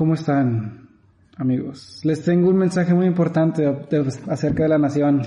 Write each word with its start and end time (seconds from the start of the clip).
¿Cómo 0.00 0.14
están, 0.14 0.88
amigos? 1.36 2.00
Les 2.04 2.24
tengo 2.24 2.48
un 2.48 2.56
mensaje 2.56 2.94
muy 2.94 3.04
importante 3.04 3.60
de- 3.60 4.02
de- 4.02 4.08
acerca 4.30 4.62
de 4.62 4.70
la 4.70 4.78
nación. 4.78 5.20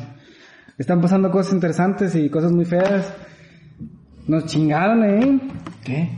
Están 0.79 0.99
pasando 0.99 1.29
cosas 1.29 1.53
interesantes 1.53 2.15
y 2.15 2.27
cosas 2.27 2.51
muy 2.51 2.65
feas. 2.65 3.13
Nos 4.27 4.47
chingaron, 4.47 5.03
¿eh? 5.03 5.39
¿Qué? 5.85 6.09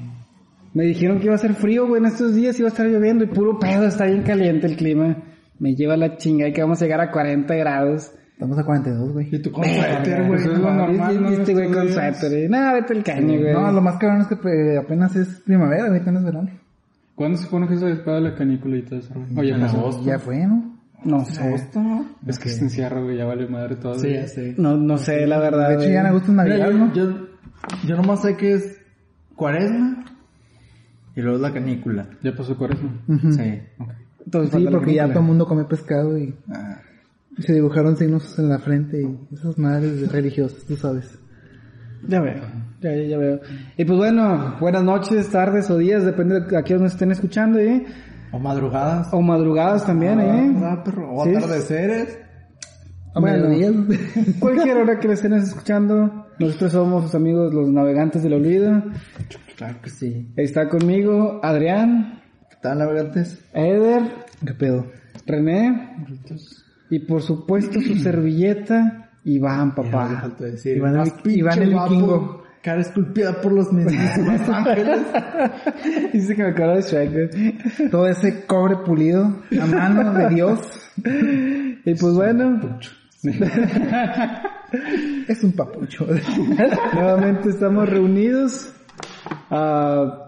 Me 0.74 0.86
dijeron 0.86 1.18
que 1.20 1.26
iba 1.26 1.34
a 1.34 1.36
hacer 1.36 1.54
frío, 1.54 1.86
güey, 1.86 2.00
en 2.00 2.06
estos 2.08 2.34
días 2.34 2.58
iba 2.58 2.70
a 2.70 2.72
estar 2.72 2.88
lloviendo 2.88 3.26
y 3.26 3.28
puro 3.28 3.60
pedo, 3.60 3.88
está 3.88 4.06
bien 4.06 4.24
caliente 4.24 4.68
el 4.68 4.78
clima. 4.78 5.18
Me 5.60 5.76
lleva 5.76 5.98
la 5.98 6.16
chinga 6.16 6.48
y 6.48 6.54
que 6.54 6.62
vamos 6.62 6.82
a 6.82 6.86
llegar 6.86 7.02
a 7.02 7.12
40 7.12 7.56
grados. 7.56 8.14
Estamos 8.32 8.58
a 8.58 8.64
42, 8.64 9.12
güey. 9.12 9.36
Y 9.36 9.40
tú 9.42 9.52
con 9.52 9.66
suéter, 9.66 10.28
güey. 10.28 10.40
Eso 10.40 10.54
es 10.54 10.60
no 10.60 10.70
lo 10.70 10.76
normal, 10.76 11.22
¿no? 11.24 11.30
Este 11.30 11.52
güey 11.54 11.70
con 11.74 11.90
suéter. 11.90 12.34
eh. 12.34 12.48
Nah, 12.48 12.72
vete 12.72 12.94
el 12.94 13.04
caño, 13.04 13.38
güey. 13.38 13.52
No, 13.54 13.70
lo 13.74 13.82
más 13.82 13.98
cabrón 13.98 14.22
es 14.22 14.28
que 14.28 14.78
apenas 14.78 15.14
es 15.18 15.42
primavera, 15.42 15.88
ahorita 15.88 16.10
no 16.10 16.20
es 16.20 16.26
verano. 16.26 16.50
¿Cuándo 17.16 17.38
se 17.38 17.46
supone 17.46 17.68
que 17.68 17.78
se 17.78 17.86
despega 17.86 18.20
la 18.20 18.36
canícula 18.36 18.78
y 18.78 18.82
todo 18.84 19.00
eso? 19.00 19.14
Oye, 19.38 19.54
En 19.54 19.62
pasó. 19.62 19.78
agosto. 19.78 20.04
Ya 20.04 20.20
fue, 20.20 20.46
¿no? 20.46 20.76
No 21.04 21.24
sé. 21.26 21.56
Es 22.26 22.40
que 22.40 22.50
se 22.50 22.64
encierra, 22.64 23.00
güey, 23.02 23.18
ya 23.18 23.26
vale 23.26 23.48
madre 23.48 23.76
todo. 23.76 23.98
Sí, 24.00 24.12
ya 24.12 24.28
sé. 24.28 24.56
No, 24.58 24.76
no 24.76 24.98
sé, 24.98 25.26
la 25.28 25.40
verdad. 25.40 25.70
De 25.70 25.76
hecho, 25.76 25.90
ya 25.94 26.00
en 26.02 26.06
agosto 26.08 26.32
es 26.32 26.36
Navidad, 26.38 26.72
yo, 26.72 26.78
¿no? 26.78 26.94
yo, 26.94 27.28
yo 27.88 27.96
nomás 27.96 28.22
sé 28.22 28.36
que 28.36 28.54
es 28.56 28.82
cuaresma 29.36 30.04
y 31.16 31.22
luego 31.22 31.36
es 31.38 31.42
la 31.42 31.54
canícula. 31.54 32.10
Ya 32.24 32.36
pasó 32.36 32.58
cuaresma. 32.58 33.02
Sí. 33.08 33.62
Entonces, 34.26 34.60
Sí, 34.60 34.68
porque 34.72 34.96
ya 34.96 35.08
todo 35.08 35.20
el 35.20 35.26
mundo 35.26 35.46
come 35.46 35.66
pescado 35.66 36.18
y 36.18 36.34
Ah, 36.52 36.82
se 37.38 37.54
dibujaron 37.54 37.96
signos 37.98 38.38
en 38.40 38.50
la 38.50 38.58
frente 38.60 39.02
y 39.02 39.36
esas 39.36 39.58
madres 39.60 40.12
religiosas, 40.12 40.64
tú 40.66 40.76
sabes. 40.76 41.20
Ya 42.08 42.20
veo, 42.20 42.42
ya, 42.86 42.96
ya, 42.96 43.04
ya 43.10 43.18
veo. 43.18 43.40
Y 43.78 43.86
pues 43.86 43.98
bueno, 43.98 44.56
buenas 44.60 44.84
noches, 44.84 45.30
tardes 45.30 45.70
o 45.70 45.78
días, 45.78 46.06
depende 46.06 46.42
de 46.42 46.58
a 46.58 46.64
qué 46.64 46.76
nos 46.76 46.94
estén 46.94 47.12
escuchando, 47.12 47.60
¿eh? 47.60 47.86
o 48.32 48.40
madrugadas. 48.40 49.08
O 49.14 49.22
madrugadas 49.22 49.86
también, 49.86 50.20
¿eh? 50.20 50.54
Ah, 50.64 50.82
perro. 50.84 51.14
O 51.16 51.24
Sí. 51.24 51.36
atardeceres. 51.36 52.20
Bueno. 53.18 53.48
Cualquier 54.40 54.78
hora 54.78 55.00
que 55.00 55.08
les 55.08 55.20
estén 55.24 55.34
escuchando, 55.34 56.26
nosotros 56.38 56.72
somos 56.74 57.04
sus 57.06 57.16
amigos 57.16 57.54
los 57.54 57.70
navegantes 57.70 58.24
del 58.24 58.34
olvido. 58.34 58.84
Claro 59.56 59.78
que 59.82 59.90
sí. 59.90 60.34
Está 60.36 60.68
conmigo 60.68 61.40
Adrián, 61.42 62.22
¿Qué 62.50 62.58
tal, 62.62 62.80
navegantes? 62.80 63.40
Eder, 63.54 64.02
¿Qué 64.46 64.54
pedo? 64.54 64.86
René 65.26 65.96
y 66.90 67.00
por 67.00 67.22
supuesto 67.22 67.80
su 67.80 67.96
servilleta, 67.96 69.12
Iván, 69.24 69.74
papá. 69.74 70.30
Iván 70.66 70.96
el- 71.24 71.32
Iván 71.32 71.62
el 71.64 71.72
guapo, 71.72 71.90
vikingo. 71.90 72.44
Cara 72.66 72.82
esculpida 72.82 73.40
por 73.42 73.52
los 73.52 73.72
mismísimos 73.72 74.42
ángeles. 74.50 75.02
Dice 76.12 76.36
que 76.36 76.42
me 76.42 76.50
acuerdo 76.50 76.74
de 76.78 76.82
Shrek. 76.82 77.92
Todo 77.92 78.08
ese 78.08 78.48
cobre 78.48 78.78
pulido 78.78 79.44
a 79.62 79.66
mano 79.68 80.12
de 80.14 80.30
Dios 80.30 80.60
Y 81.86 81.94
pues 81.94 82.14
bueno, 82.16 82.60
es 85.28 85.44
un 85.44 85.52
papucho. 85.52 86.08
nuevamente 86.96 87.50
estamos 87.50 87.88
reunidos. 87.88 88.74
Ah, 89.52 90.25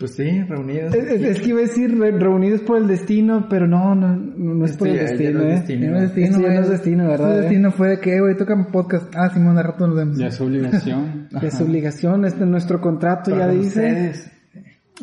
Pues 0.00 0.14
sí, 0.14 0.42
reunidos. 0.48 0.94
Es, 0.94 1.06
es- 1.12 1.22
es 1.22 1.40
que 1.40 1.50
iba 1.50 1.58
a 1.58 1.62
decir 1.62 1.96
re- 1.96 2.10
reunidos 2.18 2.62
por 2.62 2.78
el 2.78 2.88
destino, 2.88 3.46
pero 3.50 3.68
no, 3.68 3.94
no, 3.94 4.16
no 4.16 4.64
es 4.64 4.76
por 4.76 4.88
el 4.88 4.98
destino, 4.98 5.40
no 5.40 5.44
es 5.44 5.46
¿eh? 5.46 5.56
destino. 5.58 5.90
No 5.90 5.96
es 5.98 6.02
destino, 6.14 6.38
güey. 6.40 6.54
no 6.54 6.60
es 6.62 6.68
destino, 6.70 7.06
¿verdad, 7.08 7.26
Su 7.26 7.32
eh? 7.32 7.40
destino 7.42 7.70
fue 7.70 7.88
de 7.90 8.00
que, 8.00 8.18
güey, 8.20 8.36
toca 8.36 8.54
un 8.54 8.64
podcast. 8.72 9.12
Ah, 9.14 9.28
Simón, 9.28 9.56
de 9.56 9.62
rato 9.62 9.86
nos 9.86 9.96
vemos. 9.96 10.16
Ya 10.18 10.28
es 10.28 10.40
obligación. 10.40 11.28
Ya 11.42 11.46
Es 11.46 11.60
obligación, 11.60 12.24
este 12.24 12.46
nuestro 12.46 12.80
contrato 12.80 13.36
ya 13.36 13.46
dice. 13.46 14.12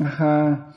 Ajá. 0.04 0.73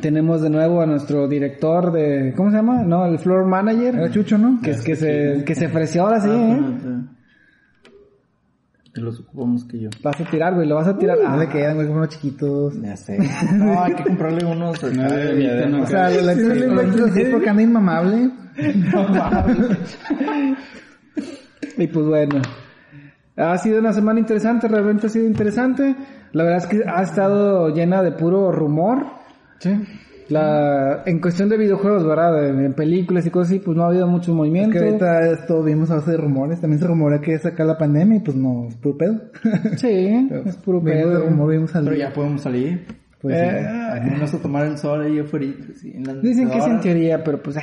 Tenemos 0.00 0.42
de 0.42 0.50
nuevo 0.50 0.80
a 0.82 0.86
nuestro 0.86 1.26
director 1.28 1.90
de, 1.92 2.34
¿cómo 2.36 2.50
se 2.50 2.56
llama? 2.56 2.82
No, 2.82 3.06
el 3.06 3.18
floor 3.18 3.46
manager. 3.46 3.94
Era 3.94 4.10
Chucho, 4.10 4.36
¿no? 4.38 4.60
Que, 4.60 4.72
es 4.72 4.82
que 4.82 4.94
se, 4.96 5.42
que 5.44 5.54
se 5.54 5.66
ofreció 5.66 6.02
ahora 6.02 6.20
sí, 6.20 6.28
Ah, 6.30 6.58
¿eh? 6.84 7.15
Que 8.96 9.02
los 9.02 9.20
ocupamos 9.20 9.64
que 9.66 9.78
yo. 9.78 9.90
Vas 10.02 10.18
a 10.18 10.24
tirar, 10.24 10.54
güey, 10.54 10.66
lo 10.66 10.74
vas 10.76 10.88
a 10.88 10.96
tirar. 10.96 11.18
No 11.18 11.28
Ah, 11.28 11.36
le 11.36 11.48
quedan, 11.50 11.74
güey, 11.74 11.86
como 11.86 11.98
unos 11.98 12.08
chiquitos. 12.08 12.80
Ya 12.80 12.96
sé. 12.96 13.18
No, 13.52 13.82
hay 13.82 13.92
que 13.94 14.04
comprarle 14.04 14.46
unos. 14.46 14.82
Nada 14.94 15.14
de 15.16 15.66
no, 15.70 15.82
O 15.82 15.86
sea, 15.86 16.08
lo 16.10 16.32
Sí, 16.32 17.10
sí. 17.12 17.20
es 17.20 17.28
porque 17.28 17.50
anda 17.50 17.62
inmamable. 17.62 18.30
Y 21.78 21.86
pues 21.88 22.06
bueno, 22.06 22.40
ha 23.36 23.58
sido 23.58 23.80
una 23.80 23.92
semana 23.92 24.18
interesante, 24.18 24.66
realmente 24.66 25.08
ha 25.08 25.10
sido 25.10 25.26
interesante. 25.26 25.94
La 26.32 26.42
verdad 26.44 26.58
es 26.58 26.66
que 26.66 26.82
ha 26.88 27.02
estado 27.02 27.68
llena 27.68 28.02
de 28.02 28.12
puro 28.12 28.50
rumor. 28.50 29.04
Sí. 29.58 29.74
La, 30.28 31.02
en 31.06 31.20
cuestión 31.20 31.48
de 31.48 31.56
videojuegos, 31.56 32.04
¿verdad? 32.04 32.48
En, 32.48 32.64
en 32.64 32.74
películas 32.74 33.24
y 33.26 33.30
cosas 33.30 33.48
así, 33.52 33.58
pues 33.60 33.76
no 33.76 33.84
ha 33.84 33.88
habido 33.88 34.08
mucho 34.08 34.34
movimiento. 34.34 34.72
Que 34.72 34.78
ahorita 34.84 35.30
esto 35.30 35.62
vimos 35.62 35.90
a 35.90 35.96
base 35.96 36.10
de 36.12 36.16
rumores. 36.16 36.60
También 36.60 36.80
se 36.80 36.86
rumora 36.86 37.20
que 37.20 37.38
saca 37.38 37.64
la 37.64 37.78
pandemia 37.78 38.16
y 38.16 38.20
pues 38.20 38.36
no, 38.36 38.66
es 38.68 38.74
puro 38.76 38.96
pedo. 38.98 39.20
Sí, 39.76 40.28
es 40.46 40.56
puro 40.56 40.80
Vimos 40.80 40.98
pedo. 41.00 41.16
el 41.22 41.28
rumor, 41.30 41.50
vimos 41.52 41.76
al... 41.76 41.84
Pero 41.84 41.96
ya 41.96 42.12
podemos 42.12 42.40
salir. 42.42 42.86
Pues, 43.20 43.36
Eh, 43.36 43.66
Al 43.66 44.04
menos 44.04 44.34
a 44.34 44.38
tomar 44.38 44.66
el 44.66 44.76
sol 44.78 45.02
ahí 45.02 45.18
afuera. 45.20 45.46
Sí, 45.80 45.92
Dicen 46.22 46.50
que 46.50 46.58
es 46.58 46.66
en 46.66 46.80
teoría, 46.80 47.22
pero 47.22 47.40
pues... 47.42 47.56
ah, 47.56 47.62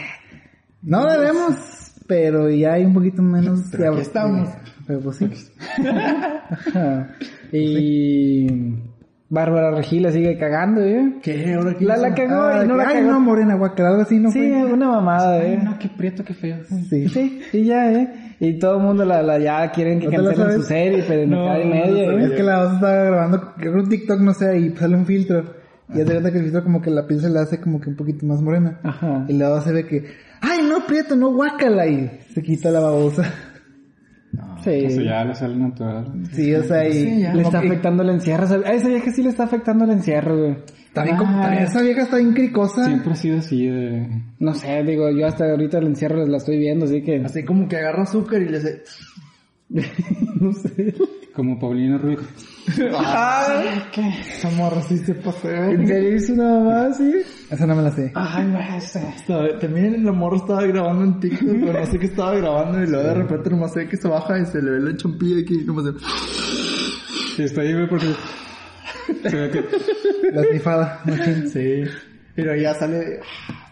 No 0.82 1.06
debemos, 1.06 1.96
pero 2.08 2.50
ya 2.50 2.74
hay 2.74 2.86
un 2.86 2.94
poquito 2.94 3.22
menos... 3.22 3.60
Pero 3.72 3.92
aquí 3.92 4.02
estamos. 4.02 4.50
Pero 4.88 5.00
pues 5.02 5.18
sí. 5.18 5.30
ajá. 6.50 7.08
Y... 7.52 8.48
Bárbara 9.30 9.72
Regila 9.72 10.12
sigue 10.12 10.38
cagando, 10.38 10.82
¿eh? 10.82 11.16
¿Qué? 11.24 11.54
¿Ahora 11.56 11.74
qué 11.78 11.86
La, 11.86 11.98
la 11.98 12.14
cagó 12.14 12.36
Ah, 12.36 12.62
y 12.64 12.68
no 12.68 12.76
la 12.78 12.88
ay, 12.88 12.96
cagó. 12.98 13.12
no, 13.14 13.20
Morena, 13.20 13.56
guacal, 13.56 13.86
algo 13.88 14.02
así, 14.04 14.20
¿no 14.20 14.30
sí, 14.32 14.40
fue? 14.40 14.74
una 14.74 14.90
mamada, 14.90 15.36
Ay, 15.40 15.54
¿eh? 15.54 15.62
no, 15.64 15.80
qué 15.80 15.90
prieto, 15.90 16.24
qué 16.24 16.34
feo. 16.36 16.58
Sí. 16.90 17.08
Sí, 17.10 17.42
y 17.52 17.64
ya, 17.66 17.92
¿eh? 17.92 18.36
Y 18.40 18.60
todo 18.60 18.78
el 18.78 18.84
mundo 18.84 19.06
la, 19.06 19.24
la 19.24 19.40
ya 19.40 19.72
quieren 19.72 20.00
que 20.00 20.06
¿No 20.06 20.12
te 20.12 20.18
la 20.18 20.24
cancelen 20.36 20.62
su 20.62 20.68
serie, 20.68 21.04
pero 21.08 21.26
no, 21.28 21.46
cada 21.46 21.62
y 21.64 21.68
media, 21.68 22.12
no 22.12 22.20
¿eh? 22.20 22.26
Es 22.26 22.32
que 22.34 22.44
la 22.44 22.64
voz 22.64 22.74
estaba 22.76 22.94
grabando, 23.06 23.54
creo 23.58 23.74
que 23.74 23.80
un 23.80 23.90
TikTok, 23.90 24.20
no 24.20 24.34
sé, 24.34 24.60
y 24.60 24.70
sale 24.76 24.96
un 24.96 25.06
filtro. 25.06 25.44
Y 25.94 25.98
ya 25.98 26.06
te 26.06 26.12
cuenta 26.12 26.32
que 26.32 26.38
el 26.38 26.44
filtro 26.44 26.64
como 26.64 26.82
que 26.82 26.92
la 26.92 27.08
piel 27.08 27.20
se 27.22 27.30
le 27.30 27.40
hace 27.40 27.60
como 27.60 27.80
que 27.82 27.90
un 27.90 27.96
poquito 27.96 28.26
más 28.26 28.42
morena. 28.42 28.80
Ajá. 28.84 29.26
Y 29.28 29.38
luego 29.38 29.62
se 29.62 29.72
ve 29.72 29.86
que, 29.88 30.06
ay, 30.42 30.60
no, 30.70 30.86
prieto, 30.86 31.16
no, 31.16 31.34
guácala. 31.34 31.88
Y 31.88 32.20
se 32.34 32.42
quita 32.44 32.70
la 32.72 32.80
babosa. 32.82 33.24
Eso 34.66 35.00
Sí. 35.00 35.04
ya 35.06 35.24
le 35.26 35.36
sale 35.36 35.56
natural. 35.56 36.06
Sí, 36.32 36.54
o 36.56 36.64
sea, 36.64 36.88
y... 36.88 36.94
Sí, 36.94 37.22
ya. 37.22 37.34
Le 37.34 37.42
está 37.44 37.60
que- 37.62 37.68
afectando 37.68 38.04
el 38.04 38.10
encierro. 38.10 38.48
A 38.66 38.72
esa 38.74 38.88
vieja 38.88 39.12
sí 39.12 39.22
le 39.24 39.30
está 39.30 39.44
afectando 39.44 39.84
el 39.86 39.92
encierro, 39.92 40.38
güey. 40.38 40.58
Está 40.86 41.04
bien, 41.04 41.18
como- 41.18 41.44
Ah. 41.44 41.56
esa 41.56 41.82
vieja 41.82 42.04
está 42.04 42.18
bien 42.18 42.34
cricosa. 42.34 42.86
Siempre 42.86 43.12
ha 43.12 43.16
sido 43.16 43.38
así 43.40 43.68
de... 43.68 44.08
No 44.40 44.54
sé, 44.54 44.84
digo, 44.84 45.10
yo 45.12 45.28
hasta 45.28 45.46
ahorita 45.50 45.80
el 45.80 45.88
encierro 45.88 46.26
la 46.26 46.38
estoy 46.38 46.58
viendo, 46.58 46.86
así 46.86 47.02
que... 47.02 47.18
Así 47.24 47.44
como 47.44 47.68
que 47.68 47.78
agarra 47.78 48.04
azúcar 48.04 48.42
y 48.42 48.50
le 48.50 48.58
hace... 48.58 48.82
no 50.40 50.52
sé. 50.54 50.94
Como 51.36 51.58
Paulina 52.66 53.84
Ruiz. 53.96 54.28
Esa 54.38 54.50
morra 54.52 54.82
sí 54.82 54.98
se 55.00 55.14
pasó. 55.16 55.50
¿En 55.50 55.88
serio 55.88 56.16
hizo 56.16 56.34
una 56.34 56.44
mamá 56.60 56.86
así? 56.88 57.12
Esa 57.50 57.66
no 57.68 57.76
me 57.76 57.84
la 57.84 57.92
sé. 57.92 58.12
Ay, 58.16 58.46
no 58.48 58.82
sé. 58.82 59.02
Estaba- 59.16 59.60
También 59.60 60.06
la 60.06 60.12
morra 60.12 60.38
estaba 60.38 60.64
grabando 60.64 61.04
en 61.04 61.20
TikTok, 61.20 61.48
pero 61.66 61.80
no 61.80 61.86
sé 61.86 62.00
qué 62.00 62.06
estaba 62.06 62.36
grabando 62.36 62.82
y 62.84 62.88
luego 62.88 63.08
de 63.08 63.14
repente 63.16 63.50
nomás 63.50 63.74
sé 63.74 63.88
que 63.88 63.98
se 63.98 64.08
baja 64.08 64.40
y 64.40 64.46
se 64.46 64.62
le 64.62 64.72
ve 64.72 64.80
la 64.80 64.98
chompilla 64.98 65.42
aquí 65.42 65.62
y 65.62 65.66
nomás 65.66 65.86
se... 65.86 65.92
Sí, 67.36 67.44
está 67.44 67.62
ahí, 67.62 67.74
güey, 67.74 67.88
porque... 67.90 68.08
Se 69.30 69.36
ve 69.36 69.50
que... 69.50 69.64
La 70.32 70.44
tifada. 70.52 71.02
Sí. 71.52 71.84
Pero 72.36 72.56
ya 72.56 72.74
sale... 72.74 73.20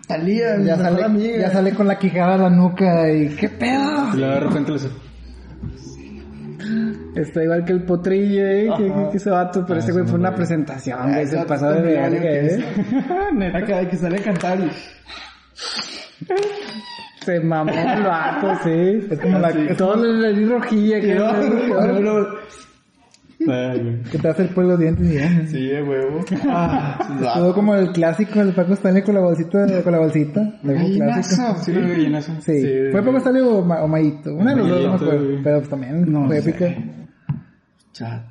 Talía, 0.07 0.59
Ya 0.61 0.75
sale, 0.75 1.03
amiga. 1.03 1.37
ya 1.37 1.51
sale 1.51 1.71
con 1.73 1.87
la 1.87 1.97
quijada 1.97 2.33
a 2.33 2.37
la 2.37 2.49
nuca 2.49 3.09
y 3.11 3.29
¿qué 3.35 3.47
pedo? 3.47 4.13
Y 4.13 4.17
luego 4.17 4.33
de 4.33 4.39
repente 4.41 4.71
le 4.71 4.77
hace... 4.77 4.89
Está 7.15 7.43
igual 7.43 7.65
que 7.65 7.73
el 7.73 7.83
potrillo, 7.83 8.45
¿eh? 8.45 8.69
Que, 8.77 8.85
que, 8.85 9.09
que 9.11 9.17
ese 9.17 9.29
vato, 9.29 9.65
pero 9.67 9.79
ese 9.79 9.91
güey 9.91 10.05
fue 10.05 10.17
una 10.19 10.33
presentación, 10.33 11.11
güey. 11.11 11.27
Se 11.27 11.37
pasó 11.45 11.69
de 11.71 11.81
verga, 11.81 12.09
que 12.21 12.45
¿eh? 12.55 13.51
Acá 13.53 13.77
de 13.79 13.87
que 13.89 13.97
sale 13.97 14.17
a 14.19 14.23
cantar 14.23 14.59
y... 14.59 14.69
Se 17.25 17.39
mamó 17.39 17.71
el 17.71 18.03
vato, 18.03 18.51
sí. 18.63 19.07
Es 19.11 19.19
como 19.19 19.37
la 19.39 19.49
es 19.49 19.77
Todo 19.77 19.95
le 19.95 20.33
di 20.33 20.45
rojilla, 20.45 20.99
que 21.01 21.15
No, 21.15 21.33
no, 21.33 21.99
no. 21.99 22.27
Ay, 23.51 23.79
güey. 23.79 24.01
que 24.03 24.19
te 24.19 24.27
hace 24.27 24.43
el 24.43 24.49
pueblo 24.49 24.73
los 24.73 24.79
dientes 24.81 25.03
y 25.11 25.15
ya. 25.15 25.47
Sí, 25.47 25.65
de 25.67 25.81
huevo. 25.81 26.19
Ah, 26.47 27.33
Todo 27.33 27.55
como 27.55 27.73
el 27.73 27.91
clásico 27.91 28.37
del 28.37 28.53
Paco 28.53 28.73
Stanley 28.73 29.01
con 29.01 29.15
la 29.15 29.21
bolsita, 29.21 29.65
con 29.83 29.91
la 29.91 29.97
bolsita. 29.97 30.59
Gallinazo. 30.61 31.55
Sí, 31.63 31.71
gallinazo. 31.73 32.33
Sí. 32.41 32.61
Sí. 32.61 32.71
¿Fue 32.91 33.01
Paco 33.01 33.17
Stanley 33.17 33.41
o, 33.41 33.63
Ma- 33.63 33.81
o 33.83 33.87
Mayito? 33.87 34.35
Una 34.35 34.51
de 34.51 34.57
los 34.57 34.69
dos, 34.69 34.83
no 34.83 34.89
me 34.89 34.95
acuerdo. 34.95 35.27
Pero 35.43 35.57
pues 35.57 35.69
también 35.69 36.11
No 36.11 36.27
fue 36.27 36.41
sé. 36.41 36.51
Chat. 37.93 38.23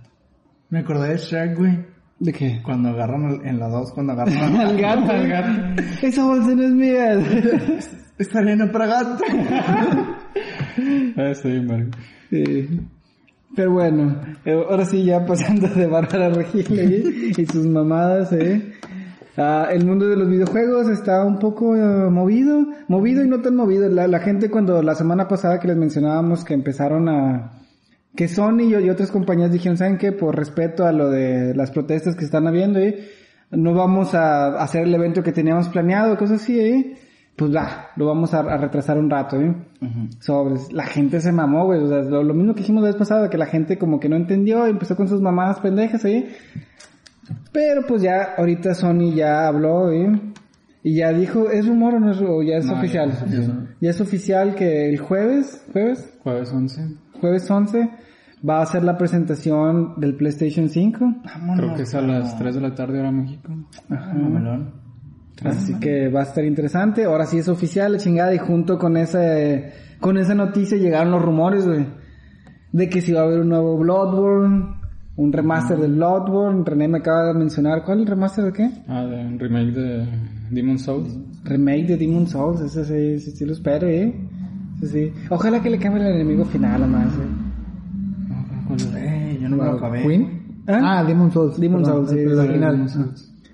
Me 0.71 0.81
acordé 0.81 1.11
de 1.11 1.17
Shrek, 1.17 1.57
güey. 1.57 1.79
¿De 2.21 2.33
qué? 2.33 2.61
Cuando 2.63 2.91
agarran 2.91 3.41
en 3.47 3.59
la 3.59 3.69
2, 3.69 3.93
cuando 3.93 4.13
agarran 4.13 4.57
Al 4.61 4.81
gato, 4.81 5.11
al 5.11 5.29
gato. 5.29 5.83
Esa 6.03 6.25
bolsa 6.25 6.55
no 6.55 6.63
es 6.63 6.73
mía. 6.73 7.15
Esta 8.19 8.39
arena 8.39 8.71
para 8.71 8.87
gato. 8.87 9.25
Ah, 11.17 11.35
sí, 11.35 11.49
Mario. 11.61 11.91
Sí. 12.31 12.81
Pero 13.55 13.73
bueno, 13.73 14.17
eh, 14.45 14.53
ahora 14.53 14.85
sí 14.85 15.05
ya 15.05 15.27
pasando 15.27 15.69
de 15.69 15.87
Bárbara 15.87 16.31
Regil 16.31 16.79
¿eh? 16.79 17.33
y 17.37 17.45
sus 17.47 17.67
mamadas, 17.67 18.33
¿eh? 18.33 18.73
Ah, 19.37 19.69
el 19.71 19.85
mundo 19.85 20.09
de 20.09 20.17
los 20.17 20.29
videojuegos 20.29 20.89
está 20.89 21.25
un 21.25 21.39
poco 21.39 21.77
eh, 21.77 22.09
movido, 22.09 22.65
movido 22.89 23.25
y 23.25 23.29
no 23.29 23.41
tan 23.41 23.57
movido. 23.57 23.89
La, 23.89 24.07
la 24.07 24.21
gente 24.21 24.49
cuando 24.49 24.81
la 24.81 24.95
semana 24.95 25.27
pasada 25.27 25.59
que 25.59 25.69
les 25.69 25.77
mencionábamos 25.77 26.45
que 26.45 26.55
empezaron 26.55 27.09
a... 27.09 27.60
Que 28.17 28.29
Sony 28.29 28.61
y, 28.63 28.75
y 28.75 28.91
otras 28.91 29.11
compañías 29.11 29.53
dijeron, 29.53 29.77
¿saben 29.77 29.99
qué? 29.99 30.13
Por 30.13 30.37
respeto 30.37 30.85
a 30.87 30.93
lo 30.93 31.11
de 31.11 31.55
las 31.55 31.71
protestas 31.71 32.17
que 32.17 32.25
están 32.25 32.47
habiendo, 32.47 32.79
¿eh? 32.81 33.09
no 33.53 33.75
vamos 33.75 34.15
a 34.15 34.63
hacer 34.63 34.83
el 34.85 34.95
evento 34.95 35.23
que 35.23 35.33
teníamos 35.33 35.69
planeado, 35.69 36.17
cosas 36.17 36.43
así, 36.43 36.61
¿eh? 36.61 36.97
Pues 37.37 37.55
va, 37.55 37.89
lo 37.97 38.07
vamos 38.07 38.35
a, 38.35 38.41
a 38.41 38.57
retrasar 38.59 38.99
un 38.99 39.09
rato, 39.09 39.41
¿eh? 39.41 39.55
Sobres. 40.19 40.73
La 40.73 40.85
gente 40.85 41.21
se 41.21 41.33
mamó, 41.33 41.65
güey. 41.65 41.81
O 41.83 41.89
sea, 41.89 42.03
lo, 42.03 42.23
lo 42.23 42.35
mismo 42.35 42.53
que 42.55 42.61
dijimos 42.61 42.83
la 42.83 42.89
vez 42.91 42.97
pasada, 42.97 43.31
que 43.31 43.39
la 43.39 43.47
gente 43.47 43.79
como 43.79 43.99
que 43.99 44.09
no 44.09 44.17
entendió 44.17 44.67
y 44.67 44.71
empezó 44.71 44.95
con 44.95 45.09
sus 45.09 45.21
mamadas 45.23 45.59
pendejas, 45.61 46.05
¿eh? 46.05 46.29
Pero 47.53 47.83
pues 47.87 48.03
ya, 48.03 48.35
ahorita 48.37 48.75
Sony 48.75 49.15
ya 49.15 49.47
habló, 49.47 49.91
¿eh? 49.91 50.21
Y 50.83 50.97
ya 50.97 51.13
dijo, 51.13 51.51
¿es 51.51 51.67
rumor 51.67 51.95
o 51.95 52.01
no 52.01 52.11
es 52.13 52.21
o 52.21 52.43
ya 52.43 52.57
es 52.57 52.67
No, 52.67 52.75
oficial? 52.75 53.11
ya 53.11 53.15
es 53.17 53.23
oficial. 53.23 53.77
Ya 53.81 53.91
es 53.91 54.01
oficial 54.01 54.55
que 54.55 54.89
el 54.89 54.99
jueves, 54.99 55.65
jueves, 55.73 56.13
Jueves 56.23 56.53
11. 56.53 56.83
Jueves 57.21 57.51
11, 57.51 57.91
va 58.49 58.63
a 58.63 58.67
ser 58.67 58.83
la 58.83 58.97
presentación 58.97 59.95
del 59.99 60.15
PlayStation 60.15 60.69
5. 60.69 61.15
Creo 61.57 61.75
que 61.75 61.83
es 61.83 61.95
a 61.95 62.01
las 62.01 62.39
3 62.39 62.55
de 62.55 62.61
la 62.61 62.75
tarde 62.75 63.01
hora 63.01 63.13
México. 63.13 63.53
Mamelón. 63.89 64.81
Así 65.45 65.79
que 65.79 66.09
va 66.09 66.21
a 66.21 66.25
estar 66.25 66.45
interesante. 66.45 67.05
Ahora 67.05 67.27
sí 67.27 67.39
es 67.39 67.49
oficial, 67.49 67.93
la 67.93 67.99
chingada. 67.99 68.35
Y 68.35 68.39
junto 68.39 68.79
con 68.79 68.97
ese, 68.97 69.73
con 70.01 70.19
esa 70.19 70.35
noticia 70.35 70.77
llegaron 70.77 71.13
los 71.13 71.23
rumores, 71.23 71.67
güey. 71.67 71.87
De 72.73 72.89
que 72.89 73.01
si 73.01 73.13
va 73.13 73.21
a 73.21 73.25
haber 73.25 73.41
un 73.41 73.49
nuevo 73.49 73.77
Bloodborne, 73.79 74.75
un 75.17 75.33
remaster 75.33 75.79
del 75.79 75.95
Bloodborne. 75.95 76.63
René 76.65 76.89
me 76.89 76.99
acaba 76.99 77.29
de 77.29 77.35
mencionar. 77.35 77.85
¿Cuál 77.85 78.07
remaster 78.07 78.45
de 78.45 78.53
qué? 78.53 78.71
Ah, 78.87 79.05
de 79.05 79.17
un 79.17 79.39
remake 79.39 79.73
de 79.73 80.09
Demon 80.51 80.79
Souls. 80.79 81.19
Remake 81.45 81.87
de 81.87 81.97
Demon 81.97 82.27
Souls. 82.27 82.61
Ese 82.61 82.85
sí, 82.85 83.25
sí, 83.25 83.37
sí 83.37 83.47
lo 83.47 83.53
espero, 83.53 83.89
eh. 83.89 84.15
Sí. 84.83 85.13
Ojalá 85.29 85.63
que 85.63 85.71
le 85.71 85.79
cambie 85.79 86.03
el 86.03 86.15
enemigo 86.15 86.45
final, 86.47 86.83
además, 86.83 87.13
eh. 87.15 88.97
Eh, 88.97 89.39
yo 89.41 89.49
no 89.49 89.57
me 89.57 89.65
lo 89.65 89.73
acabé. 89.73 90.03
¿Queen? 90.03 90.41
¿Ah? 90.67 91.01
Ah, 91.01 91.05
Demon 91.05 91.31
Souls. 91.33 91.59
Demon 91.59 91.83
Perdón, 91.83 92.07
Souls, 92.07 92.11
sí, 92.21 92.27
el 92.27 92.39
original. 92.39 92.87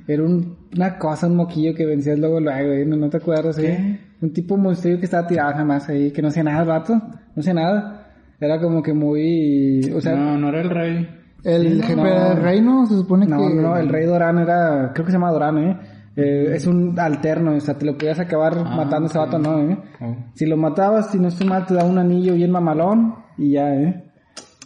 Era 0.07 0.23
un- 0.23 0.57
una 0.77 0.99
cosa, 0.99 1.27
un 1.27 1.37
moquillo 1.37 1.75
que 1.75 1.87
vencías 1.87 2.19
luego, 2.19 2.39
luego, 2.41 2.73
¿eh? 2.73 2.85
¿No, 2.87 2.97
no 2.97 3.09
te 3.09 3.17
acuerdas, 3.17 3.59
eh? 3.59 3.99
Un 4.21 4.33
tipo 4.33 4.57
monstruo 4.57 4.99
que 4.99 5.05
estaba 5.07 5.27
tirado 5.27 5.53
jamás 5.55 5.89
ahí, 5.89 6.11
que 6.11 6.23
no 6.23 6.29
hacía 6.29 6.43
nada 6.45 6.63
el 6.63 6.69
vato, 6.69 6.95
no 6.95 7.41
hacía 7.41 7.55
nada. 7.55 8.07
Era 8.41 8.61
como 8.61 8.83
que 8.83 8.93
muy, 8.93 9.91
o 9.95 10.01
sea, 10.01 10.15
no, 10.15 10.33
no, 10.33 10.39
no 10.39 10.49
era 10.51 10.61
el 10.61 10.71
rey. 10.71 11.09
El 11.43 11.83
jefe 11.83 11.97
no. 11.97 12.05
del 12.05 12.43
reino 12.43 12.87
se 12.87 12.95
supone 12.97 13.27
no, 13.27 13.39
que... 13.75 13.81
el 13.81 13.89
rey 13.89 14.05
Dorán 14.05 14.39
era, 14.39 14.91
creo 14.93 15.07
que 15.07 15.13
se 15.13 15.17
llama 15.19 15.31
Dorán, 15.31 15.59
eh. 15.59 15.77
Eh, 16.17 16.53
es 16.55 16.67
un 16.67 16.99
alterno, 16.99 17.55
o 17.55 17.61
sea, 17.61 17.75
te 17.77 17.85
lo 17.85 17.97
podías 17.99 18.19
acabar 18.19 18.57
matando 18.65 19.05
a 19.05 19.11
ese 19.11 19.19
vato, 19.19 19.39
no, 19.39 19.61
eh. 19.61 19.79
Oh. 20.01 20.17
Si 20.35 20.47
lo 20.47 20.57
matabas, 20.57 21.11
si 21.11 21.19
no 21.19 21.29
estoy 21.29 21.47
mal, 21.47 21.67
te 21.67 21.75
da 21.75 21.85
un 21.85 21.99
anillo 21.99 22.35
bien 22.35 22.51
mamalón 22.51 23.17
y 23.37 23.53
ya, 23.53 23.75
eh. 23.75 24.03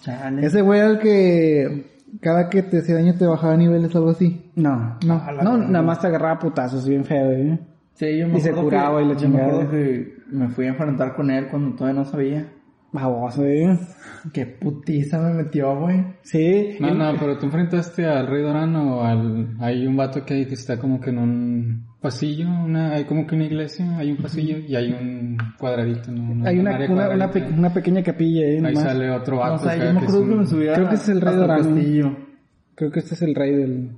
Chale. 0.00 0.46
Ese 0.46 0.62
güey 0.62 0.80
era 0.80 0.88
el 0.90 0.98
que 1.00 1.90
cada 2.20 2.48
que 2.48 2.62
te 2.62 2.78
hacía 2.78 2.94
daño 2.94 3.14
te 3.18 3.26
bajaba 3.26 3.56
niveles 3.56 3.94
o 3.94 3.98
algo 3.98 4.10
así. 4.10 4.50
No, 4.54 4.96
No. 5.04 5.22
no, 5.42 5.56
nada 5.58 5.82
más 5.84 6.00
te 6.00 6.06
agarraba 6.06 6.38
putazos 6.38 6.88
bien 6.88 7.04
feo, 7.04 7.30
eh. 7.32 7.58
Sí, 7.94 8.16
yo 8.16 8.28
me 8.28 8.38
Y 8.38 8.40
se 8.40 8.52
curaba 8.52 8.98
que- 8.98 9.04
y 9.04 9.08
la 9.08 9.14
me 9.14 9.20
chingada. 9.20 9.68
que 9.70 10.14
me 10.30 10.48
fui 10.48 10.66
a 10.66 10.68
enfrentar 10.70 11.14
con 11.14 11.30
él 11.30 11.48
cuando 11.48 11.76
todavía 11.76 12.00
no 12.00 12.06
sabía. 12.06 12.46
Baboso, 12.92 13.44
eh. 13.44 13.78
Qué 14.32 14.46
putiza 14.46 15.18
me 15.20 15.32
metió, 15.34 15.78
güey. 15.78 16.04
Sí. 16.22 16.76
No, 16.80 16.92
no, 16.94 17.12
pero 17.18 17.38
tú 17.38 17.46
enfrentaste 17.46 18.04
al 18.04 18.26
rey 18.26 18.42
Dorán 18.42 18.74
o 18.76 19.02
al... 19.04 19.56
Hay 19.60 19.86
un 19.86 19.96
vato 19.96 20.24
que, 20.24 20.46
que 20.46 20.54
está 20.54 20.78
como 20.78 21.00
que 21.00 21.10
en 21.10 21.18
un 21.18 21.86
pasillo, 22.00 22.48
una, 22.48 22.92
hay 22.94 23.04
como 23.04 23.26
que 23.26 23.36
una 23.36 23.44
iglesia, 23.44 23.96
hay 23.96 24.10
un 24.10 24.16
pasillo 24.18 24.58
y 24.58 24.74
hay 24.74 24.92
un 24.92 25.38
cuadradito, 25.58 26.10
¿no? 26.10 26.46
Hay 26.46 26.58
una, 26.58 26.74
área 26.74 26.90
una, 26.90 27.06
una, 27.06 27.16
cuadradita. 27.16 27.46
pe- 27.48 27.58
una 27.58 27.72
pequeña 27.72 28.02
capilla 28.02 28.44
ahí 28.46 28.54
Ahí 28.56 28.60
nomás. 28.60 28.82
sale 28.82 29.10
otro 29.10 29.36
vato. 29.38 29.54
O 29.54 29.58
sea, 29.58 29.72
acá 29.72 29.84
yo 29.86 29.92
me 29.94 30.00
que 30.00 30.04
acuerdo 30.06 30.20
es 30.22 30.28
que 30.28 30.34
me 30.34 30.40
un- 30.40 30.46
subía 30.46 30.74
Creo 30.74 30.88
que 30.88 30.94
es 30.96 31.08
el 31.08 31.20
rey 31.20 31.36
Dorán. 31.36 32.16
Creo 32.74 32.90
que 32.90 32.98
este 32.98 33.14
es 33.14 33.22
el 33.22 33.34
rey 33.34 33.54
del... 33.54 33.90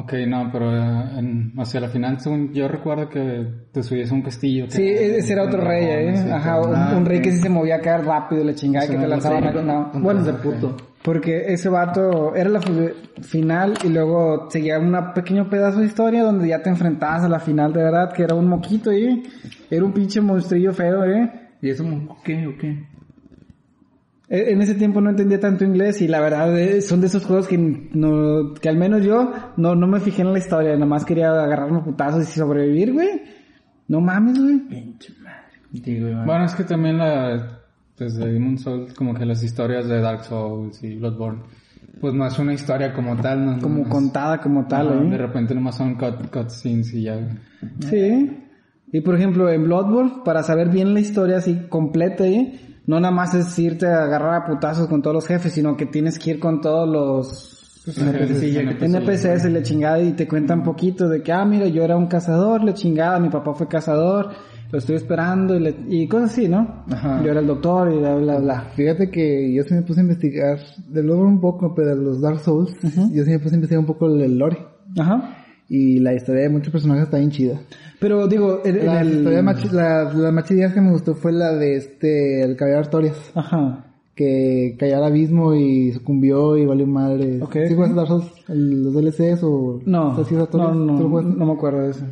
Ok, 0.00 0.12
no, 0.28 0.48
pero 0.52 0.70
eh, 0.76 1.18
en, 1.18 1.52
sea, 1.64 1.80
al 1.80 1.88
final 1.90 2.20
según 2.20 2.52
yo 2.52 2.68
recuerdo 2.68 3.08
que 3.08 3.46
te 3.72 3.82
subías 3.82 4.12
a 4.12 4.14
un 4.14 4.22
castillo. 4.22 4.66
que 4.66 4.70
Sí, 4.70 4.86
ese 4.88 5.32
era 5.32 5.42
otro 5.42 5.60
rey, 5.60 5.84
¿eh? 5.84 6.32
Ajá, 6.32 6.60
un, 6.60 6.74
Ah, 6.76 6.94
un 6.96 7.04
rey 7.04 7.20
que 7.20 7.32
sí 7.32 7.38
se 7.38 7.48
movía 7.48 7.76
acá 7.76 7.98
rápido, 7.98 8.44
la 8.44 8.54
chingada, 8.54 8.86
que 8.86 8.92
te 8.92 8.98
no 8.98 9.02
lo 9.02 9.08
lanzaban... 9.08 9.42
sé, 9.52 9.58
a- 9.58 9.62
no, 9.62 9.90
bueno, 9.94 10.22
de 10.22 10.32
puto. 10.34 10.76
porque 11.02 11.52
ese 11.52 11.68
vato 11.68 12.32
era 12.36 12.48
la 12.48 12.60
fi- 12.60 12.92
final 13.22 13.74
y 13.84 13.88
luego 13.88 14.48
seguía 14.50 14.78
un 14.78 14.94
pequeño 15.14 15.50
pedazo 15.50 15.80
de 15.80 15.86
historia 15.86 16.22
donde 16.22 16.46
ya 16.46 16.62
te 16.62 16.70
enfrentabas 16.70 17.24
a 17.24 17.28
la 17.28 17.40
final 17.40 17.72
de 17.72 17.82
verdad, 17.82 18.12
que 18.12 18.22
era 18.22 18.36
un 18.36 18.46
moquito, 18.46 18.92
¿eh? 18.92 19.20
Era 19.68 19.84
un 19.84 19.90
pinche 19.92 20.20
monstrillo 20.20 20.72
feo, 20.72 21.04
¿eh? 21.06 21.28
¿Y 21.60 21.70
eso 21.70 21.82
qué 22.24 22.46
o 22.46 22.56
qué? 22.56 22.86
E- 24.30 24.52
En 24.52 24.60
ese 24.62 24.74
tiempo 24.74 25.00
no 25.00 25.10
entendía 25.10 25.40
tanto 25.40 25.64
inglés 25.64 26.00
y 26.02 26.08
la 26.08 26.20
verdad 26.20 26.58
eh, 26.58 26.80
son 26.82 27.00
de 27.00 27.06
esos 27.06 27.24
juegos 27.24 27.46
que 27.48 27.56
no, 27.58 28.54
que 28.60 28.68
al 28.68 28.76
menos 28.76 29.02
yo 29.04 29.32
no, 29.56 29.74
no 29.74 29.86
me 29.86 30.00
fijé 30.00 30.22
en 30.22 30.32
la 30.32 30.38
historia, 30.38 30.74
nada 30.74 30.86
más 30.86 31.04
quería 31.04 31.30
agarrarme 31.30 31.80
putazos 31.80 32.22
y 32.28 32.38
sobrevivir, 32.38 32.92
güey. 32.92 33.22
No 33.88 34.00
mames, 34.00 34.38
güey. 34.42 34.58
Pinche 34.68 35.14
madre. 35.22 36.24
Bueno, 36.26 36.44
es 36.44 36.54
que 36.54 36.64
también 36.64 36.98
la, 36.98 37.60
desde 37.98 38.26
Demon 38.32 38.58
Souls, 38.58 38.92
como 38.94 39.14
que 39.14 39.24
las 39.24 39.42
historias 39.42 39.88
de 39.88 40.00
Dark 40.00 40.24
Souls 40.24 40.82
y 40.84 40.96
Bloodborne, 40.96 41.40
pues 42.00 42.12
no 42.14 42.26
es 42.26 42.38
una 42.38 42.52
historia 42.54 42.92
como 42.92 43.16
tal, 43.16 43.44
¿no? 43.46 43.58
Como 43.60 43.76
No 43.78 43.82
es- 43.84 43.88
contada 43.88 44.38
como 44.40 44.66
tal, 44.66 44.88
Ajá, 44.88 45.02
¿eh? 45.04 45.10
De 45.10 45.18
repente 45.18 45.54
nomás 45.54 45.76
son 45.76 45.94
cut, 45.94 46.30
cutscenes 46.30 46.92
y 46.94 47.02
ya. 47.04 47.18
Sí. 47.80 48.30
Y 48.92 49.00
por 49.00 49.14
ejemplo, 49.16 49.50
en 49.50 49.64
Bloodborne, 49.64 50.22
para 50.24 50.42
saber 50.42 50.68
bien 50.68 50.94
la 50.94 51.00
historia 51.00 51.38
así 51.38 51.66
completa, 51.68 52.26
¿eh? 52.26 52.60
No 52.88 52.98
nada 52.98 53.14
más 53.14 53.34
es 53.34 53.56
irte 53.58 53.86
a 53.86 54.02
agarrar 54.02 54.34
a 54.34 54.44
putazos 54.46 54.88
con 54.88 55.00
todos 55.02 55.14
los 55.14 55.26
jefes, 55.26 55.52
sino 55.52 55.76
que 55.76 55.86
tienes 55.86 56.18
que 56.18 56.30
ir 56.30 56.40
con 56.40 56.60
todos 56.60 56.88
los 56.88 57.54
NPCs, 57.86 58.82
NPCs 58.82 59.44
y 59.46 59.50
la 59.50 59.62
chingada 59.62 60.00
y 60.00 60.12
te 60.12 60.26
cuentan 60.26 60.58
un 60.60 60.64
poquito 60.64 61.08
de 61.08 61.22
que, 61.22 61.32
ah, 61.32 61.44
mira, 61.44 61.66
yo 61.68 61.84
era 61.84 61.96
un 61.96 62.06
cazador, 62.06 62.64
la 62.64 62.74
chingada, 62.74 63.18
mi 63.20 63.28
papá 63.30 63.54
fue 63.54 63.68
cazador, 63.68 64.30
lo 64.70 64.78
estoy 64.78 64.96
esperando 64.96 65.54
y, 65.54 65.60
le- 65.60 65.76
y 65.88 66.06
cosas 66.08 66.30
así, 66.32 66.48
¿no? 66.48 66.84
Ajá. 66.90 67.22
Yo 67.24 67.30
era 67.30 67.40
el 67.40 67.46
doctor 67.46 67.90
y 67.92 67.98
bla, 67.98 68.14
bla, 68.16 68.38
bla. 68.38 68.60
Fíjate 68.74 69.10
que 69.10 69.54
yo 69.54 69.62
sí 69.62 69.72
me 69.74 69.82
puse 69.82 70.00
a 70.00 70.02
investigar 70.02 70.58
de 70.88 71.02
luego 71.02 71.22
un 71.22 71.40
poco, 71.40 71.74
pero 71.74 71.88
de 71.88 71.96
los 71.96 72.20
Dark 72.20 72.40
Souls, 72.40 72.74
yo 72.82 73.24
sí 73.24 73.30
me 73.30 73.38
puse 73.38 73.54
a 73.54 73.56
investigar 73.56 73.80
un 73.80 73.86
poco 73.86 74.06
el 74.06 74.36
lore. 74.38 74.58
Ajá. 74.98 75.34
Y 75.68 75.98
la 76.00 76.14
historia 76.14 76.42
de 76.42 76.48
muchos 76.48 76.72
personajes 76.72 77.04
está 77.04 77.18
bien 77.18 77.30
chida. 77.30 77.60
Pero 78.00 78.26
digo, 78.26 78.62
en, 78.64 78.76
en 78.78 78.86
La 78.86 79.00
el... 79.02 79.18
historia 79.18 79.42
más, 79.42 79.62
chi- 79.62 79.68
la, 79.70 80.12
la 80.14 80.30
más 80.32 80.44
chida 80.44 80.72
que 80.72 80.80
me 80.80 80.90
gustó 80.92 81.14
fue 81.14 81.32
la 81.32 81.52
de 81.54 81.76
este, 81.76 82.42
el 82.42 82.56
caballero 82.56 82.80
Artorias. 82.80 83.30
Ajá. 83.34 83.84
Que 84.14 84.76
cayó 84.78 84.96
al 84.96 85.04
abismo 85.04 85.54
y 85.54 85.92
sucumbió 85.92 86.56
y 86.56 86.64
valió 86.66 86.86
madre. 86.86 87.40
Ok, 87.42 87.56
¿Sí 87.68 87.74
Dark 87.74 88.08
Souls? 88.08 88.26
El- 88.48 88.82
¿Los 88.84 88.94
DLCs 88.94 89.42
o...? 89.44 89.80
No, 89.84 90.10
¿Estás 90.10 90.24
haciendo 90.26 90.48
no, 90.54 90.74
no, 90.74 90.98
jugaste? 91.08 91.38
no 91.38 91.46
me 91.46 91.52
acuerdo 91.52 91.80
de 91.82 91.90
eso. 91.90 92.04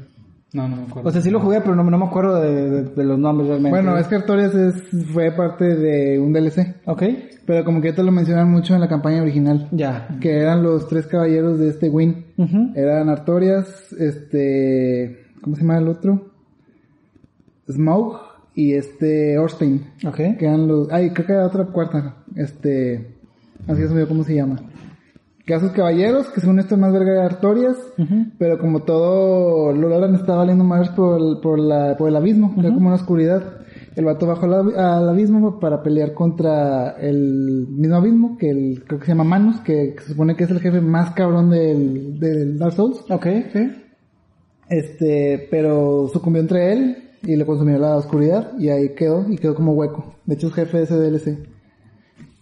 No, 0.52 0.68
no 0.68 0.76
me 0.76 0.82
acuerdo. 0.84 1.08
O 1.08 1.12
sea, 1.12 1.20
sí 1.20 1.30
lo 1.30 1.40
jugué, 1.40 1.60
pero 1.60 1.74
no, 1.74 1.82
no 1.84 1.98
me 1.98 2.06
acuerdo 2.06 2.40
de, 2.40 2.70
de- 2.70 2.82
de 2.84 3.04
los 3.04 3.18
nombres 3.18 3.48
realmente. 3.48 3.70
Bueno, 3.76 3.98
es 3.98 4.06
que 4.06 4.14
Artorias 4.14 4.54
es, 4.54 4.74
fue 5.12 5.30
parte 5.32 5.64
de 5.76 6.18
un 6.18 6.32
DLC. 6.32 6.76
Ok. 6.86 7.02
Pero 7.44 7.64
como 7.64 7.80
que 7.80 7.90
ya 7.90 7.96
te 7.96 8.02
lo 8.02 8.10
mencionan 8.12 8.50
mucho 8.50 8.74
en 8.74 8.80
la 8.80 8.88
campaña 8.88 9.22
original. 9.22 9.68
Ya. 9.72 10.08
Que 10.20 10.38
eran 10.40 10.62
los 10.62 10.88
tres 10.88 11.06
caballeros 11.06 11.58
de 11.58 11.68
este 11.68 11.88
Win. 11.88 12.24
Ujú. 12.38 12.70
Eran 12.74 13.08
Artorias, 13.08 13.92
este... 13.98 15.24
¿Cómo 15.42 15.54
se 15.56 15.62
llama 15.62 15.78
el 15.78 15.88
otro? 15.88 16.30
Smaug 17.70 18.16
y 18.54 18.72
este 18.74 19.38
Orstein. 19.38 19.82
Ok. 20.06 20.16
Que 20.38 20.46
eran 20.46 20.66
los... 20.66 20.90
Ay, 20.90 21.10
creo 21.10 21.26
que 21.26 21.32
era 21.32 21.46
otra 21.46 21.64
cuarta. 21.66 22.16
Este... 22.34 23.14
Así 23.68 23.82
olvidó 23.82 24.08
cómo 24.08 24.22
se 24.24 24.34
llama. 24.34 24.56
Sus 25.60 25.70
caballeros, 25.72 26.28
que 26.30 26.40
según 26.40 26.58
esto 26.58 26.74
es 26.74 26.80
más 26.80 26.92
verga 26.92 27.12
de 27.12 27.22
Artorias. 27.22 27.76
Pero 28.38 28.58
como 28.58 28.82
todo 28.82 29.72
Loran 29.72 30.14
estaba 30.14 30.38
valiendo 30.38 30.64
más 30.64 30.88
por 30.90 31.20
el, 31.20 31.38
por, 31.40 31.58
la, 31.58 31.96
por 31.96 32.08
el 32.08 32.16
abismo, 32.16 32.52
era 32.58 32.68
como 32.74 32.86
una 32.88 32.96
oscuridad. 32.96 33.42
El 33.94 34.04
vato 34.04 34.26
bajó 34.26 34.44
al, 34.46 34.52
ab- 34.52 34.76
al 34.76 35.08
abismo 35.08 35.58
para 35.60 35.82
pelear 35.82 36.12
contra 36.14 36.90
el 37.00 37.66
mismo 37.70 37.96
abismo, 37.96 38.36
que 38.38 38.50
el, 38.50 38.82
creo 38.86 38.98
que 38.98 39.06
se 39.06 39.12
llama 39.12 39.24
Manus, 39.24 39.60
que 39.60 39.94
se 40.02 40.08
supone 40.12 40.34
que 40.36 40.44
es 40.44 40.50
el 40.50 40.60
jefe 40.60 40.80
más 40.80 41.12
cabrón 41.12 41.48
del, 41.50 42.18
del 42.18 42.58
Dark 42.58 42.72
Souls. 42.74 43.04
Ok, 43.10 43.26
sí. 43.52 43.70
Este, 44.68 45.46
pero 45.50 46.08
sucumbió 46.12 46.42
entre 46.42 46.72
él 46.72 46.96
y 47.22 47.36
le 47.36 47.46
consumió 47.46 47.78
la 47.78 47.96
oscuridad 47.96 48.52
y 48.58 48.68
ahí 48.68 48.94
quedó 48.94 49.24
y 49.30 49.36
quedó 49.36 49.54
como 49.54 49.72
hueco. 49.72 50.14
De 50.26 50.34
hecho 50.34 50.48
es 50.48 50.54
jefe 50.54 50.78
de 50.78 50.82
ese 50.84 50.96
DLC. 50.96 51.38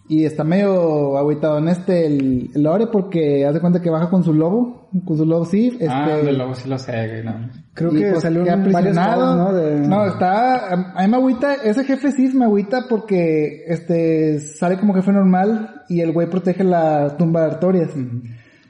Y 0.07 0.25
está 0.25 0.43
medio 0.43 1.17
agüitado 1.17 1.57
en 1.57 1.67
este 1.67 2.05
el, 2.05 2.51
el 2.53 2.61
lore 2.61 2.87
porque 2.87 3.43
hace 3.45 3.59
cuenta 3.59 3.81
que 3.81 3.89
baja 3.89 4.09
con 4.11 4.23
su 4.23 4.33
lobo, 4.33 4.87
con 5.03 5.17
su 5.17 5.25
lobo 5.25 5.45
sí, 5.45 5.69
este, 5.69 5.89
Ah, 5.89 6.17
de 6.17 6.31
luego 6.31 6.53
sí 6.53 6.69
lo 6.69 6.77
sé, 6.77 6.91
güey, 6.91 7.23
no. 7.23 7.49
Creo 7.73 7.91
y, 7.91 7.99
que 7.99 8.09
pues, 8.11 8.21
salió 8.21 8.43
juegos, 8.43 9.35
¿no? 9.37 9.53
De... 9.53 9.79
No, 9.79 10.05
está, 10.05 10.73
a 10.73 11.01
mí 11.01 11.07
me 11.09 11.17
agüita, 11.17 11.55
ese 11.55 11.83
jefe 11.85 12.11
sí 12.11 12.29
me 12.35 12.45
agüita 12.45 12.85
porque, 12.87 13.63
este, 13.67 14.39
sale 14.39 14.77
como 14.77 14.93
jefe 14.93 15.11
normal 15.11 15.81
y 15.89 16.01
el 16.01 16.11
güey 16.11 16.29
protege 16.29 16.63
la 16.63 17.17
tumba 17.17 17.41
de 17.41 17.47
Artorias. 17.47 17.89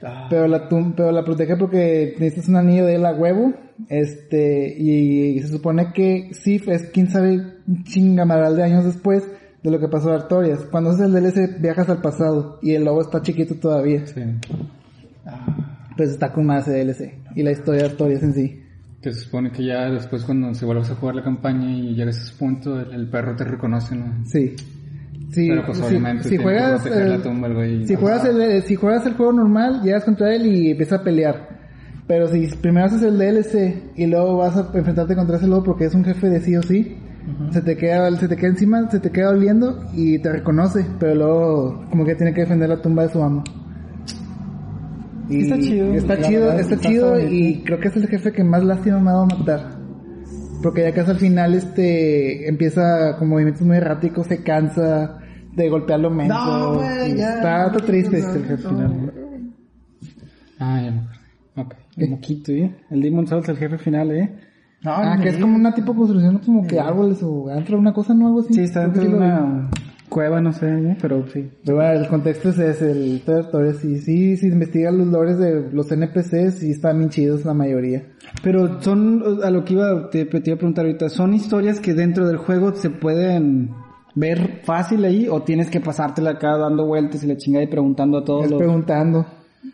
Ah. 0.02 0.26
Pero 0.30 0.46
la, 0.46 0.68
tum- 0.68 0.94
pero 0.96 1.12
la 1.12 1.24
protege 1.24 1.56
porque 1.56 2.14
necesitas 2.18 2.48
un 2.48 2.56
anillo 2.56 2.86
de 2.86 2.94
él 2.94 3.04
a 3.06 3.12
huevo. 3.14 3.52
Este, 3.88 4.74
y, 4.78 5.38
se 5.40 5.48
supone 5.48 5.92
que 5.92 6.30
Sif 6.32 6.68
es 6.68 6.90
quién 6.92 7.10
sabe 7.10 7.42
un 7.68 7.84
chingamaral 7.84 8.56
de 8.56 8.62
años 8.62 8.84
después 8.84 9.28
de 9.66 9.72
lo 9.72 9.80
que 9.80 9.88
pasó 9.88 10.12
a 10.12 10.14
Artorias. 10.14 10.60
Cuando 10.70 10.90
haces 10.90 11.06
el 11.06 11.12
DLC 11.12 11.60
viajas 11.60 11.88
al 11.88 12.00
pasado 12.00 12.58
y 12.62 12.72
el 12.74 12.84
lobo 12.84 13.02
está 13.02 13.20
chiquito 13.20 13.56
todavía. 13.56 14.06
Sí. 14.06 14.22
Pues 15.96 16.10
está 16.10 16.32
con 16.32 16.46
más 16.46 16.68
ese 16.68 16.84
DLC. 16.84 17.14
Y 17.34 17.42
la 17.42 17.52
historia 17.52 17.82
de 17.82 17.88
Artorias 17.90 18.22
en 18.22 18.34
sí. 18.34 18.62
Que 19.02 19.12
se 19.12 19.20
supone 19.20 19.50
que 19.50 19.64
ya 19.64 19.90
después 19.90 20.24
cuando 20.24 20.52
se 20.54 20.64
vuelves 20.64 20.90
a 20.90 20.94
jugar 20.94 21.14
la 21.16 21.22
campaña 21.22 21.70
y 21.70 21.94
llegas 21.94 22.18
a 22.18 22.22
ese 22.22 22.34
punto, 22.38 22.78
el, 22.80 22.92
el 22.92 23.08
perro 23.10 23.34
te 23.36 23.44
reconoce, 23.44 23.94
¿no? 23.94 24.24
Sí. 24.24 24.54
Sí, 25.30 25.48
Pero 25.48 25.66
pues 25.66 25.80
obviamente 25.82 26.22
si 26.24 26.28
tiene 26.30 26.44
juegas, 26.44 26.86
el- 26.86 27.20
tumba 27.22 27.48
güey. 27.48 27.86
si 27.86 27.94
juegas 27.96 28.24
el, 28.26 28.62
si 28.62 28.74
juegas 28.76 29.04
el 29.06 29.14
juego 29.14 29.32
normal, 29.32 29.82
llegas 29.82 30.04
contra 30.04 30.32
él 30.34 30.46
y 30.46 30.70
empiezas 30.70 31.00
a 31.00 31.04
pelear. 31.04 31.48
Pero 32.06 32.28
si 32.28 32.46
primero 32.60 32.86
haces 32.86 33.02
el 33.02 33.18
DLC 33.18 33.92
y 33.96 34.06
luego 34.06 34.36
vas 34.36 34.56
a 34.56 34.70
enfrentarte 34.72 35.16
contra 35.16 35.36
ese 35.38 35.48
lobo 35.48 35.64
porque 35.64 35.86
es 35.86 35.94
un 35.94 36.04
jefe 36.04 36.28
de 36.28 36.40
sí 36.40 36.54
o 36.56 36.62
sí, 36.62 36.98
se 37.50 37.60
te 37.62 37.76
queda, 37.76 38.10
se 38.16 38.28
te 38.28 38.36
queda 38.36 38.50
encima, 38.50 38.90
se 38.90 39.00
te 39.00 39.10
queda 39.10 39.30
oliendo 39.30 39.84
y 39.94 40.18
te 40.20 40.30
reconoce, 40.32 40.84
pero 40.98 41.14
luego 41.14 41.84
como 41.90 42.04
que 42.04 42.14
tiene 42.14 42.32
que 42.34 42.42
defender 42.42 42.68
la 42.68 42.80
tumba 42.82 43.02
de 43.04 43.08
su 43.12 43.22
amo. 43.22 43.42
Y 45.28 45.42
Está 45.42 45.58
chido. 45.58 45.92
Está 45.92 46.14
La 46.14 46.22
chido, 46.28 46.40
verdad, 46.42 46.60
está 46.60 46.74
está 46.76 46.88
chido 46.88 47.20
y 47.20 47.62
creo 47.64 47.80
que 47.80 47.88
es 47.88 47.96
el 47.96 48.06
jefe 48.06 48.32
que 48.32 48.44
más 48.44 48.62
lástima 48.64 49.00
me 49.00 49.10
ha 49.10 49.14
dado 49.14 49.24
a 49.24 49.38
matar. 49.38 49.76
Porque 50.62 50.82
ya 50.82 50.92
casi 50.92 51.10
al 51.10 51.18
final 51.18 51.54
este 51.54 52.48
empieza 52.48 53.16
con 53.18 53.28
movimientos 53.28 53.62
muy 53.66 53.76
erráticos, 53.76 54.26
se 54.28 54.42
cansa 54.42 55.18
de 55.54 55.68
golpear 55.68 56.00
lo 56.00 56.10
menso. 56.10 56.34
No. 56.34 56.82
Está, 56.82 57.66
está 57.66 57.78
triste 57.84 58.18
este 58.18 58.38
el 58.38 58.44
jefe 58.44 58.62
No. 58.62 58.68
final. 58.70 59.12
Ah, 60.58 60.80
ya 60.82 60.90
me 60.92 60.98
acuerdo. 61.00 61.16
Ok. 61.56 61.74
Un 61.98 62.10
poquito, 62.10 62.52
¿eh? 62.52 62.74
El 62.90 63.00
Demon 63.02 63.26
Souls, 63.26 63.48
el 63.48 63.56
jefe 63.56 63.78
final, 63.78 64.10
¿eh? 64.12 64.30
No, 64.82 64.92
Ah, 64.94 65.18
que 65.20 65.30
es 65.30 65.36
como 65.38 65.56
una 65.56 65.74
tipo 65.74 65.92
de 65.92 65.98
construcción 65.98 66.38
como 66.38 66.66
que 66.66 66.78
árboles 66.78 67.22
o 67.22 67.50
entra 67.50 67.76
una 67.76 67.92
cosa, 67.92 68.14
¿no? 68.14 68.26
Algo 68.28 68.40
así. 68.40 68.54
Sí, 68.54 68.60
está 68.60 68.82
dentro 68.82 69.02
de 69.02 69.08
una 69.08 69.70
cueva, 70.08 70.40
no 70.40 70.52
sé, 70.52 70.68
¿eh? 70.68 70.96
Pero 71.00 71.26
sí. 71.32 71.50
Pero 71.64 71.78
bueno, 71.78 71.92
el 72.00 72.08
contexto 72.08 72.50
es 72.50 72.58
ese, 72.58 72.92
el 72.92 73.22
territorio. 73.22 73.72
Sí, 73.74 73.98
sí, 73.98 74.36
si 74.36 74.46
investigas 74.46 74.94
los 74.94 75.08
lores 75.08 75.38
de 75.38 75.70
los 75.72 75.90
NPCs, 75.90 76.58
sí 76.58 76.70
están 76.70 76.98
bien 76.98 77.10
chidos 77.10 77.44
la 77.44 77.54
mayoría. 77.54 78.04
Pero 78.42 78.80
son, 78.80 79.22
a 79.42 79.50
lo 79.50 79.64
que 79.64 79.72
iba, 79.74 80.08
te, 80.10 80.24
te 80.26 80.50
iba 80.50 80.54
a 80.54 80.58
preguntar 80.58 80.84
ahorita, 80.84 81.08
¿son 81.08 81.34
historias 81.34 81.80
que 81.80 81.94
dentro 81.94 82.26
del 82.28 82.36
juego 82.36 82.72
se 82.74 82.90
pueden 82.90 83.70
ver 84.14 84.60
fácil 84.64 85.04
ahí 85.04 85.26
o 85.28 85.42
tienes 85.42 85.68
que 85.68 85.80
pasártela 85.80 86.30
acá 86.32 86.56
dando 86.56 86.86
vueltas 86.86 87.24
y 87.24 87.26
la 87.26 87.36
chingada 87.36 87.64
y 87.64 87.68
preguntando 87.68 88.18
a 88.18 88.24
todos 88.24 88.44
Es 88.44 88.50
los... 88.50 88.58
preguntando. 88.58 89.26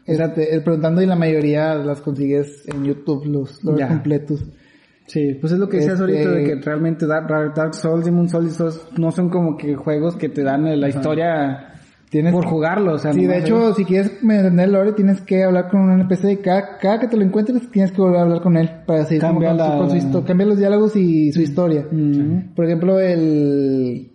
Este, 0.07 0.55
el 0.55 0.63
preguntando 0.65 1.03
y 1.03 1.07
la 1.07 1.17
mayoría 1.17 1.75
las 1.75 2.01
consigues 2.01 2.67
en 2.67 2.85
YouTube, 2.85 3.27
los 3.27 3.63
lores 3.63 3.81
Ya. 3.81 3.89
completos. 3.89 4.45
Sí, 5.13 5.37
pues 5.41 5.53
es 5.53 5.59
lo 5.59 5.69
que 5.69 5.77
decías 5.77 6.01
Este- 6.01 6.05
ahorita 6.25 6.31
de 6.31 6.45
que 6.45 6.55
realmente 6.65 7.07
Dark, 7.07 7.29
Dark, 7.55 7.75
Souls, 7.75 8.05
Demon 8.07 8.29
Souls, 8.31 8.59
no 8.97 9.11
son 9.13 9.29
como 9.29 9.59
que 9.59 9.75
juegos 9.75 10.17
que 10.17 10.31
te 10.31 10.43
dan 10.43 10.65
la 10.81 10.89
historia 10.89 11.69
Tienes 12.09 12.33
por 12.35 12.45
jugarlo, 12.47 12.93
o 12.95 12.99
sea, 12.99 13.13
Sí, 13.15 13.25
de 13.27 13.39
hecho, 13.39 13.71
es- 13.71 13.77
si 13.77 13.85
quieres 13.87 14.13
entender 14.23 14.67
el 14.67 14.73
lore, 14.73 14.93
tienes 14.93 15.23
que 15.23 15.45
hablar 15.45 15.69
con 15.71 15.81
un 15.81 15.93
NPC. 15.93 16.41
Cada, 16.43 16.77
cada 16.79 17.01
que 17.01 17.09
te 17.09 17.17
lo 17.17 17.25
encuentres, 17.25 17.71
tienes 17.71 17.91
que 17.91 18.03
volver 18.03 18.19
a 18.19 18.23
hablar 18.23 18.43
con 18.43 18.57
él 18.59 18.69
para 18.87 19.05
seguir 19.07 19.23
Cambia 19.23 19.49
con, 19.49 19.59
su- 19.59 19.65
la- 19.65 19.79
con 19.79 20.13
su 20.13 20.25
cambia 20.25 20.47
los 20.47 20.59
diálogos 20.59 20.95
y 20.97 21.33
su 21.33 21.41
historia. 21.41 21.87
Mm, 21.91 22.55
Por 22.55 22.67
ejemplo, 22.67 23.01
el 23.01 24.11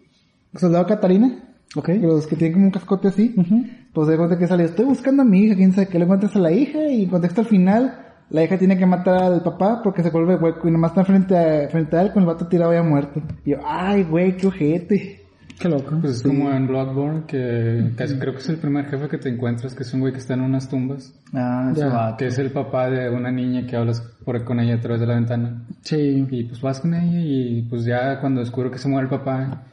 soldado 0.55 0.85
Catarina, 0.85 1.39
ok. 1.75 1.89
los 2.01 2.27
que 2.27 2.35
tienen 2.35 2.53
como 2.53 2.65
un 2.67 2.71
cascote 2.71 3.07
así, 3.07 3.33
Ujú. 3.35 3.65
pues 3.93 4.07
de 4.07 4.17
cuenta 4.17 4.37
que 4.37 4.47
salió, 4.47 4.65
estoy 4.65 4.85
buscando 4.85 5.23
a 5.23 5.25
mi 5.25 5.41
hija, 5.43 5.55
quién 5.55 5.73
sabe 5.73 5.87
qué 5.87 5.97
le 5.97 6.03
encuentras 6.05 6.35
a 6.35 6.39
la 6.39 6.51
hija 6.51 6.87
y 6.89 7.07
contexto 7.07 7.41
al 7.41 7.47
final, 7.47 7.99
la 8.29 8.43
hija 8.43 8.57
tiene 8.57 8.77
que 8.77 8.85
matar 8.85 9.23
al 9.23 9.41
papá 9.43 9.81
porque 9.83 10.03
se 10.03 10.09
vuelve 10.09 10.35
hueco 10.35 10.67
y 10.67 10.71
nomás 10.71 10.91
está 10.91 11.05
frente 11.05 11.37
a, 11.37 11.69
frente 11.69 11.95
a 11.97 12.01
él 12.01 12.11
con 12.11 12.23
el 12.23 12.27
vato 12.27 12.47
tirado 12.47 12.73
ya 12.73 12.83
muerto. 12.83 13.21
Y 13.45 13.51
yo, 13.51 13.57
ay, 13.65 14.03
güey, 14.03 14.35
qué 14.37 14.47
ojete. 14.47 15.21
Qué 15.59 15.67
loco. 15.69 15.97
Pues 16.01 16.17
es 16.17 16.23
como 16.23 16.51
en 16.51 16.67
Bloodborne, 16.67 17.23
que 17.25 17.91
casi 17.95 18.19
creo 18.19 18.33
que 18.33 18.39
es 18.39 18.49
el 18.49 18.57
primer 18.57 18.85
jefe 18.85 19.07
que 19.07 19.17
te 19.17 19.29
encuentras, 19.29 19.73
que 19.73 19.81
es 19.81 19.91
un 19.91 20.01
güey 20.01 20.13
que 20.13 20.19
está 20.19 20.35
en 20.35 20.41
unas 20.41 20.69
tumbas, 20.69 21.11
Ah, 21.33 21.71
ese 21.73 21.85
vato. 21.85 22.17
que 22.17 22.27
es 22.27 22.37
el 22.37 22.51
papá 22.51 22.91
de 22.91 23.09
una 23.09 23.31
niña 23.31 23.65
que 23.65 23.75
hablas 23.75 24.01
por 24.23 24.43
con 24.43 24.59
ella 24.59 24.75
a 24.75 24.79
través 24.79 25.01
de 25.01 25.07
la 25.07 25.15
ventana. 25.15 25.63
Sí. 25.81 26.27
Y 26.29 26.43
pues 26.43 26.61
vas 26.61 26.79
con 26.79 26.93
ella 26.93 27.19
y 27.19 27.63
pues 27.63 27.85
ya 27.85 28.19
cuando 28.21 28.41
descubro 28.41 28.69
que 28.69 28.77
se 28.77 28.87
muere 28.87 29.05
el 29.05 29.09
papá, 29.09 29.63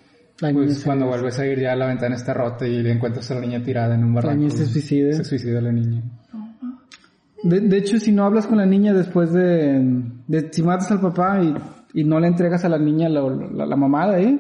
La 0.41 0.53
pues 0.53 0.83
cuando 0.85 1.07
vuelves 1.07 1.39
a 1.39 1.47
ir 1.47 1.61
ya 1.61 1.77
la 1.77 1.87
ventana 1.87 2.15
está 2.15 2.33
rota 2.33 2.67
y 2.67 2.83
le 2.83 2.91
encuentras 2.91 3.31
a 3.31 3.35
la 3.35 3.43
niña 3.43 3.63
tirada 3.63 3.95
en 3.95 4.05
un 4.05 4.15
barranco. 4.15 4.39
niña 4.39 4.51
se 4.57 4.65
suicida. 4.65 5.13
Se 5.13 5.25
suicida 5.25 5.61
la 5.61 5.71
niña. 5.73 6.01
De, 7.45 7.61
de 7.61 7.77
hecho, 7.79 7.99
si 7.99 8.11
no 8.11 8.25
hablas 8.25 8.47
con 8.47 8.59
la 8.59 8.67
niña 8.67 8.93
después 8.93 9.33
de, 9.33 10.03
de 10.27 10.49
si 10.51 10.63
matas 10.63 10.91
al 10.91 11.01
papá 11.01 11.41
y, 11.43 11.55
y 12.01 12.05
no 12.05 12.19
le 12.19 12.27
entregas 12.27 12.65
a 12.65 12.69
la 12.69 12.79
niña 12.79 13.09
la, 13.09 13.21
la, 13.21 13.67
la 13.67 13.77
mamada, 13.77 14.19
¿eh? 14.19 14.39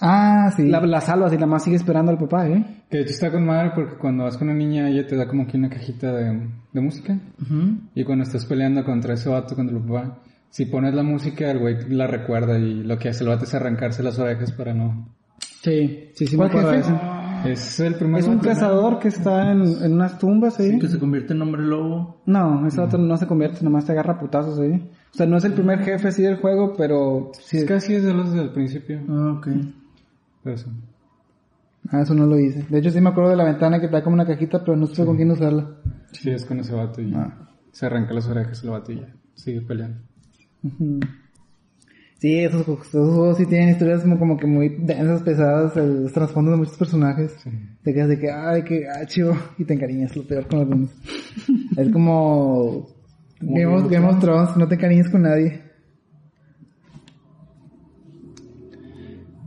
Ah, 0.00 0.50
sí. 0.56 0.66
La, 0.68 0.80
la 0.80 1.00
salvas 1.00 1.32
y 1.34 1.38
la 1.38 1.46
más 1.46 1.64
sigue 1.64 1.76
esperando 1.76 2.10
al 2.10 2.18
papá, 2.18 2.48
¿eh? 2.48 2.64
Que 2.88 2.96
de 2.96 3.02
hecho 3.02 3.12
está 3.12 3.30
con 3.30 3.44
madre 3.44 3.72
porque 3.74 3.96
cuando 3.98 4.24
vas 4.24 4.38
con 4.38 4.48
una 4.48 4.56
niña 4.56 4.88
ella 4.88 5.06
te 5.06 5.16
da 5.16 5.28
como 5.28 5.46
que 5.46 5.58
una 5.58 5.68
cajita 5.68 6.12
de, 6.12 6.48
de 6.72 6.80
música. 6.80 7.18
Y 7.94 8.04
cuando 8.04 8.24
estás 8.24 8.46
peleando 8.46 8.84
contra 8.84 9.14
ese 9.14 9.28
vato, 9.28 9.54
contra 9.54 9.76
el 9.76 9.82
papá, 9.84 10.18
si 10.48 10.64
pones 10.64 10.94
la 10.94 11.02
música, 11.02 11.50
el 11.50 11.58
güey 11.58 11.90
la 11.90 12.06
recuerda 12.06 12.58
y 12.58 12.82
lo 12.82 12.98
que 12.98 13.10
hace 13.10 13.22
el 13.22 13.30
vato 13.30 13.44
es 13.44 13.54
arrancarse 13.54 14.02
las 14.02 14.18
orejas 14.18 14.50
para 14.52 14.72
no... 14.74 15.14
Sí, 15.62 16.08
sí, 16.14 16.26
sí 16.26 16.36
me 16.38 16.48
¿Cuál 16.48 16.48
acuerdo 16.48 16.70
de 16.70 16.78
eso. 16.78 17.00
Es 17.44 17.80
el 17.80 17.94
primer 17.94 18.20
Es 18.20 18.26
un 18.28 18.38
cazador 18.38 18.98
que 18.98 19.08
está 19.08 19.50
en, 19.52 19.62
en 19.62 19.92
unas 19.94 20.18
tumbas, 20.18 20.58
¿eh? 20.60 20.78
Que 20.80 20.88
se 20.88 20.98
convierte 20.98 21.32
en 21.32 21.42
hombre 21.42 21.62
lobo. 21.62 22.20
No, 22.26 22.66
ese 22.66 22.80
otro 22.80 22.98
no 22.98 23.16
se 23.16 23.26
convierte, 23.26 23.64
nomás 23.64 23.84
te 23.86 23.92
agarra 23.92 24.18
putazos, 24.18 24.58
¿eh? 24.60 24.82
O 25.12 25.16
sea, 25.16 25.26
no 25.26 25.36
es 25.38 25.44
el 25.44 25.54
primer 25.54 25.80
jefe 25.80 26.08
así 26.08 26.22
del 26.22 26.36
juego, 26.36 26.74
pero 26.76 27.30
sí, 27.32 27.58
Es 27.58 27.64
casi 27.64 27.94
es 27.94 28.04
de 28.04 28.12
los 28.14 28.32
del 28.32 28.50
principio. 28.50 29.00
Ah, 29.08 29.34
ok. 29.38 29.48
Sí. 30.56 30.66
Ah, 31.90 32.02
eso 32.02 32.14
no 32.14 32.26
lo 32.26 32.38
hice. 32.38 32.64
De 32.68 32.78
hecho, 32.78 32.90
sí 32.90 33.00
me 33.00 33.08
acuerdo 33.10 33.30
de 33.30 33.36
la 33.36 33.44
ventana 33.44 33.80
que 33.80 33.88
da 33.88 34.02
como 34.04 34.14
una 34.14 34.26
cajita, 34.26 34.60
pero 34.64 34.76
no 34.76 34.86
sé 34.86 35.04
con 35.04 35.16
quién 35.16 35.30
usarla. 35.30 35.66
Sí, 36.12 36.30
es 36.30 36.44
con 36.44 36.60
ese 36.60 36.74
vato 36.74 37.00
y 37.00 37.12
Ah. 37.14 37.48
se 37.72 37.86
arranca 37.86 38.12
las 38.14 38.28
orejas 38.28 38.62
el 38.62 38.70
vato 38.70 38.92
y 38.92 39.00
ya 39.00 39.14
sigue 39.34 39.62
peleando. 39.62 39.98
Sí, 42.20 42.38
esos, 42.38 42.64
juegos- 42.66 42.86
esos 42.88 43.08
juegos 43.14 43.36
sí 43.38 43.46
tienen 43.46 43.70
historias 43.70 44.02
como, 44.02 44.18
como 44.18 44.36
que 44.36 44.46
muy 44.46 44.68
densas, 44.78 45.22
pesadas, 45.22 45.74
el- 45.78 46.02
los 46.04 46.12
trasfondos 46.12 46.52
de 46.52 46.58
muchos 46.58 46.76
personajes. 46.76 47.34
Te 47.82 47.94
quedas 47.94 48.10
de 48.10 48.18
que, 48.18 48.30
ay, 48.30 48.62
qué 48.62 48.80
gacho, 48.80 49.32
y 49.58 49.64
te 49.64 49.72
encariñas, 49.74 50.14
lo 50.16 50.24
peor 50.24 50.46
con 50.46 50.58
algunos. 50.60 50.90
es 51.78 51.88
como 51.90 52.86
Game 53.40 53.64
of, 53.74 53.90
Game 53.90 54.06
of 54.06 54.20
Thrones, 54.20 54.54
no 54.56 54.68
te 54.68 54.74
encariñes 54.74 55.08
con 55.08 55.22
nadie. 55.22 55.62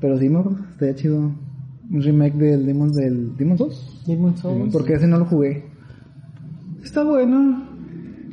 Pero 0.02 0.18
sí, 0.18 0.26
acuerdo, 0.28 0.58
estaría 0.72 0.96
chido 0.96 1.18
un 1.92 2.02
remake 2.02 2.36
del 2.36 2.66
Demon, 2.66 2.92
del 2.92 3.38
Demon 3.38 3.58
Souls. 3.58 4.04
Demon 4.08 4.36
Souls. 4.36 4.74
Porque 4.74 4.94
ese 4.94 5.08
no 5.08 5.20
lo 5.20 5.26
jugué. 5.26 5.64
Está 6.84 7.04
bueno. 7.04 7.70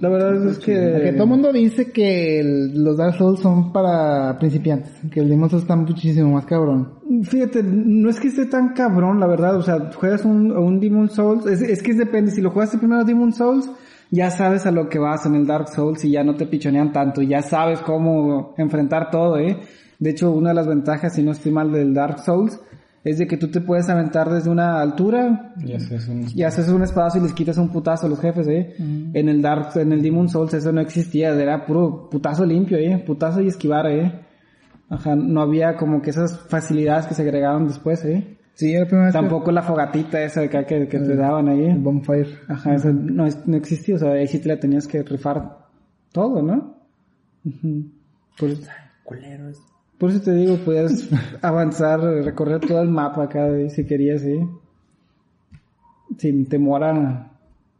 La 0.00 0.08
verdad 0.08 0.46
es 0.46 0.58
que... 0.58 0.74
Porque 0.94 1.12
todo 1.12 1.24
el 1.24 1.28
mundo 1.28 1.52
dice 1.52 1.92
que 1.92 2.40
el- 2.40 2.82
los 2.82 2.96
Dark 2.96 3.16
Souls 3.16 3.40
son 3.40 3.70
para 3.72 4.38
principiantes, 4.38 4.92
que 5.10 5.20
el 5.20 5.28
Demon 5.28 5.50
Souls 5.50 5.62
está 5.64 5.76
muchísimo 5.76 6.32
más 6.32 6.46
cabrón. 6.46 6.94
Fíjate, 7.22 7.62
no 7.62 8.08
es 8.08 8.18
que 8.18 8.28
esté 8.28 8.46
tan 8.46 8.72
cabrón, 8.72 9.20
la 9.20 9.26
verdad. 9.26 9.56
O 9.56 9.62
sea, 9.62 9.90
juegas 9.94 10.24
un, 10.24 10.52
un 10.52 10.80
Demon 10.80 11.08
Souls. 11.10 11.46
Es, 11.46 11.60
es 11.62 11.82
que 11.82 11.92
depende. 11.94 12.30
Si 12.30 12.40
lo 12.40 12.50
jugaste 12.50 12.78
primero 12.78 13.04
Demon 13.04 13.32
Souls, 13.32 13.70
ya 14.10 14.30
sabes 14.30 14.64
a 14.66 14.70
lo 14.70 14.88
que 14.88 14.98
vas 14.98 15.26
en 15.26 15.34
el 15.34 15.46
Dark 15.46 15.68
Souls 15.68 16.04
y 16.04 16.12
ya 16.12 16.24
no 16.24 16.34
te 16.34 16.46
pichonean 16.46 16.92
tanto. 16.92 17.20
Ya 17.22 17.42
sabes 17.42 17.80
cómo 17.80 18.54
enfrentar 18.56 19.10
todo, 19.10 19.38
¿eh? 19.38 19.58
De 19.98 20.10
hecho, 20.10 20.30
una 20.32 20.48
de 20.48 20.54
las 20.54 20.66
ventajas, 20.66 21.14
si 21.14 21.22
no 21.22 21.32
estoy 21.32 21.52
mal, 21.52 21.70
del 21.72 21.92
Dark 21.92 22.20
Souls, 22.20 22.58
es 23.04 23.18
de 23.18 23.26
que 23.26 23.36
tú 23.36 23.48
te 23.48 23.60
puedes 23.60 23.88
aventar 23.88 24.28
desde 24.30 24.50
una 24.50 24.80
altura 24.80 25.54
Y 25.64 25.72
así 25.72 25.94
es 25.94 26.06
un... 26.08 26.26
y 26.34 26.42
haces 26.42 26.68
un 26.68 26.82
espadazo 26.82 27.18
y 27.18 27.22
les 27.22 27.32
quitas 27.32 27.56
un 27.58 27.70
putazo 27.70 28.06
a 28.06 28.08
los 28.10 28.20
jefes, 28.20 28.46
¿eh? 28.48 28.74
En 28.78 29.28
el 29.28 29.40
Dark, 29.40 29.70
en 29.76 29.92
el 29.92 30.02
Demon 30.02 30.28
Souls 30.28 30.52
eso 30.54 30.70
no 30.72 30.80
existía, 30.80 31.30
era 31.30 31.64
puro 31.64 32.08
putazo 32.10 32.44
limpio, 32.44 32.76
¿eh? 32.78 33.02
Putazo 33.06 33.40
y 33.40 33.48
esquivar, 33.48 33.86
¿eh? 33.86 34.20
Ajá, 34.90 35.14
no 35.16 35.40
había 35.40 35.76
como 35.76 36.02
que 36.02 36.10
esas 36.10 36.38
facilidades 36.48 37.06
que 37.06 37.14
se 37.14 37.22
agregaron 37.22 37.66
después, 37.68 38.04
¿eh? 38.04 38.36
Sí, 38.54 38.74
era 38.74 38.84
vez 39.04 39.12
Tampoco 39.12 39.52
la 39.52 39.62
fogatita 39.62 40.22
esa 40.22 40.40
de 40.40 40.46
acá 40.46 40.66
que, 40.66 40.86
que 40.86 40.98
te 40.98 41.16
daban 41.16 41.48
ahí. 41.48 41.64
el 41.64 41.78
Bonfire. 41.78 42.28
Ajá, 42.48 42.74
eso 42.74 42.92
no, 42.92 43.24
es- 43.24 43.46
no 43.46 43.56
existía, 43.56 43.94
o 43.94 43.98
sea, 43.98 44.10
ahí 44.12 44.26
sí 44.26 44.38
te 44.40 44.48
la 44.48 44.58
tenías 44.60 44.86
que 44.86 45.02
rifar 45.02 45.60
todo, 46.12 46.42
¿no? 46.42 46.76
Ujú. 47.46 47.86
Por, 48.38 48.50
por 50.00 50.08
eso 50.08 50.22
te 50.22 50.32
digo, 50.32 50.56
podías 50.64 51.10
avanzar, 51.42 52.00
recorrer 52.00 52.60
todo 52.60 52.80
el 52.80 52.88
mapa 52.88 53.24
acá, 53.24 53.46
¿eh? 53.48 53.68
si 53.68 53.84
querías, 53.84 54.22
¿sí? 54.22 54.40
Sin 56.16 56.48
temor 56.48 56.82
a 56.82 57.30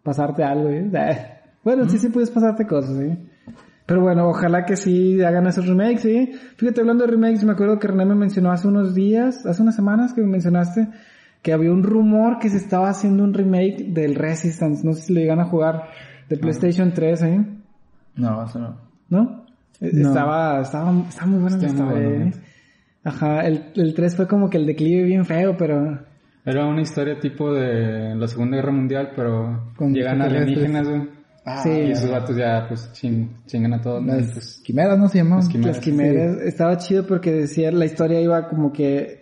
pasarte 0.02 0.44
algo, 0.44 0.68
¿eh? 0.68 0.90
Bueno, 1.64 1.88
sí, 1.88 1.98
sí 1.98 2.08
puedes 2.08 2.30
pasarte 2.30 2.66
cosas, 2.66 2.96
¿sí? 2.96 3.18
Pero 3.86 4.02
bueno, 4.02 4.28
ojalá 4.28 4.64
que 4.64 4.76
sí 4.76 5.20
hagan 5.22 5.46
esos 5.46 5.66
remakes, 5.66 6.02
¿sí? 6.02 6.32
Fíjate, 6.56 6.80
hablando 6.80 7.04
de 7.04 7.10
remakes, 7.10 7.42
me 7.42 7.52
acuerdo 7.52 7.78
que 7.78 7.88
René 7.88 8.04
me 8.04 8.14
mencionó 8.14 8.52
hace 8.52 8.68
unos 8.68 8.94
días, 8.94 9.44
hace 9.46 9.62
unas 9.62 9.74
semanas 9.74 10.12
que 10.12 10.20
me 10.20 10.28
mencionaste, 10.28 10.88
que 11.42 11.52
había 11.52 11.72
un 11.72 11.82
rumor 11.82 12.38
que 12.38 12.50
se 12.50 12.58
estaba 12.58 12.90
haciendo 12.90 13.24
un 13.24 13.34
remake 13.34 13.86
del 13.88 14.14
Resistance. 14.14 14.86
No 14.86 14.92
sé 14.92 15.02
si 15.02 15.14
lo 15.14 15.20
llegan 15.20 15.40
a 15.40 15.46
jugar. 15.46 15.84
De 16.28 16.36
PlayStation 16.36 16.92
3, 16.92 17.22
¿eh? 17.22 17.46
No, 18.14 18.44
eso 18.44 18.58
no. 18.58 18.76
¿No? 19.08 19.39
No. 19.80 20.08
Estaba, 20.08 20.60
estaba, 20.60 20.92
estaba 21.08 21.26
muy 21.26 21.40
bueno, 21.40 21.56
¿eh? 21.96 22.24
neta. 22.24 22.38
Ajá, 23.02 23.46
el, 23.46 23.64
el 23.76 23.94
3 23.94 24.14
fue 24.16 24.28
como 24.28 24.50
que 24.50 24.58
el 24.58 24.66
declive 24.66 25.04
bien 25.04 25.24
feo, 25.24 25.56
pero... 25.56 25.98
Era 26.44 26.66
una 26.66 26.82
historia 26.82 27.18
tipo 27.18 27.52
de 27.52 28.14
la 28.14 28.26
Segunda 28.28 28.56
Guerra 28.56 28.72
Mundial, 28.72 29.10
pero 29.16 29.72
Con 29.76 29.92
llegan 29.94 30.20
alienígenas, 30.22 30.88
güey. 30.88 31.08
Ah, 31.46 31.62
Sí. 31.62 31.70
Y 31.70 31.90
esos 31.92 32.10
vatos 32.10 32.36
ya, 32.36 32.66
pues, 32.68 32.90
ching- 32.92 33.28
chingan 33.46 33.74
a 33.74 33.80
todos, 33.80 34.04
Las 34.04 34.32
pues, 34.32 34.62
quimeras, 34.64 34.98
¿no 34.98 35.08
se 35.08 35.18
llaman? 35.18 35.38
Las 35.38 35.48
quimeras. 35.48 35.76
Las 35.76 35.84
quimeras. 35.84 36.36
Estaba 36.42 36.76
chido 36.76 37.06
porque 37.06 37.32
decía, 37.32 37.72
la 37.72 37.86
historia 37.86 38.20
iba 38.20 38.48
como 38.48 38.72
que 38.72 39.20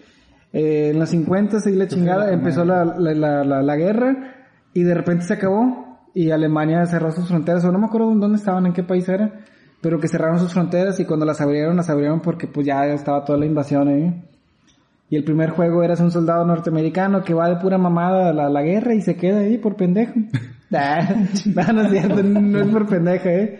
eh, 0.52 0.90
en 0.92 0.98
los 0.98 1.08
50 1.10 1.58
y 1.66 1.72
la 1.76 1.86
chingada, 1.86 2.26
la 2.26 2.32
empezó 2.32 2.64
la, 2.64 2.84
la, 2.84 3.14
la, 3.14 3.44
la- 3.44 3.62
la 3.62 3.76
guerra 3.76 4.34
y 4.74 4.82
de 4.82 4.94
repente 4.94 5.24
se 5.24 5.34
acabó 5.34 6.00
y 6.14 6.30
Alemania 6.30 6.84
cerró 6.86 7.12
sus 7.12 7.28
fronteras, 7.28 7.64
o 7.64 7.70
no 7.72 7.78
me 7.78 7.86
acuerdo 7.86 8.12
dónde 8.14 8.38
estaban, 8.38 8.66
en 8.66 8.72
qué 8.72 8.82
país 8.82 9.08
era, 9.08 9.40
pero 9.80 9.98
que 10.00 10.08
cerraron 10.08 10.38
sus 10.38 10.52
fronteras 10.52 10.98
y 11.00 11.04
cuando 11.04 11.24
las 11.26 11.40
abrieron, 11.40 11.76
las 11.76 11.88
abrieron 11.90 12.20
porque 12.20 12.46
pues 12.46 12.66
ya 12.66 12.84
estaba 12.86 13.24
toda 13.24 13.38
la 13.38 13.46
invasión 13.46 13.88
ahí. 13.88 14.24
Y 15.10 15.16
el 15.16 15.24
primer 15.24 15.50
juego 15.50 15.82
eras 15.82 16.00
un 16.00 16.10
soldado 16.10 16.44
norteamericano 16.44 17.22
que 17.22 17.32
va 17.32 17.48
de 17.48 17.56
pura 17.56 17.78
mamada 17.78 18.28
a 18.28 18.32
la, 18.32 18.48
la 18.50 18.62
guerra 18.62 18.94
y 18.94 19.00
se 19.00 19.16
queda 19.16 19.38
ahí 19.40 19.58
por 19.58 19.76
pendejo. 19.76 20.14
Nah, 20.70 21.00
no, 21.46 21.72
no 21.72 21.80
es 21.80 21.90
cierto, 21.92 22.22
no 22.22 22.60
es 22.60 22.66
por 22.66 22.86
pendejo, 22.86 23.26
eh. 23.30 23.58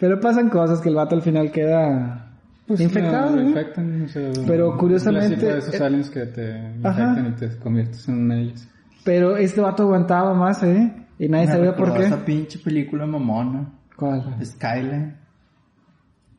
Pero 0.00 0.18
pasan 0.18 0.48
cosas 0.48 0.80
que 0.80 0.88
el 0.88 0.96
vato 0.96 1.14
al 1.14 1.22
final 1.22 1.52
queda 1.52 2.32
pues, 2.66 2.80
infectado, 2.80 3.36
no, 3.36 3.42
¿eh? 3.42 3.44
infectan, 3.44 4.02
o 4.02 4.08
sea, 4.08 4.30
Pero 4.44 4.76
curiosamente- 4.76 5.36
de 5.46 5.58
esos 5.58 5.72
eh, 5.80 5.84
aliens 5.84 6.10
que 6.10 6.26
te 6.26 6.56
Ajá. 6.82 7.10
infectan 7.10 7.26
y 7.28 7.30
te 7.36 7.58
conviertes 7.60 8.08
en 8.08 8.32
ellos. 8.32 8.68
Pero 9.04 9.36
este 9.36 9.60
vato 9.60 9.84
aguantaba 9.84 10.34
más, 10.34 10.60
¿eh? 10.64 10.92
Y 11.20 11.28
nadie 11.28 11.46
Me 11.46 11.52
sabía 11.52 11.76
por 11.76 11.94
qué. 11.94 12.06
Esa 12.06 12.24
pinche 12.24 12.58
película 12.58 13.06
mamona. 13.06 13.70
¿Cuál? 13.94 14.34
Skyline. 14.44 15.14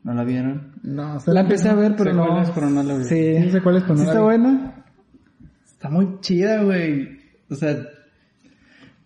¿No 0.02 0.14
la 0.14 0.24
vieron? 0.24 0.72
No, 0.82 1.20
sé 1.20 1.32
La 1.32 1.40
empecé 1.40 1.68
a 1.68 1.74
ver, 1.74 1.94
pero 1.96 2.10
Sé 2.10 2.16
no. 2.16 2.26
cuál 2.26 2.42
es, 2.42 2.50
pero 2.50 2.70
no 2.70 2.82
la 2.82 2.94
vi. 2.96 3.04
Sí, 3.04 3.42
Sí 3.42 3.50
sé 3.50 3.60
cuál 3.60 3.76
es, 3.76 3.82
pero 3.82 3.94
no 3.96 4.00
¿Sí 4.00 4.06
la 4.06 4.10
está 4.12 4.20
vi. 4.20 4.24
buena? 4.24 4.84
Está 5.66 5.88
muy 5.90 6.20
chida, 6.20 6.62
güey. 6.62 7.18
O 7.50 7.54
sea, 7.54 7.76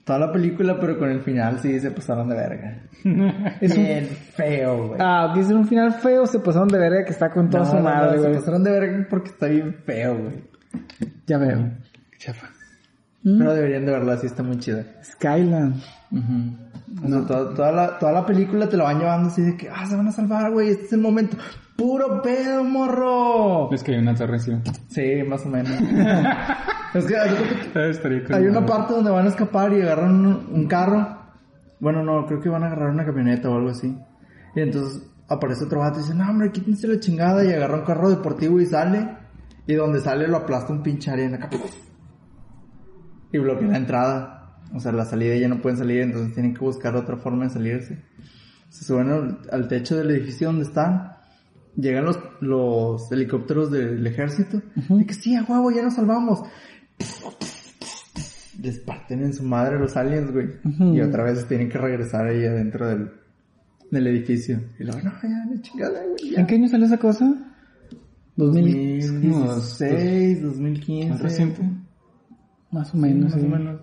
toda 0.04 0.18
la 0.20 0.32
película, 0.32 0.78
pero 0.78 0.98
con 0.98 1.10
el 1.10 1.20
final 1.22 1.58
sí 1.60 1.80
se 1.80 1.90
pasaron 1.90 2.28
de 2.28 2.36
verga. 2.36 2.82
Es 3.60 3.76
un... 3.76 3.84
Bien 3.84 4.06
feo, 4.06 4.88
güey. 4.88 5.00
Ah, 5.02 5.34
es 5.36 5.50
un 5.50 5.66
final 5.66 5.92
feo, 5.94 6.26
se 6.26 6.38
pasaron 6.38 6.68
de 6.68 6.78
verga 6.78 7.04
que 7.04 7.10
está 7.12 7.30
con 7.30 7.50
toda 7.50 7.64
No, 7.64 7.70
su 7.70 7.76
no, 7.76 7.82
no, 7.82 7.88
madre, 7.90 8.18
se 8.18 8.28
güey. 8.28 8.34
pasaron 8.34 8.62
de 8.64 8.70
verga 8.70 9.06
porque 9.10 9.28
está 9.30 9.46
bien 9.46 9.74
feo, 9.84 10.16
güey. 10.18 10.44
Ya 11.26 11.38
veo. 11.38 11.70
Chafa. 12.18 12.46
Mm. 13.24 13.38
Pero 13.38 13.54
deberían 13.54 13.84
de 13.86 13.92
verla, 13.92 14.16
sí 14.18 14.26
está 14.26 14.42
muy 14.42 14.58
chida. 14.58 14.84
Skyland. 15.02 15.82
O 17.02 17.08
sea, 17.08 17.26
toda, 17.26 17.54
toda 17.54 17.72
la, 17.72 17.98
toda 17.98 18.12
la 18.12 18.26
película 18.26 18.68
te 18.68 18.76
la 18.76 18.84
van 18.84 18.98
llevando 18.98 19.28
así 19.28 19.42
de 19.42 19.56
que, 19.56 19.68
ah, 19.68 19.86
se 19.86 19.96
van 19.96 20.08
a 20.08 20.12
salvar, 20.12 20.52
güey, 20.52 20.70
este 20.70 20.84
es 20.84 20.92
el 20.92 21.00
momento. 21.00 21.36
¡Puro 21.76 22.22
pedo, 22.22 22.62
morro! 22.62 23.72
Es 23.72 23.82
que 23.82 23.92
hay 23.92 23.98
una 23.98 24.14
torre 24.14 24.34
encima. 24.34 24.62
Sí, 24.88 25.22
más 25.26 25.44
o 25.44 25.48
menos. 25.48 25.72
es 26.94 27.04
que 27.06 27.14
cuenta 27.72 28.26
que 28.26 28.34
hay 28.34 28.46
una 28.46 28.64
parte 28.64 28.94
donde 28.94 29.10
van 29.10 29.26
a 29.26 29.30
escapar 29.30 29.72
y 29.72 29.82
agarran 29.82 30.14
un, 30.14 30.48
un 30.52 30.66
carro. 30.68 31.18
Bueno, 31.80 32.04
no, 32.04 32.26
creo 32.26 32.40
que 32.40 32.48
van 32.48 32.62
a 32.62 32.66
agarrar 32.66 32.90
una 32.90 33.04
camioneta 33.04 33.50
o 33.50 33.56
algo 33.56 33.70
así. 33.70 33.98
Y 34.54 34.60
entonces 34.60 35.02
aparece 35.28 35.64
otro 35.64 35.80
vato 35.80 35.98
y 35.98 36.02
dice, 36.02 36.14
no, 36.14 36.30
hombre, 36.30 36.52
quítense 36.52 36.86
la 36.86 37.00
chingada. 37.00 37.44
Y 37.44 37.52
agarra 37.52 37.78
un 37.78 37.84
carro 37.84 38.08
deportivo 38.08 38.60
y 38.60 38.66
sale. 38.66 39.16
Y 39.66 39.74
donde 39.74 40.00
sale 40.00 40.28
lo 40.28 40.36
aplasta 40.36 40.72
un 40.72 40.82
pinche 40.82 41.10
arena. 41.10 41.48
Y 43.32 43.38
bloquea 43.38 43.68
la 43.68 43.76
entrada. 43.76 44.33
O 44.72 44.80
sea, 44.80 44.92
la 44.92 45.04
salida 45.04 45.36
ya 45.36 45.48
no 45.48 45.60
pueden 45.60 45.78
salir, 45.78 46.00
entonces 46.00 46.32
tienen 46.34 46.54
que 46.54 46.60
buscar 46.60 46.96
otra 46.96 47.16
forma 47.16 47.44
de 47.44 47.50
salirse. 47.50 47.98
Se 48.70 48.84
suben 48.84 49.10
al, 49.10 49.38
al 49.52 49.68
techo 49.68 49.96
del 49.96 50.10
edificio 50.10 50.48
donde 50.48 50.64
están. 50.64 51.12
Llegan 51.76 52.04
los, 52.04 52.18
los 52.40 53.10
helicópteros 53.12 53.70
del 53.70 54.04
ejército. 54.06 54.62
Y 54.88 55.04
que 55.06 55.14
sí, 55.14 55.34
a 55.36 55.42
huevo, 55.44 55.70
ya 55.70 55.82
nos 55.82 55.94
salvamos. 55.94 56.40
Les 58.60 58.78
parten 58.78 59.22
en 59.22 59.32
su 59.34 59.42
madre 59.42 59.78
los 59.78 59.96
aliens, 59.96 60.32
güey. 60.32 60.50
Y 60.94 61.00
otra 61.00 61.24
vez 61.24 61.46
tienen 61.46 61.68
que 61.68 61.78
regresar 61.78 62.26
ahí 62.26 62.44
adentro 62.44 62.88
del, 62.88 63.10
del 63.90 64.06
edificio. 64.06 64.60
Y 64.78 64.84
luego, 64.84 65.00
no, 65.02 65.12
ya, 65.22 65.60
chingada, 65.62 66.00
güey. 66.04 66.30
ya. 66.32 66.40
¿En 66.40 66.46
qué 66.46 66.54
año 66.54 66.68
salió 66.68 66.86
esa 66.86 66.98
cosa? 66.98 67.32
2000. 68.36 69.00
2016, 69.22 70.42
2015. 70.42 71.10
¿Más 71.10 71.20
reciente? 71.20 71.62
Más 72.70 72.94
o 72.94 72.96
menos, 72.96 73.32
Más 73.32 73.40
sí. 73.40 73.46
o 73.46 73.48
menos. 73.50 73.80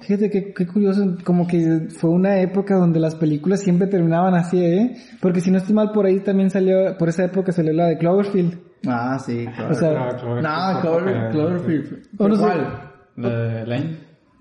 Fíjate 0.00 0.30
que 0.30 0.52
qué 0.54 0.66
curioso, 0.66 1.16
como 1.24 1.46
que 1.46 1.88
fue 1.90 2.10
una 2.10 2.40
época 2.40 2.76
donde 2.76 3.00
las 3.00 3.14
películas 3.16 3.60
siempre 3.60 3.86
terminaban 3.88 4.34
así, 4.34 4.62
¿eh? 4.64 4.96
Porque 5.20 5.40
si 5.40 5.50
no 5.50 5.58
estoy 5.58 5.74
mal, 5.74 5.90
por 5.92 6.06
ahí 6.06 6.20
también 6.20 6.50
salió, 6.50 6.96
por 6.98 7.08
esa 7.08 7.24
época 7.24 7.52
salió 7.52 7.72
la 7.72 7.86
de 7.86 7.98
Cloverfield. 7.98 8.58
Ah, 8.86 9.18
sí, 9.18 9.46
claro. 9.54 9.70
O 9.72 9.74
sea, 9.74 9.90
Claro, 9.90 10.16
Cloverfield. 10.18 10.42
no, 10.74 10.80
Clover, 10.80 11.30
Cloverfield. 11.32 12.06
O. 12.18 12.38
¿Cuál? 12.38 12.90
La 13.16 13.28
de 13.28 13.66
Lane. 13.66 13.96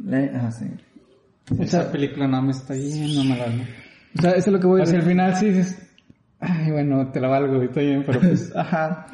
Le- 0.05 0.31
Ah, 0.35 0.51
sí. 0.51 0.65
Esa 1.59 1.91
película 1.91 2.27
no 2.27 2.41
me 2.41 2.51
está 2.51 2.73
me 2.73 3.37
la 3.37 3.47
¿no? 3.47 3.63
O 4.17 4.21
sea, 4.21 4.31
eso 4.31 4.49
es 4.49 4.53
lo 4.53 4.59
que 4.59 4.67
voy 4.67 4.81
a 4.81 4.83
Hacia 4.83 4.97
decir. 4.97 5.09
el 5.11 5.15
final 5.17 5.35
sí 5.35 5.45
dices, 5.47 5.89
ay, 6.39 6.71
bueno, 6.71 7.09
te 7.11 7.19
la 7.19 7.27
valgo, 7.29 7.61
está 7.63 7.81
bien, 7.81 8.03
pero 8.05 8.19
pues, 8.19 8.51
Ajá. 8.55 9.05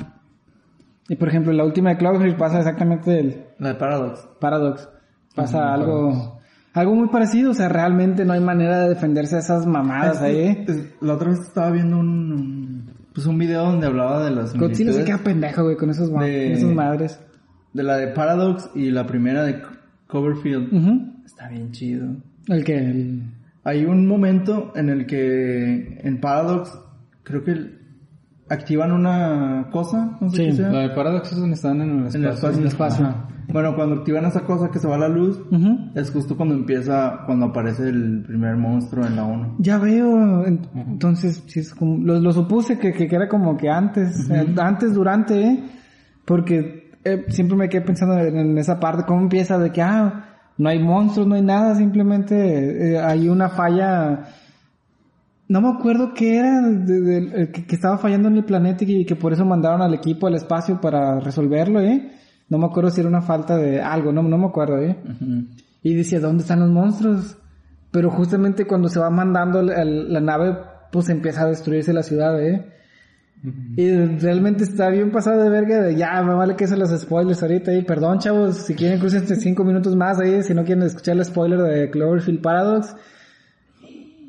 Y 1.09 1.15
por 1.15 1.27
ejemplo, 1.29 1.53
la 1.53 1.63
última 1.65 1.91
de 1.91 1.97
Cloverfield 1.97 2.37
pasa 2.37 2.59
exactamente 2.59 3.19
el 3.19 3.43
La 3.59 3.69
de 3.69 3.75
Paradox. 3.75 4.27
Paradox. 4.39 4.89
Pasa 5.35 5.73
algo, 5.73 6.39
algo 6.73 6.95
muy 6.95 7.07
parecido, 7.09 7.51
o 7.51 7.53
sea, 7.53 7.69
realmente 7.69 8.23
no 8.25 8.33
hay 8.33 8.39
manera 8.41 8.81
de 8.83 8.89
defenderse 8.89 9.35
de 9.35 9.41
esas 9.41 9.65
mamadas 9.65 10.21
ahí, 10.21 10.37
¿eh? 10.37 10.65
Es- 10.67 10.93
La 11.01 11.13
otra 11.15 11.29
vez 11.31 11.39
estaba 11.39 11.71
viendo 11.71 11.97
un, 11.97 12.89
pues 13.13 13.25
un 13.25 13.37
video 13.37 13.65
donde 13.65 13.87
hablaba 13.87 14.23
de 14.25 14.31
las 14.31 14.53
Godzilla 14.57 14.93
se 14.93 15.03
queda 15.03 15.17
pendejo, 15.19 15.63
güey, 15.63 15.75
con 15.75 15.89
esos 15.89 16.09
De- 16.09 16.15
con 16.15 16.19
esas 16.27 16.73
madres. 16.73 17.19
de 17.73 17.83
la 17.83 17.97
de 17.97 18.07
Paradox 18.07 18.69
y 18.75 18.91
la 18.91 19.05
primera 19.07 19.43
de 19.43 19.61
Co- 19.61 19.69
Coverfield. 20.07 20.71
Está 21.25 21.47
bien 21.49 21.71
chido. 21.71 22.07
El 22.47 22.63
que, 22.63 22.77
el... 22.77 23.23
Hay 23.63 23.85
un 23.85 24.05
momento 24.07 24.73
en 24.75 24.89
el 24.89 25.05
que 25.07 25.99
en 26.03 26.19
Paradox 26.19 26.77
creo 27.23 27.43
que 27.43 27.81
activan 28.49 28.91
una 28.91 29.69
cosa, 29.71 30.17
no 30.19 30.29
sé 30.29 30.35
Sí, 30.37 30.43
qué 30.47 30.53
sea. 30.57 30.69
la 30.69 30.79
de 30.81 30.89
Paradox 30.89 31.31
es 31.31 31.39
donde 31.39 31.55
están 31.55 31.81
en 31.81 31.89
el 31.89 31.89
En 31.89 31.99
el 31.99 32.05
espacio. 32.05 32.27
espacio. 32.29 32.49
en 32.51 32.59
el 32.59 32.67
espacio. 32.67 33.15
Bueno, 33.51 33.75
cuando 33.75 33.95
activan 33.95 34.25
esa 34.25 34.41
cosa 34.45 34.69
que 34.71 34.79
se 34.79 34.87
va 34.87 34.95
a 34.95 34.99
la 34.99 35.09
luz, 35.09 35.39
Ujú. 35.51 35.91
es 35.95 36.11
justo 36.11 36.37
cuando 36.37 36.55
empieza, 36.55 37.19
cuando 37.25 37.47
aparece 37.47 37.89
el 37.89 38.23
primer 38.25 38.55
monstruo 38.55 39.05
en 39.05 39.15
la 39.15 39.25
1. 39.25 39.55
Ya 39.59 39.77
veo, 39.77 40.45
en- 40.45 40.61
entonces, 40.75 41.43
sí 41.47 41.59
es 41.59 41.73
como, 41.75 41.97
lo, 41.97 42.19
lo 42.19 42.31
supuse 42.31 42.79
que, 42.79 42.93
que, 42.93 43.13
era 43.13 43.27
como 43.27 43.57
que 43.57 43.69
antes, 43.69 44.29
eh, 44.29 44.47
antes, 44.61 44.93
durante, 44.93 45.41
¿eh? 45.41 45.63
Porque 46.25 46.91
eh, 47.03 47.25
siempre 47.29 47.57
me 47.57 47.67
quedé 47.69 47.81
pensando 47.81 48.17
en, 48.17 48.37
en 48.37 48.57
esa 48.57 48.79
parte, 48.79 49.03
cómo 49.05 49.21
empieza 49.21 49.57
de 49.59 49.71
que, 49.71 49.81
ah, 49.81 50.25
no 50.57 50.69
hay 50.69 50.79
monstruos, 50.79 51.27
no 51.27 51.35
hay 51.35 51.41
nada, 51.41 51.75
simplemente 51.75 52.93
eh, 52.93 52.99
hay 52.99 53.27
una 53.27 53.49
falla, 53.49 54.25
no 55.49 55.61
me 55.61 55.69
acuerdo 55.69 56.13
qué 56.13 56.37
era, 56.37 56.61
de- 56.61 57.01
de- 57.01 57.51
que, 57.51 57.65
que 57.65 57.75
estaba 57.75 57.97
fallando 57.97 58.29
en 58.29 58.37
el 58.37 58.45
planeta 58.45 58.83
y 58.85 59.05
que, 59.05 59.15
por 59.15 59.33
eso 59.33 59.43
mandaron 59.45 59.81
al 59.81 59.93
equipo 59.93 60.27
al 60.27 60.35
espacio 60.35 60.79
para 60.79 61.19
resolverlo, 61.19 61.81
¿eh? 61.81 62.09
No 62.49 62.57
me 62.57 62.65
acuerdo 62.65 62.89
si 62.91 62.99
era 63.01 63.09
una 63.09 63.21
falta 63.21 63.57
de 63.57 63.81
algo, 63.81 64.11
no, 64.11 64.21
no 64.23 64.37
me 64.37 64.45
acuerdo, 64.47 64.77
¿eh? 64.79 64.97
Y 65.81 65.93
decía, 65.95 66.19
¿dónde 66.19 66.41
están 66.43 66.59
los 66.59 66.69
monstruos? 66.69 67.37
Pero 67.91 68.09
justamente 68.09 68.65
cuando 68.65 68.89
se 68.89 68.99
va 68.99 69.09
mandando 69.09 69.59
el- 69.59 69.69
el- 69.71 70.13
la 70.13 70.19
nave, 70.21 70.57
pues 70.91 71.09
empieza 71.09 71.43
a 71.43 71.47
destruirse 71.47 71.93
la 71.93 72.03
ciudad, 72.03 72.39
¿eh? 72.41 72.69
Y 73.75 73.91
realmente 74.19 74.63
está 74.63 74.89
bien 74.89 75.11
pasado 75.11 75.43
de 75.43 75.49
verga 75.49 75.81
de 75.81 75.95
ya, 75.97 76.21
me 76.23 76.33
vale 76.33 76.55
que 76.55 76.65
se 76.65 76.77
los 76.77 76.89
spoilers 76.97 77.41
ahorita 77.43 77.73
y 77.73 77.83
perdón 77.83 78.19
chavos, 78.19 78.55
si 78.57 78.73
quieren 78.73 78.99
crucen 78.99 79.27
cinco 79.27 79.65
minutos 79.65 79.95
más 79.97 80.17
ahí, 80.19 80.41
si 80.43 80.53
no 80.53 80.63
quieren 80.63 80.83
escuchar 80.85 81.17
el 81.17 81.25
spoiler 81.25 81.59
de 81.59 81.89
Cloverfield 81.91 82.41
Paradox. 82.41 82.95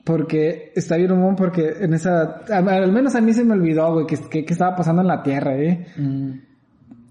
Porque 0.05 0.73
está 0.75 0.97
bien 0.97 1.13
humón 1.13 1.35
porque 1.35 1.77
en 1.81 1.95
esa, 1.95 2.41
al, 2.51 2.69
al 2.69 2.93
menos 2.93 3.15
a 3.15 3.21
mí 3.23 3.33
se 3.33 3.43
me 3.45 3.55
olvidó, 3.55 3.91
güey, 3.95 4.07
que, 4.07 4.17
que, 4.29 4.45
que 4.45 4.53
estaba 4.53 4.77
pasando 4.77 5.01
en 5.01 5.09
la 5.09 5.23
Tierra, 5.23 5.57
eh. 5.57 5.87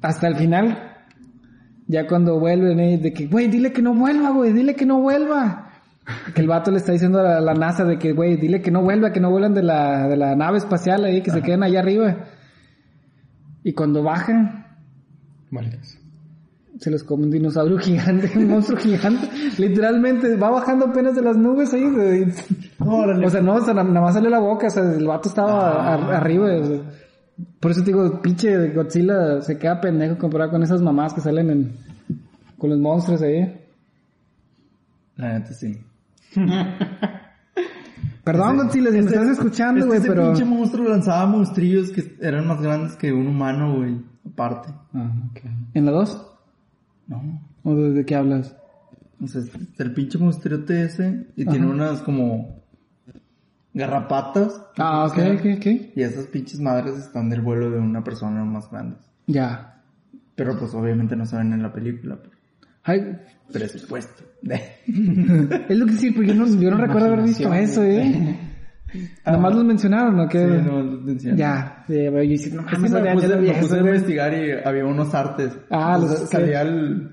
Hasta 0.02 0.28
el 0.28 0.36
final, 0.36 0.93
ya 1.94 2.08
cuando 2.08 2.40
vuelven, 2.40 2.80
eh, 2.80 2.98
de 2.98 3.14
que, 3.14 3.28
güey, 3.28 3.48
dile 3.48 3.72
que 3.72 3.82
no 3.84 3.94
vuelva, 3.94 4.32
güey, 4.32 4.52
dile 4.52 4.76
que 4.76 4.86
no 4.86 5.00
vuelva. 5.00 5.70
Que 6.34 6.42
el 6.42 6.48
vato 6.48 6.72
le 6.72 6.78
está 6.78 6.92
diciendo 6.92 7.20
a 7.20 7.24
la, 7.24 7.40
la 7.40 7.54
NASA 7.54 7.86
de 7.86 7.98
que, 7.98 8.12
güey, 8.14 8.36
dile 8.36 8.62
que 8.62 8.72
no 8.72 8.82
vuelva, 8.82 9.12
que 9.14 9.20
no 9.22 9.30
vuelan 9.32 9.54
de 9.54 9.64
la, 9.64 10.08
de 10.10 10.18
la 10.18 10.36
nave 10.36 10.58
espacial 10.58 11.06
ahí, 11.06 11.22
que 11.22 11.32
se 11.32 11.42
queden 11.42 11.64
allá 11.64 11.80
arriba. 11.80 12.18
Y 13.64 13.74
cuando 13.74 14.04
bajan, 14.04 14.66
se 16.80 16.92
los 16.92 17.04
come 17.04 17.24
un 17.24 17.32
dinosaurio 17.32 17.78
gigante, 17.78 18.30
un 18.36 18.50
monstruo 18.50 18.78
gigante. 18.80 19.30
Literalmente, 19.58 20.36
va 20.36 20.50
bajando 20.50 20.88
apenas 20.88 21.16
de 21.16 21.22
las 21.22 21.38
nubes 21.38 21.74
ahí. 21.74 21.90
de- 21.90 22.34
o 23.26 23.30
sea, 23.30 23.42
no, 23.42 23.54
o 23.56 23.62
sea, 23.62 23.74
na- 23.74 23.84
nada 23.84 24.02
más 24.02 24.14
salió 24.16 24.30
la 24.30 24.40
boca, 24.40 24.68
o 24.68 24.70
sea, 24.72 24.84
el 24.84 25.06
vato 25.08 25.30
estaba 25.30 25.94
ar- 25.94 26.14
arriba. 26.16 26.48
o 26.60 26.64
sea. 26.66 26.80
Por 27.60 27.72
eso 27.72 27.82
te 27.82 27.88
digo, 27.88 28.22
pinche 28.22 28.69
Godzilla 28.69 29.41
se 29.41 29.58
queda 29.58 29.82
pendejo 29.82 30.17
comparado 30.17 30.52
con 30.52 30.63
esas 30.63 30.82
mamás 30.82 31.13
que 31.13 31.22
salen 31.22 31.50
en 31.50 31.72
Con 32.58 32.69
los 32.69 32.80
monstruos 32.80 33.22
ahí. 33.22 33.60
La 35.15 35.39
neta 35.39 35.54
sí. 35.54 35.80
Perdón, 38.24 38.58
Godzilla, 38.58 38.91
si 38.91 39.02
me 39.02 39.06
estás 39.06 39.28
escuchando, 39.30 39.80
Es 39.80 39.84
que 39.84 39.88
güey, 39.88 40.00
ese 40.00 40.08
pero... 40.08 40.28
pinche 40.28 40.46
monstruo 40.46 40.88
lanzaba 40.88 41.26
monstrillos 41.26 41.89
que 41.91 42.15
eran 42.22 42.48
más 42.48 42.62
grandes 42.62 42.96
que 42.96 43.12
un 43.12 43.28
humano, 43.28 43.76
güey. 43.76 44.02
Aparte. 44.26 44.74
Ah, 44.93 45.12
ok. 45.32 45.41
¿En 45.74 45.86
la 45.86 45.91
2? 45.91 46.32
No. 47.08 47.41
¿O 47.63 47.76
de, 47.76 47.91
de 47.91 48.06
qué 48.06 48.15
hablas? 48.15 48.56
O 49.22 49.28
sea, 49.28 49.41
el 49.78 49.93
pinche 49.93 50.17
monstruote 50.17 50.84
ese 50.84 51.28
y 51.36 51.46
tiene 51.46 51.67
unas 51.67 52.02
como 52.02 52.62
garrapatas. 53.74 54.62
Ah, 54.78 55.06
ok, 55.06 55.18
ok, 55.40 55.46
ok. 55.58 55.66
Y 55.96 56.02
esas 56.02 56.28
pinches 56.28 56.60
madres 56.60 56.96
están 56.98 57.30
del 57.30 57.42
vuelo 57.42 57.70
de 57.72 57.80
una 57.80 58.04
persona 58.04 58.44
más 58.44 58.70
grande. 58.70 58.98
Ya. 59.28 59.82
Pero 60.36 60.58
pues 60.58 60.74
obviamente 60.74 61.16
no 61.16 61.26
se 61.26 61.38
ven 61.38 61.54
en 61.54 61.62
la 61.64 61.72
película. 61.72 62.18
Ay, 62.84 63.18
presupuesto. 63.52 64.24
es 64.44 65.78
lo 65.78 65.86
que 65.86 65.94
sí, 65.94 66.12
porque 66.12 66.30
yo 66.30 66.36
no, 66.36 66.48
yo 66.48 66.72
no 66.72 66.78
recuerdo 66.78 67.08
haber 67.08 67.24
visto 67.24 67.54
eso, 67.54 67.84
¿eh? 67.84 68.40
Nada 69.26 69.38
más 69.40 69.56
los 69.56 69.64
mencionaron, 69.64 70.18
¿no? 70.18 70.28
Que... 70.28 70.40
Sí, 70.40 70.46
no, 70.66 70.84
lo 70.84 71.02
mencioné. 71.02 71.38
Ya, 71.38 71.84
sí, 71.88 71.94
pero 71.94 72.24
yo 72.24 72.30
dije, 72.30 72.50
no 72.52 72.62
me 72.62 72.90
ya 72.90 73.14
puse, 73.14 73.36
me 73.38 73.54
puse 73.54 73.76
a 73.76 73.80
investigar 73.80 74.34
y 74.34 74.52
había 74.68 74.86
unos 74.86 75.14
artes. 75.16 75.58
Ah, 75.72 75.94
los- 75.98 76.04
Entonces, 76.12 76.30
salía 76.30 76.62
el... 76.62 77.10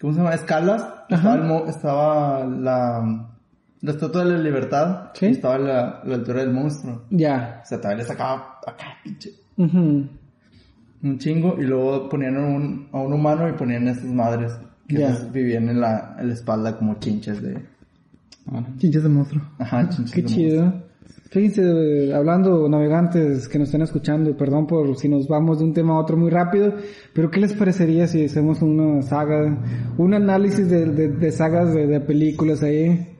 ¿Cómo 0.00 0.12
se 0.12 0.18
llama? 0.20 0.34
Escalas. 0.34 0.86
Estaba, 1.08 1.34
el 1.34 1.68
estaba 1.68 2.44
la... 2.46 3.35
La 3.82 3.92
estatua 3.92 4.24
de 4.24 4.32
la 4.32 4.38
libertad. 4.38 5.10
Sí. 5.14 5.26
Estaba 5.26 5.58
la, 5.58 6.02
la 6.04 6.14
altura 6.14 6.40
del 6.40 6.52
monstruo. 6.52 7.02
Ya. 7.10 7.60
O 7.62 7.66
sea, 7.66 7.78
todavía 7.78 8.02
le 8.02 8.08
sacaba 8.08 8.60
acá, 8.66 8.86
pinche. 9.02 9.30
Un 9.56 11.18
chingo. 11.18 11.56
Y 11.58 11.64
luego 11.64 12.08
ponían 12.08 12.36
a 12.36 12.46
un, 12.46 12.88
a 12.92 13.00
un 13.00 13.12
humano 13.12 13.48
y 13.48 13.52
ponían 13.52 13.86
a 13.88 13.92
estas 13.92 14.10
madres. 14.10 14.52
Que 14.88 15.04
vivían 15.32 15.68
en 15.68 15.80
la, 15.80 16.16
en 16.18 16.28
la 16.28 16.34
espalda 16.34 16.78
como 16.78 16.94
chinches 17.00 17.42
de... 17.42 17.60
Ahora. 18.46 18.66
Chinches 18.78 19.02
de 19.02 19.08
monstruo. 19.08 19.42
Ajá, 19.58 19.88
chinches 19.88 20.14
Qué 20.14 20.22
de 20.22 20.28
chido. 20.28 20.86
Fíjense, 21.30 21.62
eh, 21.62 22.14
hablando 22.14 22.68
navegantes 22.68 23.48
que 23.48 23.58
nos 23.58 23.66
estén 23.66 23.82
escuchando, 23.82 24.36
perdón 24.36 24.68
por 24.68 24.96
si 24.96 25.08
nos 25.08 25.26
vamos 25.26 25.58
de 25.58 25.64
un 25.64 25.74
tema 25.74 25.94
a 25.94 25.98
otro 25.98 26.16
muy 26.16 26.30
rápido, 26.30 26.74
pero 27.12 27.32
¿qué 27.32 27.40
les 27.40 27.52
parecería 27.52 28.06
si 28.06 28.24
hacemos 28.24 28.62
una 28.62 29.02
saga, 29.02 29.58
un 29.98 30.14
análisis 30.14 30.70
de, 30.70 30.86
de, 30.86 31.08
de 31.08 31.32
sagas 31.32 31.74
de, 31.74 31.88
de 31.88 32.00
películas 32.00 32.62
ahí? 32.62 33.15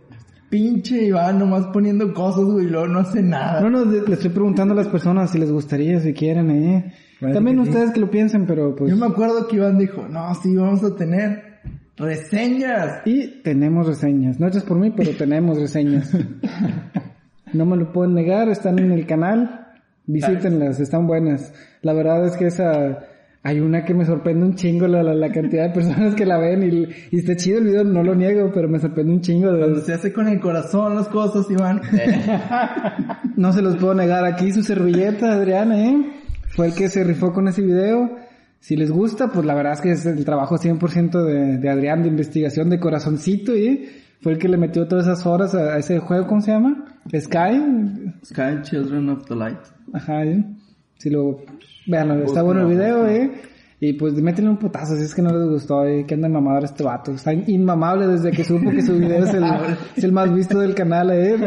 Pinche 0.48 1.04
Iván, 1.06 1.38
nomás 1.38 1.66
poniendo 1.66 2.12
cosas, 2.14 2.44
güey, 2.44 2.66
y 2.66 2.68
luego 2.68 2.86
no 2.86 3.00
hace 3.00 3.22
nada. 3.22 3.60
No, 3.60 3.70
no, 3.70 3.84
le 3.84 4.14
estoy 4.14 4.30
preguntando 4.30 4.74
a 4.74 4.76
las 4.76 4.88
personas 4.88 5.30
si 5.30 5.38
les 5.38 5.50
gustaría, 5.50 5.98
si 6.00 6.12
quieren, 6.12 6.50
eh. 6.50 6.94
Parece 7.20 7.34
También 7.34 7.56
que 7.56 7.64
sí. 7.64 7.68
ustedes 7.70 7.90
que 7.92 8.00
lo 8.00 8.10
piensen, 8.10 8.46
pero 8.46 8.76
pues... 8.76 8.90
Yo 8.90 8.96
me 8.96 9.06
acuerdo 9.06 9.48
que 9.48 9.56
Iván 9.56 9.78
dijo, 9.78 10.06
no, 10.08 10.34
sí, 10.34 10.54
vamos 10.54 10.84
a 10.84 10.94
tener 10.94 11.60
reseñas. 11.96 13.00
Y 13.06 13.42
tenemos 13.42 13.86
reseñas, 13.86 14.38
no 14.38 14.46
hechas 14.46 14.64
por 14.64 14.78
mí, 14.78 14.92
pero 14.94 15.12
tenemos 15.12 15.58
reseñas. 15.58 16.12
No 17.52 17.64
me 17.64 17.76
lo 17.76 17.92
pueden 17.92 18.14
negar, 18.14 18.48
están 18.48 18.78
en 18.78 18.92
el 18.92 19.06
canal, 19.06 19.68
visítenlas, 20.06 20.78
están 20.80 21.06
buenas. 21.06 21.54
La 21.80 21.92
verdad 21.92 22.26
es 22.26 22.36
que 22.36 22.48
esa, 22.48 23.04
hay 23.46 23.60
una 23.60 23.84
que 23.84 23.94
me 23.94 24.04
sorprende 24.04 24.44
un 24.44 24.54
chingo 24.56 24.88
la, 24.88 25.02
la, 25.02 25.14
la 25.14 25.30
cantidad 25.30 25.68
de 25.68 25.74
personas 25.74 26.14
que 26.14 26.26
la 26.26 26.38
ven 26.38 26.62
y, 26.64 26.88
y 27.14 27.18
está 27.20 27.36
chido 27.36 27.58
el 27.58 27.64
video, 27.64 27.84
no 27.84 28.02
lo 28.02 28.14
niego, 28.14 28.50
pero 28.52 28.68
me 28.68 28.78
sorprende 28.80 29.12
un 29.12 29.20
chingo. 29.20 29.52
de- 29.52 29.58
Cuando 29.60 29.80
se 29.80 29.92
hace 29.94 30.12
con 30.12 30.26
el 30.28 30.40
corazón 30.40 30.94
las 30.96 31.08
cosas, 31.08 31.46
Iván. 31.50 31.80
No 33.36 33.52
se 33.52 33.62
los 33.62 33.76
puedo 33.76 33.94
negar 33.94 34.24
aquí 34.24 34.50
su 34.52 34.62
servilleta, 34.62 35.32
Adriana, 35.34 35.78
¿eh? 35.90 35.96
Fue 36.48 36.66
el 36.68 36.74
que 36.74 36.88
se 36.88 37.04
rifó 37.04 37.32
con 37.32 37.48
ese 37.48 37.62
video. 37.62 38.16
Si 38.60 38.76
les 38.76 38.90
gusta, 38.90 39.28
pues 39.28 39.44
la 39.44 39.54
verdad 39.54 39.74
es 39.74 39.80
que 39.82 39.90
es 39.92 40.06
el 40.06 40.24
trabajo 40.24 40.56
100% 40.56 41.22
de, 41.22 41.58
de 41.58 41.68
Adrián 41.68 42.02
de 42.02 42.08
investigación 42.08 42.70
de 42.70 42.80
corazoncito, 42.80 43.52
¿eh? 43.52 43.84
Fue 44.22 44.32
el 44.32 44.38
que 44.38 44.48
le 44.48 44.56
metió 44.56 44.88
todas 44.88 45.06
esas 45.06 45.26
horas 45.26 45.54
a, 45.54 45.74
a 45.74 45.78
ese 45.78 45.98
juego, 45.98 46.26
¿cómo 46.26 46.40
se 46.40 46.50
llama? 46.52 46.84
Sky. 47.14 48.14
Sky 48.24 48.62
Children 48.62 49.10
of 49.10 49.26
the 49.26 49.36
Light. 49.36 49.58
Ajá, 49.92 50.24
¿eh? 50.24 50.42
Si 50.98 51.10
lo... 51.10 51.40
Vean, 51.86 52.22
está 52.22 52.42
bueno 52.42 52.62
el 52.62 52.66
video, 52.68 53.06
¿eh? 53.06 53.30
Y 53.78 53.92
pues 53.92 54.14
métenle 54.14 54.50
un 54.50 54.56
putazo 54.56 54.96
si 54.96 55.02
es 55.02 55.14
que 55.14 55.20
no 55.20 55.30
les 55.36 55.46
gustó, 55.48 55.84
¿eh? 55.86 56.04
Que 56.06 56.14
anda 56.14 56.28
mamador 56.28 56.64
este 56.64 56.82
vato. 56.82 57.12
Está 57.12 57.32
inmamable 57.34 58.06
desde 58.06 58.30
que 58.30 58.42
supo 58.42 58.70
que 58.70 58.80
su 58.82 58.94
video 58.98 59.24
es 59.24 59.34
el, 59.34 59.44
es 59.96 60.02
el 60.04 60.12
más 60.12 60.32
visto 60.34 60.58
del 60.58 60.74
canal, 60.74 61.10
¿eh? 61.12 61.36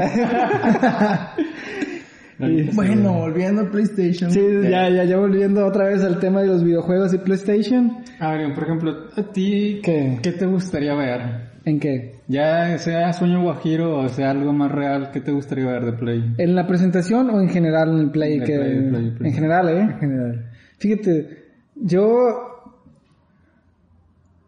Y- 2.41 2.73
Bueno, 2.73 3.13
volviendo 3.15 3.63
a 3.63 3.69
PlayStation. 3.69 4.31
Sí, 4.31 4.39
Eh, 4.39 4.69
ya, 4.71 4.89
ya, 4.89 5.03
ya 5.03 5.17
volviendo 5.17 5.65
otra 5.65 5.87
vez 5.87 6.01
al 6.05 6.19
tema 6.19 6.41
de 6.41 6.47
los 6.47 6.63
videojuegos 6.63 7.13
y 7.13 7.17
PlayStation. 7.17 7.97
Adrián, 8.19 8.53
por 8.53 8.63
ejemplo, 8.63 8.95
¿a 9.17 9.23
ti 9.23 9.81
¿Qué? 9.83 10.19
qué 10.23 10.31
te 10.31 10.45
gustaría 10.45 10.93
ver? 10.95 11.49
¿En 11.65 11.79
qué? 11.81 12.18
Ya 12.29 12.77
sea 12.77 13.11
sueño 13.11 13.41
guajiro 13.41 13.97
o 13.97 14.07
sea 14.07 14.29
algo 14.29 14.53
más 14.53 14.71
real, 14.71 15.09
¿qué 15.11 15.19
te 15.19 15.31
gustaría 15.31 15.65
ver 15.65 15.83
de 15.83 15.93
Play? 15.93 16.35
¿En 16.37 16.53
la 16.53 16.67
presentación 16.67 17.27
o 17.31 17.41
en 17.41 17.49
general 17.49 17.89
en 17.89 17.97
el 17.97 18.11
Play? 18.11 18.37
De 18.37 18.45
que... 18.45 18.55
Play, 18.55 18.89
Play, 18.89 19.11
Play. 19.17 19.29
En 19.29 19.35
general, 19.35 19.69
¿eh? 19.69 19.81
En 19.81 19.99
general. 19.99 20.49
Fíjate, 20.77 21.47
yo... 21.75 22.71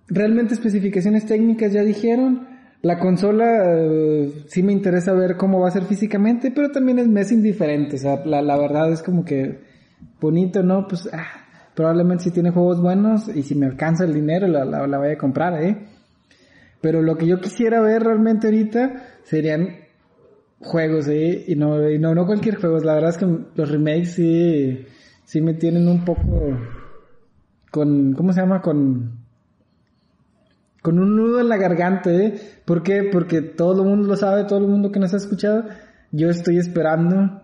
Realmente 0.08 0.54
especificaciones 0.54 1.26
técnicas 1.26 1.74
ya 1.74 1.82
dijeron. 1.82 2.48
La 2.84 3.00
consola 3.00 3.46
eh, 3.76 4.32
sí 4.46 4.62
me 4.62 4.74
interesa 4.74 5.14
ver 5.14 5.36
cómo 5.36 5.60
va 5.60 5.70
a 5.70 5.72
ser 5.72 5.84
físicamente, 5.84 6.52
pero 6.52 6.70
también 6.70 7.00
es, 7.00 7.08
me 7.08 7.22
es 7.22 7.32
indiferente. 7.32 7.96
O 7.96 8.00
sea, 8.00 8.24
la, 8.26 8.44
la 8.44 8.58
verdad 8.58 8.92
es 8.92 9.02
como 9.02 9.26
que 9.26 9.60
bonito, 10.20 10.62
¿no? 10.62 10.88
Pues 10.88 11.10
ah, 11.12 11.48
probablemente 11.76 12.26
si 12.26 12.32
tiene 12.32 12.52
juegos 12.52 12.80
buenos 12.80 13.28
y 13.36 13.42
si 13.42 13.56
me 13.56 13.66
alcanza 13.66 14.04
el 14.04 14.14
dinero 14.14 14.48
la, 14.48 14.66
la, 14.66 14.86
la 14.86 14.98
voy 15.00 15.10
a 15.10 15.18
comprar, 15.18 15.64
¿eh? 15.64 15.78
Pero 16.82 17.02
lo 17.02 17.16
que 17.16 17.28
yo 17.28 17.40
quisiera 17.40 17.80
ver 17.82 18.04
realmente 18.04 18.48
ahorita 18.48 19.04
serían 19.24 19.82
juegos, 20.60 21.08
¿eh? 21.08 21.46
Y 21.48 21.56
no, 21.56 21.90
y 21.90 22.00
no, 22.00 22.14
no 22.16 22.26
cualquier 22.26 22.56
juego. 22.56 22.80
La 22.80 22.96
verdad 22.96 23.12
es 23.12 23.18
que 23.18 23.28
los 23.56 23.70
remakes 23.70 24.14
sí, 24.14 24.86
sí 25.24 25.42
me 25.42 25.54
tienen 25.54 25.88
un 25.88 26.04
poco 26.04 26.58
con, 27.72 28.14
¿cómo 28.14 28.34
se 28.34 28.42
llama? 28.42 28.62
Con, 28.62 29.20
con 30.82 31.00
un 31.00 31.16
nudo 31.16 31.40
en 31.40 31.50
la 31.50 31.58
garganta, 31.58 32.12
¿eh? 32.12 32.40
¿Por 32.66 32.84
qué? 32.84 33.10
Porque 33.12 33.42
todo 33.42 33.84
el 33.84 33.90
mundo 33.90 34.08
lo 34.08 34.16
sabe, 34.16 34.46
todo 34.46 34.60
el 34.60 34.68
mundo 34.68 34.92
que 34.92 35.00
nos 35.00 35.14
ha 35.14 35.18
escuchado. 35.18 35.66
Yo 36.12 36.30
estoy 36.30 36.58
esperando 36.58 37.42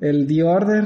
el 0.00 0.26
The 0.26 0.42
Order 0.42 0.84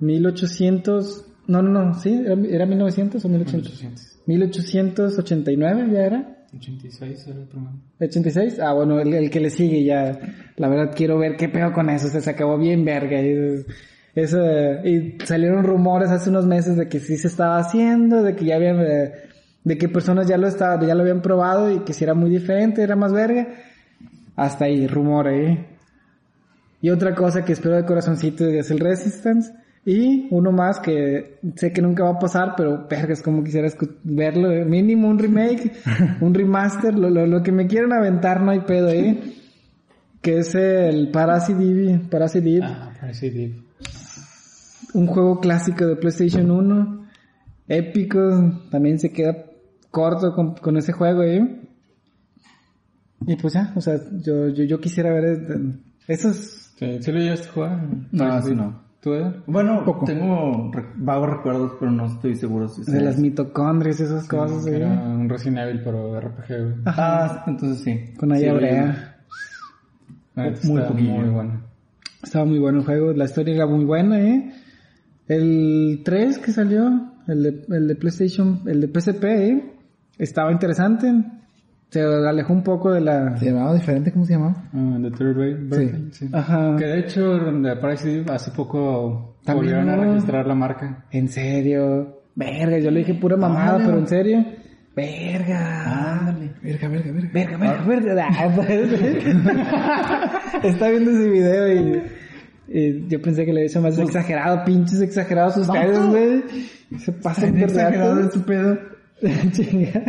1800, 0.00 1.26
no, 1.48 1.62
no, 1.62 1.70
no, 1.70 1.94
¿sí? 1.94 2.22
¿Era, 2.24 2.34
era 2.48 2.66
1900 2.66 3.24
o 3.24 3.28
1800? 3.28 4.20
1889 4.26 5.88
ya 5.92 6.00
era. 6.00 6.41
86 6.54 7.26
era 7.28 7.38
el 7.38 7.46
primero. 7.46 7.72
86, 8.00 8.60
ah 8.60 8.72
bueno, 8.72 9.00
el, 9.00 9.12
el 9.14 9.30
que 9.30 9.40
le 9.40 9.50
sigue 9.50 9.84
ya, 9.84 10.18
la 10.56 10.68
verdad 10.68 10.94
quiero 10.94 11.18
ver 11.18 11.36
qué 11.36 11.48
pedo 11.48 11.72
con 11.72 11.88
eso, 11.88 12.08
o 12.08 12.10
sea, 12.10 12.20
se 12.20 12.30
acabó 12.30 12.58
bien 12.58 12.84
verga. 12.84 13.20
Y, 13.20 13.64
eso, 14.14 14.38
y 14.84 15.16
salieron 15.24 15.64
rumores 15.64 16.10
hace 16.10 16.28
unos 16.28 16.46
meses 16.46 16.76
de 16.76 16.88
que 16.88 17.00
sí 17.00 17.16
se 17.16 17.28
estaba 17.28 17.58
haciendo, 17.58 18.22
de 18.22 18.36
que 18.36 18.44
ya 18.44 18.56
habían, 18.56 18.78
de 19.64 19.78
que 19.78 19.88
personas 19.88 20.28
ya 20.28 20.36
lo 20.36 20.48
estaba, 20.48 20.84
ya 20.84 20.94
lo 20.94 21.02
habían 21.02 21.22
probado 21.22 21.70
y 21.70 21.80
que 21.80 21.94
si 21.94 22.04
era 22.04 22.14
muy 22.14 22.28
diferente, 22.28 22.82
era 22.82 22.96
más 22.96 23.12
verga. 23.12 23.48
Hasta 24.36 24.66
ahí, 24.66 24.86
rumor 24.86 25.28
eh. 25.28 25.66
Y 26.80 26.90
otra 26.90 27.14
cosa 27.14 27.44
que 27.44 27.52
espero 27.52 27.76
de 27.76 27.84
corazoncito 27.84 28.44
es 28.44 28.70
el 28.70 28.80
Resistance. 28.80 29.52
Y 29.84 30.28
uno 30.30 30.52
más 30.52 30.78
que 30.78 31.38
sé 31.56 31.72
que 31.72 31.82
nunca 31.82 32.04
va 32.04 32.10
a 32.10 32.18
pasar, 32.18 32.54
pero 32.56 32.86
verga, 32.88 33.12
es 33.14 33.22
como 33.22 33.42
quisiera 33.42 33.68
verlo. 34.04 34.52
eh. 34.52 34.64
Mínimo 34.64 35.08
un 35.08 35.18
remake, 35.18 35.72
un 36.20 36.32
remaster, 36.34 36.94
lo, 36.96 37.10
lo, 37.10 37.26
lo 37.26 37.42
que 37.42 37.50
me 37.50 37.66
quieran 37.66 37.92
aventar 37.92 38.40
no 38.42 38.52
hay 38.52 38.60
pedo, 38.60 38.88
eh. 38.90 39.20
Que 40.20 40.38
es 40.38 40.54
el 40.54 41.10
Parasite 41.10 41.60
Eve, 41.62 42.00
Ah, 42.12 42.92
Deep. 43.20 43.54
un 44.94 45.06
juego 45.08 45.40
clásico 45.40 45.84
de 45.84 45.96
PlayStation 45.96 46.48
1, 46.48 47.06
épico, 47.66 48.20
también 48.70 49.00
se 49.00 49.10
queda 49.12 49.36
corto 49.90 50.32
con, 50.32 50.54
con 50.54 50.76
ese 50.76 50.92
juego, 50.92 51.24
eh. 51.24 51.60
Y 53.26 53.34
pues 53.36 53.54
ya, 53.54 53.72
o 53.74 53.80
sea, 53.80 53.98
yo, 54.24 54.48
yo, 54.48 54.62
yo 54.64 54.80
quisiera 54.80 55.12
ver 55.12 55.24
este- 55.24 55.60
esos 56.06 56.58
Sí, 56.78 56.98
¿Sí 57.00 57.12
lo 57.12 57.18
llegaste 57.18 57.48
a 57.48 57.52
jugar? 57.52 57.86
No, 58.12 58.24
Parece 58.28 58.48
sí 58.48 58.54
Deep. 58.54 58.58
no. 58.62 58.82
¿Tú, 59.02 59.14
Eder? 59.14 59.42
Bueno, 59.48 59.84
Poco. 59.84 60.06
tengo 60.06 60.70
re- 60.72 60.84
vagos 60.94 61.28
recuerdos, 61.30 61.72
pero 61.80 61.90
no 61.90 62.06
estoy 62.06 62.36
seguro 62.36 62.68
si 62.68 62.88
de 62.90 63.00
las 63.00 63.18
mitocondrias 63.18 63.98
y 63.98 64.04
esas 64.04 64.28
cosas, 64.28 64.64
eh. 64.68 64.76
Era 64.76 64.88
un 64.92 65.28
Resident 65.28 65.58
Evil, 65.58 65.80
pero 65.82 66.20
RPG, 66.20 66.46
güey. 66.48 66.74
Ah, 66.86 67.42
entonces 67.48 67.82
sí. 67.82 68.14
Con 68.16 68.30
ahí 68.32 68.40
Sí, 68.40 68.46
neta 68.46 69.16
muy 70.64 70.82
poquillo. 70.82 71.12
Muy 71.14 71.28
bueno. 71.30 71.60
Estaba 72.22 72.44
muy 72.44 72.58
bueno 72.60 72.78
el 72.78 72.84
juego, 72.84 73.12
la 73.12 73.24
historia 73.24 73.54
era 73.56 73.66
muy 73.66 73.84
buena, 73.84 74.20
eh. 74.20 74.52
El 75.28 76.02
3 76.04 76.38
que 76.38 76.52
salió, 76.52 77.10
el 77.26 77.42
de, 77.42 77.64
el 77.76 77.88
de 77.88 77.94
PlayStation, 77.96 78.60
el 78.66 78.80
de 78.80 78.88
PSP, 79.00 79.24
eh. 79.24 79.72
Estaba 80.18 80.52
interesante. 80.52 81.12
Se 81.92 82.00
alejó 82.00 82.54
un 82.54 82.62
poco 82.62 82.90
de 82.90 83.02
la... 83.02 83.36
¿Se 83.36 83.50
llamaba 83.50 83.74
diferente? 83.74 84.10
¿Cómo 84.10 84.24
se 84.24 84.32
llamaba? 84.32 84.64
Ah, 84.72 84.98
The 85.02 85.10
Third 85.10 85.36
Way. 85.36 85.54
Birthday, 85.54 86.08
sí. 86.12 86.26
Ajá. 86.32 86.74
Que 86.78 86.86
de 86.86 87.00
hecho, 87.00 87.38
de 87.38 87.70
Eve 87.70 88.24
hace 88.32 88.50
poco 88.50 89.36
También, 89.44 89.74
volvieron 89.74 89.90
a 89.90 89.96
registrar 89.96 90.46
la 90.46 90.54
marca. 90.54 91.04
En 91.10 91.28
serio. 91.28 92.22
Verga, 92.34 92.78
yo 92.78 92.90
le 92.90 93.00
dije 93.00 93.12
pura 93.12 93.36
mamada, 93.36 93.76
pero 93.84 93.98
en 93.98 94.06
serio. 94.06 94.42
Verga. 94.96 96.18
Ándale. 96.18 96.54
Verga, 96.62 96.88
verga, 96.88 97.12
verga. 97.12 97.30
Verga, 97.30 97.58
verga, 97.58 97.84
verga. 97.84 98.28
Ah, 98.30 98.50
pues. 98.56 98.92
Está 100.64 100.88
viendo 100.88 101.10
ese 101.10 101.28
video 101.28 101.74
y, 101.74 102.02
y 102.68 103.06
yo 103.06 103.20
pensé 103.20 103.44
que 103.44 103.52
le 103.52 103.60
había 103.60 103.70
hecho 103.70 103.82
más 103.82 103.98
exagerado, 103.98 104.64
pinches 104.64 105.02
exagerados 105.02 105.58
ustedes, 105.58 106.06
güey. 106.06 106.42
Se 107.00 107.12
pasan 107.12 107.52
de 107.52 107.64
exagerado 107.64 108.14
rato. 108.14 108.28
ese 108.28 108.38
pedo. 108.38 108.78
Chinga. 109.52 110.02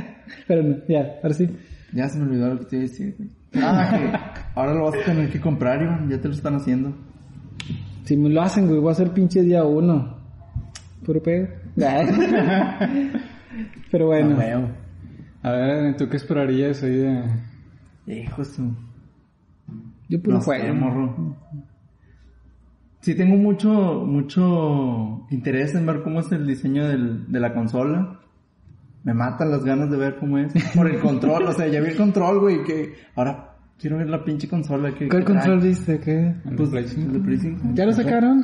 Pero 0.48 0.64
no, 0.64 0.78
ya, 0.88 1.20
ahora 1.22 1.34
sí. 1.34 1.50
Ya 1.94 2.10
se 2.10 2.18
me 2.18 2.26
olvidó 2.26 2.50
lo 2.54 2.60
que 2.60 2.66
te 2.66 2.76
iba 2.78 2.86
a 2.86 2.88
decir, 2.90 3.16
güey. 3.18 3.30
Ah, 3.64 4.32
que 4.34 4.60
ahora 4.60 4.74
lo 4.74 4.86
vas 4.86 4.96
a 4.96 5.06
tener 5.06 5.30
que 5.32 5.40
comprar, 5.40 5.82
Iván. 5.82 6.10
Ya 6.10 6.20
te 6.20 6.28
lo 6.28 6.34
están 6.34 6.56
haciendo. 6.56 6.94
Si 8.04 8.18
me 8.18 8.30
lo 8.30 8.42
hacen, 8.42 8.68
güey, 8.68 8.80
voy 8.80 8.92
a 8.92 8.96
ser 8.96 9.12
pinche 9.12 9.42
día 9.42 9.64
uno. 9.64 10.18
Puro 11.06 11.22
pedo. 11.22 11.48
Pero 13.92 14.08
bueno. 14.08 14.38
A 15.44 15.52
ver, 15.52 15.96
¿tú 15.98 16.08
qué 16.10 16.18
esperarías 16.18 16.82
ahí 16.84 16.96
de...? 16.96 17.24
Hijo 18.08 18.44
su... 18.44 18.74
Yo 20.10 20.22
puro 20.22 20.38
No 20.38 20.42
sé, 20.44 20.60
juego. 20.60 20.76
morro. 20.76 21.38
Sí 23.02 23.16
tengo 23.16 23.36
mucho, 23.36 24.06
mucho 24.06 25.26
interés 25.30 25.76
en 25.76 25.86
ver 25.86 26.02
cómo 26.04 26.22
es 26.22 26.32
el 26.32 26.48
diseño 26.48 26.88
del, 26.88 27.30
de 27.32 27.40
la 27.40 27.54
consola. 27.54 28.20
Me 29.04 29.14
matan 29.14 29.52
las 29.52 29.64
ganas 29.64 29.90
de 29.92 29.98
ver 29.98 30.18
cómo 30.18 30.38
es. 30.38 30.54
Por 30.76 30.90
el 30.90 31.00
control, 31.00 31.44
o 31.44 31.54
sea, 31.54 31.68
ya 31.68 31.82
vi 31.82 31.90
el 31.92 31.98
control, 31.98 32.40
güey, 32.40 32.64
que 32.64 32.94
ahora 33.16 33.58
quiero 33.78 33.98
ver 33.98 34.10
la 34.10 34.24
pinche 34.24 34.48
consola 34.48 34.94
que... 34.94 35.10
¿Cuál 35.10 35.26
que 35.26 35.34
control 35.34 35.60
trae. 35.60 35.70
viste? 35.70 36.00
¿Qué? 36.00 36.36
Pues, 36.56 36.70
Play 36.70 36.86
cinco? 36.88 37.08
el 37.08 37.14
de 37.14 37.20
Play 37.20 37.38
cinco. 37.38 37.62
¿Ya 37.74 37.86
lo 37.86 37.94
sacaron? 37.94 38.44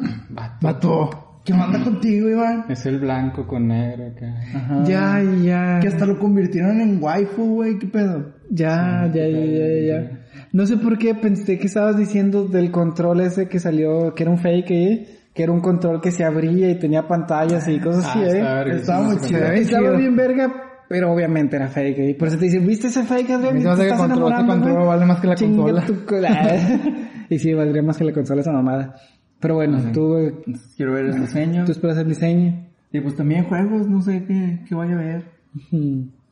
Mató. 0.62 1.26
¿Qué 1.45 1.54
manda 1.54 1.82
contigo, 1.84 2.30
Iván? 2.30 2.65
Es 2.69 2.86
el 2.86 3.00
blanco 3.00 3.48
con 3.48 3.67
negro 3.67 4.08
acá. 4.08 4.36
Ajá. 4.54 4.84
Ya, 4.84 5.24
ya. 5.41 5.80
Que 5.80 5.88
hasta 5.88 6.06
lo 6.06 6.19
convirtieron 6.19 6.82
en 6.82 7.02
waifu, 7.02 7.56
güey, 7.56 7.80
qué 7.80 7.88
pedo. 7.88 8.34
Ya, 8.52 9.10
ya, 9.13 9.28
ya, 9.28 9.45
ya, 9.45 9.88
ya. 9.88 10.26
No 10.52 10.65
sé 10.65 10.78
por 10.78 10.98
qué 10.98 11.15
pensé 11.15 11.58
que 11.58 11.67
estabas 11.67 11.98
diciendo 11.98 12.45
del 12.45 12.72
control 12.72 13.22
ese 13.22 13.48
que 13.48 13.60
salió, 13.60 14.13
que 14.13 14.24
era 14.24 14.32
un 14.32 14.38
fake, 14.38 14.72
¿eh? 14.72 15.18
Que 15.39 15.43
era 15.43 15.54
un 15.54 15.62
control 15.62 16.02
que 16.02 16.12
se 16.12 16.25
abría 16.25 16.69
y 16.69 16.78
tenía 16.78 17.08
pantallas 17.08 17.65
y 17.69 17.80
cosas 17.80 18.08
así, 18.08 18.19
Ah, 18.19 18.23
¿eh? 18.25 18.28
está 18.39 18.54
verga, 18.56 18.75
Estaba 18.75 19.04
muy 19.06 19.15
no 19.15 19.21
sé 19.21 19.28
chido. 19.30 19.39
cómo- 19.39 19.54
Estaba 19.54 19.91
bien 19.97 20.15
verga, 20.17 20.54
pero 20.89 21.13
obviamente 21.13 21.56
era 21.56 21.69
fake, 21.69 21.97
¿eh? 21.99 22.15
Por 22.19 22.28
eso 22.28 22.38
te 22.38 22.43
dicen, 22.43 22.67
¿viste 22.67 22.88
ese 22.88 23.04
fake, 23.04 23.30
Adrián? 23.30 23.54
me 23.54 23.60
que 23.62 23.65
control, 23.65 23.86
ese 23.88 24.04
enamorando, 24.04 24.54
control 24.54 24.86
vale 24.88 25.06
más 25.06 25.21
que 25.21 25.28
la 25.28 25.36
Chinga 25.36 25.63
consola. 25.63 25.86
y 27.30 27.39
sí, 27.39 27.54
valdría 27.54 27.82
más 27.84 27.97
que 27.97 28.04
la 28.04 28.12
consola 28.12 28.41
esa 28.41 28.52
mamada. 28.52 28.95
Pero 29.39 29.56
bueno, 29.56 29.80
tú, 29.93 30.17
eh, 30.17 30.34
quiero 30.75 30.91
ver 30.91 31.06
el 31.06 31.21
diseño. 31.21 31.63
tú 31.63 31.71
esperas 31.71 31.97
el 31.99 32.08
diseño. 32.10 32.67
Y 32.91 32.99
pues 32.99 33.15
también 33.15 33.45
juegos, 33.45 33.88
no 33.88 34.02
sé 34.02 34.25
qué, 34.28 34.60
qué 34.67 34.75
vaya 34.75 34.91
a 34.95 34.97
ver. 34.97 35.23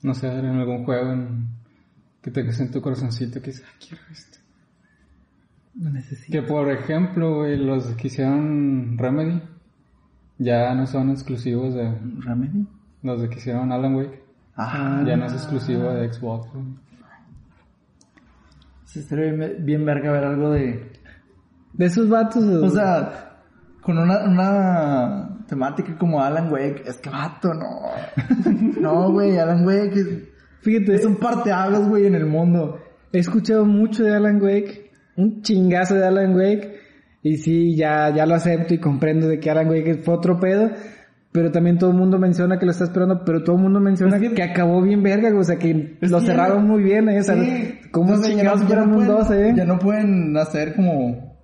No 0.01 0.13
sé, 0.15 0.27
en 0.27 0.45
algún 0.47 0.83
juego 0.83 1.13
en- 1.13 1.47
que 2.21 2.29
te 2.29 2.41
en 2.41 2.71
tu 2.71 2.81
corazoncito 2.81 3.39
que 3.41 3.51
dices, 3.51 3.63
ah, 3.65 3.73
quiero 3.79 4.03
esto. 4.11 4.36
No 5.79 5.89
necesito. 5.91 6.31
Que 6.31 6.41
por 6.41 6.69
ejemplo, 6.71 7.35
güey, 7.37 7.57
los 7.57 7.85
que 7.95 8.07
hicieron 8.07 8.97
Remedy 8.97 9.41
ya 10.39 10.73
no 10.75 10.87
son 10.87 11.09
exclusivos 11.11 11.73
de 11.75 11.93
¿Remedy? 12.19 12.65
los 13.03 13.21
de 13.21 13.29
que 13.29 13.35
hicieron 13.37 13.71
Alan 13.71 13.95
Wake. 13.95 14.23
Ah, 14.55 15.03
Ya 15.05 15.15
no 15.17 15.25
es 15.27 15.33
exclusivo 15.33 15.91
de 15.91 16.11
Xbox. 16.11 16.51
güey. 16.51 16.65
se 18.85 18.99
estaría 19.01 19.31
bien, 19.33 19.55
bien 19.65 19.85
verga 19.85 20.11
ver 20.11 20.23
algo 20.23 20.51
de... 20.51 20.91
De 21.73 21.85
esos 21.85 22.09
vatos. 22.09 22.43
O 22.43 22.69
sea, 22.69 23.41
con 23.81 23.99
una, 23.99 24.23
una 24.27 25.37
temática 25.47 25.95
como 25.97 26.21
Alan 26.23 26.51
Wake, 26.51 26.83
es 26.87 26.97
que 26.97 27.09
vato, 27.09 27.53
no. 27.53 27.81
no, 28.81 29.11
güey, 29.11 29.37
Alan 29.37 29.63
Wake 29.65 29.93
es, 29.99 30.07
fíjate, 30.61 30.95
es 30.95 31.05
un 31.05 31.17
parteaguas, 31.17 31.87
güey, 31.87 32.07
en 32.07 32.15
el 32.15 32.25
mundo. 32.25 32.79
He 33.13 33.19
escuchado 33.19 33.63
mucho 33.65 34.03
de 34.03 34.15
Alan 34.15 34.41
Wake, 34.41 34.86
un 35.17 35.41
chingazo 35.41 35.95
de 35.95 36.05
Alan 36.05 36.35
Wake, 36.35 36.75
y 37.23 37.37
sí, 37.37 37.75
ya, 37.75 38.13
ya 38.15 38.25
lo 38.25 38.35
acepto 38.35 38.73
y 38.73 38.77
comprendo 38.77 39.27
de 39.27 39.39
que 39.39 39.49
Alan 39.49 39.67
Wake 39.69 39.95
fue 40.03 40.13
otro 40.13 40.39
pedo, 40.39 40.69
pero 41.31 41.51
también 41.51 41.77
todo 41.77 41.91
el 41.91 41.97
mundo 41.97 42.17
menciona 42.19 42.57
que 42.57 42.65
lo 42.65 42.71
está 42.71 42.85
esperando, 42.85 43.23
pero 43.25 43.43
todo 43.43 43.55
el 43.57 43.61
mundo 43.63 43.79
menciona 43.79 44.15
Es 44.15 44.21
que- 44.21 44.33
que, 44.35 44.43
acabó 44.43 44.81
bien 44.81 45.03
verga, 45.03 45.37
o 45.37 45.43
sea 45.43 45.57
que 45.57 45.97
lo 45.99 46.19
cerraron 46.21 46.65
muy 46.67 46.81
bien, 46.83 47.09
¿eh? 47.09 47.19
O 47.19 47.23
sea, 47.23 47.35
Sí. 47.35 47.75
¿cómo 47.91 48.09
Entonces, 48.09 48.31
ya 48.33 48.37
chingados 48.39 48.59
no- 48.61 48.63
ya 48.63 48.67
fueron 48.69 48.91
no 48.91 48.97
un 48.99 49.05
pueden- 49.05 49.17
2, 49.21 49.31
eh? 49.31 49.53
Ya 49.55 49.65
no 49.65 49.79
pueden 49.79 50.37
hacer 50.37 50.75
como 50.75 51.35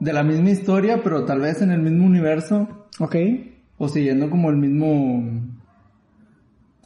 de 0.00 0.12
la 0.12 0.22
misma 0.22 0.50
historia, 0.50 1.00
pero 1.02 1.24
tal 1.24 1.40
vez 1.40 1.62
en 1.62 1.70
el 1.72 1.80
mismo 1.82 2.06
universo, 2.06 2.86
Ok. 3.00 3.16
o 3.78 3.88
siguiendo 3.88 4.30
como 4.30 4.50
el 4.50 4.56
mismo... 4.56 5.42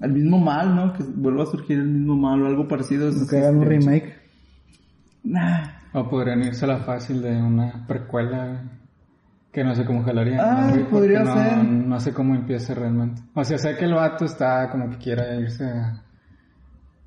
El 0.01 0.13
mismo 0.13 0.39
mal, 0.39 0.77
¿no? 0.77 0.93
Que 0.93 1.03
vuelva 1.17 1.43
a 1.43 1.47
surgir 1.47 1.77
el 1.79 1.89
mismo 1.89 2.15
mal 2.17 2.41
o 2.43 2.47
algo 2.47 2.69
parecido. 2.69 3.11
Que 3.29 3.39
hagan 3.39 3.57
un 3.59 3.67
remake. 3.67 4.15
Nah. 5.25 5.67
O 5.93 6.09
podrían 6.09 6.43
irse 6.43 6.65
a 6.65 6.69
la 6.69 6.79
fácil 6.79 7.23
de 7.23 7.37
una 7.41 7.87
precuela 7.87 8.63
que 9.53 9.65
no 9.65 9.75
sé 9.75 9.85
cómo 9.85 10.03
jalaría. 10.05 10.39
Ah, 10.41 10.71
¿no, 10.75 10.89
podría 10.89 11.21
no, 11.25 11.35
ser. 11.35 11.65
No 11.65 12.01
sé 12.01 12.13
cómo 12.13 12.35
empieza 12.35 12.75
realmente. 12.75 13.23
O 13.35 13.43
sea, 13.45 13.59
sé 13.59 13.77
que 13.77 13.87
el 13.87 13.95
vato 13.95 14.25
está 14.27 14.69
como 14.71 14.91
que 14.91 14.99
quiere 14.99 15.41
irse 15.41 15.65
a, 15.65 16.03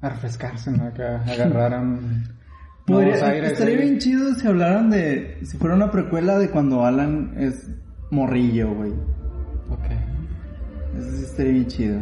a 0.01 0.09
refrescarse, 0.09 0.71
¿no? 0.71 0.93
Que 0.93 1.03
a 1.03 1.21
agarrar 1.21 1.79
un... 1.79 2.23
Podría- 2.85 3.23
aires, 3.27 3.53
estaría 3.53 3.77
bien 3.77 3.99
chido 3.99 4.33
si 4.33 4.47
hablaran 4.47 4.89
de... 4.89 5.39
Si 5.43 5.57
fuera 5.57 5.75
una 5.75 5.91
precuela 5.91 6.37
de 6.39 6.49
cuando 6.49 6.83
Alan 6.83 7.33
es 7.37 7.69
morrillo, 8.09 8.73
güey. 8.73 8.91
Ok. 9.69 9.85
Eso 10.97 11.11
sí 11.11 11.23
estaría 11.23 11.51
bien 11.53 11.67
chido. 11.67 12.01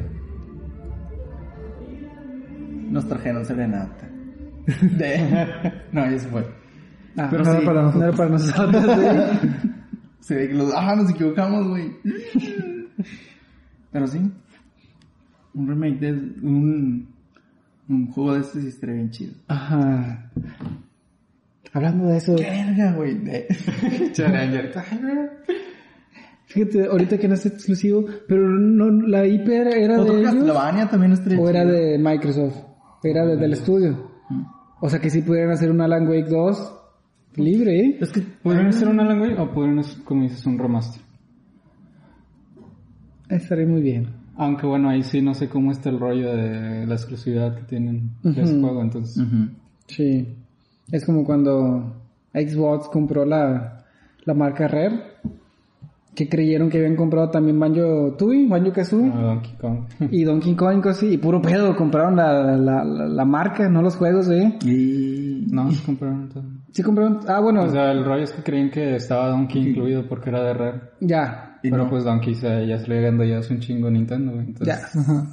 Nos 2.90 3.08
trajeron 3.08 3.46
serenata. 3.46 4.09
De... 4.82 5.74
no, 5.92 6.10
ya 6.12 6.20
se 6.20 6.28
fue. 6.28 6.46
Ah, 7.18 7.28
Pero 7.32 7.44
no, 7.44 7.52
sí. 7.52 7.58
era 7.58 7.66
para 7.66 7.82
nosotros. 7.82 8.02
no 8.02 8.08
era 8.08 8.18
para 8.18 8.30
nosotros, 8.30 8.84
sí. 9.52 9.58
Se 10.22 10.36
ve 10.36 10.48
que 10.50 10.54
los... 10.54 10.72
Ah, 10.76 10.96
nos 10.96 11.10
equivocamos, 11.10 11.68
güey. 11.68 11.92
Pero 13.92 14.08
sí. 14.08 14.20
Un 15.54 15.68
remake 15.68 16.00
de... 16.00 16.12
Un... 16.12 17.08
Un 17.88 18.08
juego 18.12 18.34
de 18.36 18.42
este 18.42 18.62
sí 18.62 18.68
estaría 18.68 18.96
bien 18.96 19.10
chido. 19.10 19.34
Ajá. 19.48 20.30
Hablando 21.74 22.08
de 22.08 22.18
eso, 22.18 22.36
¡Qué 22.36 22.44
verga, 22.44 22.94
güey! 22.94 23.16
De... 23.16 23.48
Fíjate, 26.46 26.86
ahorita 26.86 27.18
que 27.20 27.28
no 27.28 27.36
es 27.36 27.46
exclusivo, 27.46 28.06
pero 28.28 28.48
no, 28.50 28.90
la 29.08 29.26
IP 29.26 29.48
era, 29.50 29.72
era 29.72 30.00
Otro 30.02 30.14
de 30.16 30.22
ellos. 30.22 30.34
Castlevania 30.34 30.90
también 30.90 31.12
estaría 31.14 31.40
¿O 31.40 31.48
era 31.48 31.64
de 31.64 31.98
Microsoft? 32.00 32.58
Era 33.04 33.26
de- 33.26 33.38
del 33.38 33.54
estudio. 33.54 34.09
O 34.82 34.90
sea 34.90 35.00
que 35.00 35.10
sí 35.10 35.22
pudieran 35.22 35.52
hacer 35.52 35.72
un 35.72 35.82
Alan 35.82 36.08
Wake 36.08 36.30
2 36.30 36.76
libre, 37.36 37.80
¿eh? 37.80 37.98
Es 38.00 38.12
que... 38.12 38.22
¿Podrían 38.22 38.68
hacer 38.68 38.88
un 38.88 39.00
Alan 39.00 39.20
Wake 39.22 39.40
o 39.40 39.52
podrían 39.52 39.80
hacer, 39.80 40.04
como 40.04 40.24
dices, 40.24 40.46
un 40.46 40.58
remaster? 40.58 41.02
Estaría 43.30 43.68
muy 43.68 43.82
bien. 43.82 44.08
Aunque 44.38 44.66
bueno, 44.66 44.90
ahí 44.90 45.04
sí 45.04 45.22
no 45.22 45.34
sé 45.34 45.50
cómo 45.50 45.72
está 45.72 45.90
el 45.90 46.00
rollo 46.00 46.34
de 46.34 46.88
la 46.88 46.96
exclusividad 46.96 47.56
que 47.56 47.64
tienen 47.64 48.12
de 48.24 48.42
ese 48.42 48.60
juego, 48.60 48.82
entonces... 48.82 49.22
Sí. 49.88 50.36
Es 50.92 51.06
como 51.06 51.24
cuando 51.24 51.96
Xbox 52.34 52.88
compró 52.90 53.26
la, 53.26 53.86
la 54.24 54.34
marca 54.34 54.68
Rare. 54.68 55.02
Que 56.16 56.28
creyeron 56.28 56.70
que 56.70 56.80
habían 56.80 56.96
comprado 56.98 57.30
también 57.30 57.60
Banjo 57.60 58.16
Tooie, 58.18 58.48
Banjo 58.48 58.74
Kazooie. 58.74 59.12
Ah, 59.14 59.22
Donkey 59.22 59.54
Kong. 59.58 59.80
Y 60.12 60.24
Donkey 60.24 60.56
Kong, 60.56 60.86
así. 60.88 61.14
Y 61.14 61.18
puro 61.18 61.42
pedo, 61.42 61.76
compraron 61.78 62.16
la, 62.18 62.58
la, 62.58 62.84
la, 62.84 63.08
la 63.08 63.26
marca, 63.26 63.70
no 63.70 63.82
los 63.82 63.96
juegos, 63.96 64.28
¿eh? 64.30 64.58
Y... 64.66 65.46
no, 65.50 65.70
compraron 65.86 66.28
todo. 66.30 66.44
Sí 66.72 66.84
compraron... 66.84 67.20
Ah, 67.28 67.40
bueno, 67.40 67.64
O 67.64 67.70
sea, 67.70 67.92
el 67.92 68.04
rollo 68.04 68.24
es 68.24 68.32
que 68.34 68.44
creían 68.44 68.70
que 68.70 68.96
estaba 68.96 69.30
Donkey 69.30 69.70
incluido 69.70 70.08
porque 70.10 70.30
era 70.30 70.44
de 70.44 70.54
Rare. 70.54 70.82
ya. 71.00 71.46
Y 71.62 71.70
Pero 71.72 71.84
no. 71.84 71.90
pues 71.90 72.04
Donkey 72.06 72.36
se, 72.36 72.66
ya 72.68 72.78
se 72.80 72.88
le 72.88 73.02
ganando 73.02 73.26
ya 73.26 73.40
es 73.40 73.50
un 73.52 73.60
chingo 73.60 73.90
Nintendo, 73.92 74.32
güey. 74.32 74.46
Entonces, 74.48 74.68
Ya. 74.94 75.00
Ajá. 75.02 75.26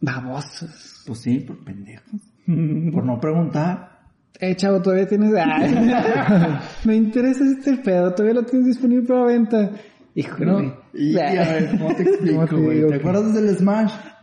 Babosos. 0.00 1.02
Pues 1.06 1.18
sí, 1.20 1.40
por 1.40 1.64
pendejos. 1.64 2.20
por 2.46 3.04
no 3.04 3.18
preguntar. 3.20 3.93
Eh, 4.40 4.54
chavo, 4.56 4.80
todavía 4.82 5.06
tienes... 5.08 5.32
Ah. 5.36 6.60
Me 6.84 6.96
interesa 6.96 7.44
este 7.44 7.76
pedo, 7.78 8.12
todavía 8.14 8.40
lo 8.40 8.46
tienes 8.46 8.66
disponible 8.68 9.06
para 9.06 9.24
venta. 9.24 9.70
Híjole. 10.14 10.46
¿No? 10.46 10.74
Y 10.92 11.16
a 11.18 11.30
ver, 11.30 11.70
¿cómo 11.78 11.94
te 11.94 12.02
explico, 12.08 12.46
¿Cómo 12.48 12.62
te 12.68 12.74
digo 12.74 12.88
¿Te 12.88 12.94
acuerdas 12.96 13.34
del 13.34 13.56
Smash? 13.56 13.92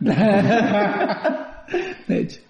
De 2.08 2.18
hecho. 2.20 2.40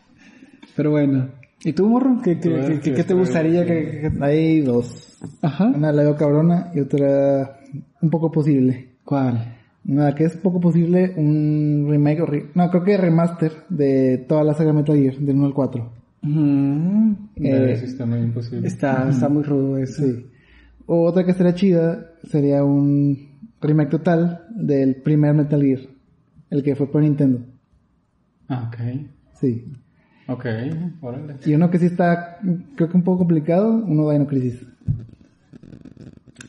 Pero 0.77 0.91
bueno. 0.91 1.29
¿Y 1.65 1.73
tú, 1.73 1.89
morro? 1.89 2.21
¿Qué, 2.23 2.39
qué, 2.41 2.49
ver, 2.49 2.67
qué- 2.67 2.75
qué- 2.81 2.91
¿qué 2.91 2.95
qué 2.97 3.05
te 3.05 3.15
gustaría 3.15 3.65
que, 3.65 4.11
que- 4.13 4.25
Hay 4.25 4.61
dos. 4.63 5.19
Ajá. 5.43 5.67
Una 5.67 5.93
la 5.93 6.03
veo 6.03 6.17
cabrona 6.17 6.73
y 6.75 6.81
otra 6.81 7.59
un 8.01 8.11
poco 8.11 8.33
posible. 8.33 8.89
¿Cuál? 9.05 9.59
Una 9.87 10.15
que 10.15 10.25
es 10.25 10.37
poco 10.37 10.61
posible, 10.61 11.13
un 11.17 11.87
remake 11.89 12.21
o 12.23 12.27
re- 12.27 12.47
no, 12.55 12.71
creo 12.71 12.83
que 12.85 12.97
remaster 12.97 13.53
de 13.69 14.19
toda 14.29 14.43
la 14.45 14.55
saga 14.55 14.73
Metal 14.73 14.97
Gear, 14.97 15.17
del 15.17 15.37
1 15.37 15.47
al 15.47 15.55
4. 15.55 15.93
Mm, 16.23 17.13
eh, 17.37 17.51
eh, 17.51 17.81
está 17.83 18.07
muy 18.07 18.21
imposible. 18.21 18.67
está, 18.67 19.09
está 19.11 19.29
muy 19.29 19.43
rudo 19.43 19.77
eso. 19.79 20.05
Sí. 20.05 20.27
O 20.87 21.05
otra 21.05 21.25
que 21.25 21.33
estaría 21.33 21.55
chida 21.55 22.13
sería 22.25 22.65
un 22.65 23.33
remake 23.61 23.91
total 23.91 24.47
del 24.51 24.97
primer 24.97 25.35
Metal 25.35 25.61
Gear, 25.61 25.81
el 26.51 26.63
que 26.63 26.75
fue 26.77 26.91
por 26.91 27.03
Nintendo. 27.03 27.45
Ah, 28.49 28.69
ok. 28.69 29.07
Sí. 29.41 29.73
Ok, 30.29 30.47
órale. 31.01 31.37
Y 31.45 31.55
uno 31.55 31.71
que 31.71 31.79
sí 31.79 31.87
está, 31.87 32.39
creo 32.77 32.89
que 32.89 32.97
un 32.97 33.03
poco 33.03 33.19
complicado, 33.19 33.71
uno 33.73 34.11
Dino 34.11 34.27
Crisis. 34.27 34.65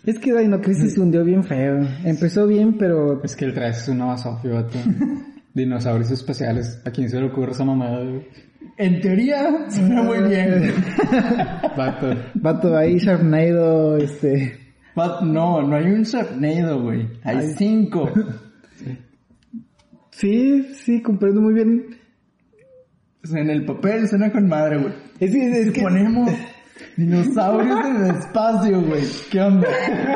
Es 0.05 0.19
que 0.19 0.38
Dino 0.38 0.62
Crisis 0.62 0.93
se 0.93 1.01
hundió 1.01 1.23
bien 1.23 1.43
feo. 1.43 1.79
Empezó 2.03 2.45
bien, 2.45 2.77
pero 2.77 3.23
Es 3.23 3.36
que 3.36 3.45
el 3.45 3.53
3 3.53 3.77
es 3.77 3.88
una 3.88 4.05
basofia, 4.05 4.51
vato. 4.51 4.77
Dinosaurios 5.53 6.12
especiales. 6.12 6.81
¿A 6.86 6.91
quién 6.91 7.09
se 7.09 7.19
le 7.19 7.27
ocurre 7.27 7.51
esa 7.51 7.63
mamada? 7.63 8.03
En 8.78 9.02
teoría, 9.02 9.69
suena 9.69 10.02
muy 10.04 10.19
bien. 10.30 10.73
Vato. 11.78 12.15
Vato 12.36 12.76
ahí, 12.78 12.97
Sharknado, 12.97 13.97
este... 13.97 14.60
But 14.95 15.21
no, 15.21 15.62
no 15.62 15.76
hay 15.76 15.86
un 15.86 16.04
Sharknado, 16.04 16.82
güey. 16.84 17.08
Hay 17.23 17.47
cinco. 17.58 18.12
sí, 20.12 20.63
sí, 20.73 21.02
comprendo 21.02 21.41
muy 21.41 21.54
bien. 21.54 21.86
O 23.23 23.28
sea, 23.28 23.41
en 23.41 23.49
el 23.49 23.65
papel 23.65 24.08
suena 24.08 24.32
con 24.32 24.47
madre, 24.47 24.78
güey. 24.80 24.93
Es 25.19 25.32
que, 25.32 25.60
es 25.62 25.67
Si 25.67 25.73
que- 25.73 25.82
ponemos 25.82 26.30
dinosaurios 26.97 27.79
en 27.86 27.95
el 28.05 28.15
espacio, 28.15 28.81
güey. 28.81 29.03
¿Qué 29.31 29.41
onda? 29.41 29.67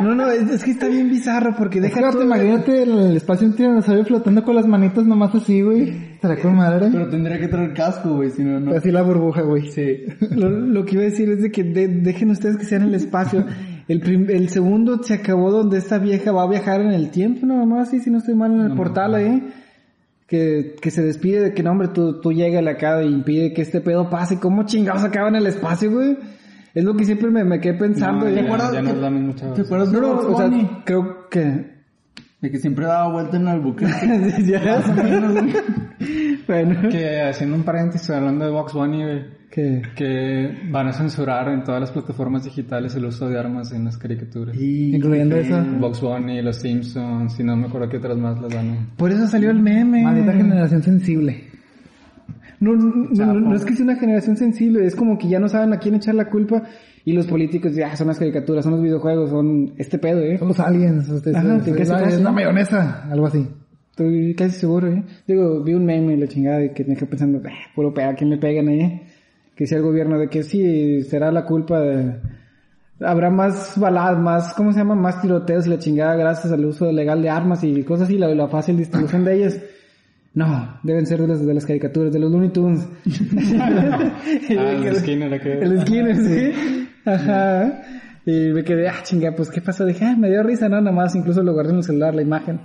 no, 0.01 0.15
no, 0.15 0.29
es, 0.29 0.49
es 0.49 0.63
que 0.63 0.71
está 0.71 0.87
bien 0.87 1.09
bizarro 1.09 1.55
porque 1.57 1.79
deja 1.81 1.95
Déjate, 1.97 2.13
todo- 2.15 2.23
imagínate 2.25 2.83
en 2.83 2.91
el 2.91 3.17
espacio 3.17 3.47
un 3.47 3.55
tiranosaurio 3.55 4.05
flotando 4.05 4.43
con 4.43 4.55
las 4.55 4.67
manitas 4.67 5.05
nomás 5.05 5.33
así, 5.35 5.61
güey. 5.61 5.89
Estará 6.15 6.35
con 6.41 6.55
madre. 6.55 6.89
Pero 6.91 7.09
tendría 7.09 7.39
que 7.39 7.47
traer 7.47 7.73
casco, 7.73 8.15
güey, 8.15 8.29
si 8.31 8.43
no, 8.43 8.59
no. 8.59 8.71
Así 8.75 8.91
la 8.91 9.01
burbuja, 9.01 9.41
güey. 9.41 9.69
Sí. 9.71 10.05
Lo, 10.31 10.49
lo 10.49 10.85
que 10.85 10.95
iba 10.95 11.01
a 11.03 11.05
decir 11.05 11.29
es 11.29 11.41
de 11.41 11.51
que 11.51 11.63
de- 11.63 11.87
dejen 11.87 12.31
ustedes 12.31 12.57
que 12.57 12.65
sea 12.65 12.77
en 12.79 12.85
el 12.85 12.95
espacio. 12.95 13.45
El, 13.87 14.01
prim- 14.01 14.29
el 14.29 14.49
segundo 14.49 15.01
se 15.03 15.13
acabó 15.13 15.49
donde 15.51 15.77
esta 15.77 15.97
vieja 15.97 16.31
va 16.31 16.43
a 16.43 16.47
viajar 16.49 16.81
en 16.81 16.91
el 16.91 17.09
tiempo, 17.09 17.45
no 17.45 17.65
más 17.65 17.87
así, 17.87 17.99
si 17.99 18.09
no 18.09 18.17
estoy 18.17 18.35
mal 18.35 18.51
en 18.53 18.61
el 18.61 18.73
portal 18.75 19.15
ahí. 19.15 19.47
Que, 20.27 20.75
que 20.81 20.91
se 20.91 21.01
despide 21.03 21.39
de 21.39 21.53
que 21.53 21.63
no, 21.63 21.71
hombre, 21.71 21.87
tú, 21.87 22.19
tú 22.19 22.33
llega 22.33 22.59
acá 22.69 23.01
y 23.01 23.07
impide 23.07 23.53
que 23.53 23.61
este 23.61 23.79
pedo 23.79 24.09
pase. 24.09 24.39
¿Cómo 24.41 24.63
chingados 24.65 25.05
acaba 25.05 25.29
en 25.29 25.35
el 25.37 25.47
espacio, 25.47 25.89
güey? 25.89 26.17
Es 26.77 26.83
lo 26.83 26.95
que 26.95 27.05
siempre 27.05 27.31
me, 27.31 27.43
me 27.43 27.59
quedé 27.59 27.73
pensando. 27.73 28.25
No, 28.25 28.31
ya, 28.31 28.43
acuerdas 28.43 28.71
ya 28.71 28.83
no 28.83 28.89
es 28.91 28.97
la 28.97 29.09
misma 29.09 29.33
chava. 29.33 29.53
¿Te 29.55 29.61
acuerdas 29.61 29.91
No, 29.91 29.99
de 29.99 30.07
no, 30.07 30.13
Bugs 30.13 30.25
o 30.27 30.37
sea, 30.37 30.81
creo 30.85 31.27
que... 31.27 31.77
De 32.39 32.51
que 32.51 32.59
siempre 32.59 32.85
daba 32.85 33.11
vuelta 33.11 33.35
en 33.37 33.47
Albuquerque. 33.47 34.43
Ya. 34.45 34.83
bueno, 36.47 36.89
Que 36.89 37.21
haciendo 37.23 37.55
un 37.55 37.63
paréntesis 37.63 38.07
hablando 38.11 38.45
de 38.45 38.51
Box 38.51 38.73
Bunny, 38.73 39.01
güey. 39.03 39.25
que... 39.49 39.81
Que 39.95 40.55
van 40.69 40.89
a 40.89 40.93
censurar 40.93 41.49
en 41.49 41.63
todas 41.63 41.81
las 41.81 41.89
plataformas 41.89 42.43
digitales 42.43 42.93
el 42.93 43.05
uso 43.05 43.27
de 43.27 43.39
armas 43.39 43.71
en 43.73 43.85
las 43.85 43.97
caricaturas. 43.97 44.55
Incluyendo 44.55 45.35
esa. 45.35 45.59
Box 45.79 45.99
Bunny, 46.01 46.43
Los 46.43 46.57
Simpsons, 46.57 47.39
y 47.39 47.43
no 47.43 47.55
me 47.55 47.65
acuerdo 47.65 47.89
qué 47.89 47.97
otras 47.97 48.19
más 48.19 48.39
las 48.39 48.53
dan. 48.53 48.89
Por 48.97 49.11
eso 49.11 49.25
salió 49.25 49.49
el 49.49 49.63
meme. 49.63 50.03
Maldita 50.03 50.33
generación 50.33 50.83
sensible. 50.83 51.56
No, 52.59 52.75
no, 52.75 53.07
no, 53.11 53.25
no, 53.25 53.39
no 53.39 53.55
es 53.55 53.65
que 53.65 53.75
sea 53.75 53.83
una 53.83 53.97
generación 53.97 54.35
sensible, 54.35 54.85
es 54.85 54.95
como 54.95 55.17
que 55.17 55.27
ya 55.27 55.39
no 55.39 55.47
saben 55.47 55.73
a 55.73 55.79
quién 55.79 55.95
echar 55.95 56.15
la 56.15 56.29
culpa 56.29 56.63
y 57.05 57.13
los 57.13 57.27
políticos 57.27 57.73
ya 57.73 57.95
son 57.95 58.07
las 58.07 58.19
caricaturas, 58.19 58.65
son 58.65 58.73
los 58.73 58.81
videojuegos, 58.81 59.29
son 59.29 59.73
este 59.77 59.97
pedo, 59.97 60.19
¿eh? 60.21 60.37
Son 60.37 60.49
los 60.49 60.59
aliens. 60.59 61.07
este, 61.07 61.35
Ajá, 61.35 61.55
es, 61.57 61.63
¿te 61.63 61.69
es 61.69 61.75
crees 61.75 61.89
la, 61.89 62.03
que 62.03 62.09
es 62.09 62.15
sí? 62.15 62.23
la 62.23 62.31
mayonesa, 62.31 63.03
algo 63.09 63.27
así. 63.27 63.47
Estoy 63.91 64.35
casi 64.35 64.59
seguro, 64.59 64.87
¿eh? 64.87 65.03
Digo, 65.25 65.63
vi 65.63 65.73
un 65.73 65.85
meme 65.85 66.15
y 66.15 66.17
la 66.17 66.27
chingada 66.27 66.65
y 66.65 66.73
que 66.73 66.83
me 66.83 66.95
quedé 66.95 67.05
pensando, 67.05 67.37
eh, 67.47 67.51
puro 67.73 67.93
pega, 67.93 68.13
¿quién 68.13 68.29
le 68.29 68.37
pegan, 68.37 68.67
eh? 68.69 69.07
Que 69.55 69.65
sea 69.65 69.77
el 69.77 69.85
gobierno 69.85 70.19
de 70.19 70.27
que 70.27 70.43
sí, 70.43 71.01
será 71.03 71.31
la 71.31 71.45
culpa 71.45 71.79
de... 71.79 72.19
Habrá 72.99 73.29
más 73.29 73.79
baladas, 73.79 74.19
más, 74.19 74.53
¿cómo 74.55 74.73
se 74.73 74.79
llama? 74.79 74.95
Más 74.95 75.21
tiroteos 75.21 75.67
y 75.67 75.69
la 75.69 75.79
chingada 75.79 76.15
gracias 76.15 76.51
al 76.51 76.65
uso 76.65 76.91
legal 76.91 77.21
de 77.21 77.29
armas 77.29 77.63
y 77.63 77.83
cosas 77.83 78.07
así, 78.09 78.17
la, 78.17 78.27
la 78.35 78.47
fácil 78.47 78.75
distribución 78.75 79.23
de 79.23 79.35
ellas. 79.35 79.61
No, 80.37 80.79
deben 80.83 81.07
ser 81.07 81.19
de 81.21 81.27
las, 81.27 81.43
de 81.43 81.53
las 81.53 81.65
caricaturas, 81.65 82.13
de 82.13 82.19
los 82.19 82.31
Looney 82.31 82.49
Tunes. 82.49 82.87
Ah, 84.57 84.71
el 84.85 84.95
Skinner, 84.95 85.33
aquel. 85.33 85.63
El 85.63 85.81
Skinner, 85.81 86.15
sí. 86.27 86.87
Ajá. 87.05 87.81
Y 88.25 88.51
me 88.53 88.63
quedé, 88.63 88.87
ah, 88.89 89.01
chinga, 89.03 89.33
pues 89.35 89.49
qué 89.49 89.61
pasó. 89.61 89.85
Dije, 89.85 90.05
ah, 90.05 90.15
me 90.15 90.29
dio 90.29 90.43
risa, 90.43 90.69
no, 90.69 90.79
nada 90.81 90.95
más. 90.95 91.15
Incluso 91.15 91.41
lo 91.41 91.53
guardé 91.53 91.71
en 91.71 91.77
el 91.77 91.83
celular, 91.83 92.13
la 92.13 92.21
imagen. 92.21 92.59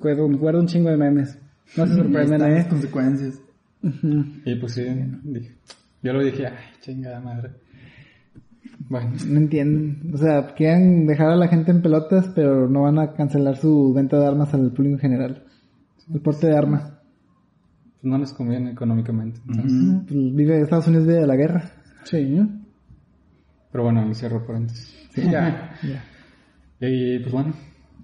Guardo, 0.00 0.28
guardo 0.36 0.60
un 0.60 0.66
chingo 0.66 0.90
de 0.90 0.96
memes. 0.96 1.38
No 1.76 1.86
se 1.86 1.92
Ahí 1.92 1.98
sorprenden, 1.98 2.42
eh. 2.42 2.66
consecuencias. 2.68 3.40
Y 4.44 4.54
pues 4.56 4.72
sí, 4.72 4.84
dije- 5.22 5.54
yo 6.02 6.12
lo 6.12 6.22
dije, 6.22 6.46
ay, 6.46 6.52
chingada 6.80 7.20
madre. 7.20 7.50
Bueno, 8.88 9.12
No 9.28 9.38
entienden. 9.38 10.10
O 10.12 10.18
sea, 10.18 10.46
quieren 10.54 11.06
dejar 11.06 11.28
a 11.30 11.36
la 11.36 11.48
gente 11.48 11.70
en 11.70 11.80
pelotas, 11.80 12.28
pero 12.34 12.68
no 12.68 12.82
van 12.82 12.98
a 12.98 13.12
cancelar 13.14 13.56
su 13.56 13.94
venta 13.94 14.18
de 14.18 14.26
armas 14.26 14.52
al 14.52 14.72
público 14.72 14.96
en 14.96 15.00
general. 15.00 15.44
El 16.12 16.20
porte 16.20 16.46
de 16.48 16.56
armas. 16.56 16.82
pues 18.00 18.04
no 18.04 18.18
les 18.18 18.32
conviene 18.32 18.70
económicamente. 18.72 19.40
entonces. 19.48 20.02
Pues 20.08 20.34
vive 20.34 20.60
Estados 20.60 20.86
Unidos 20.88 21.06
vive 21.06 21.20
de 21.20 21.26
la 21.26 21.36
guerra. 21.36 21.70
Sí, 22.04 22.24
¿no? 22.24 22.48
Pero 23.70 23.84
bueno, 23.84 24.00
ahí 24.02 24.14
cierro 24.14 24.44
paréntesis. 24.46 24.98
Ya. 25.16 25.74
Y 26.80 27.18
pues 27.20 27.32
bueno, 27.32 27.52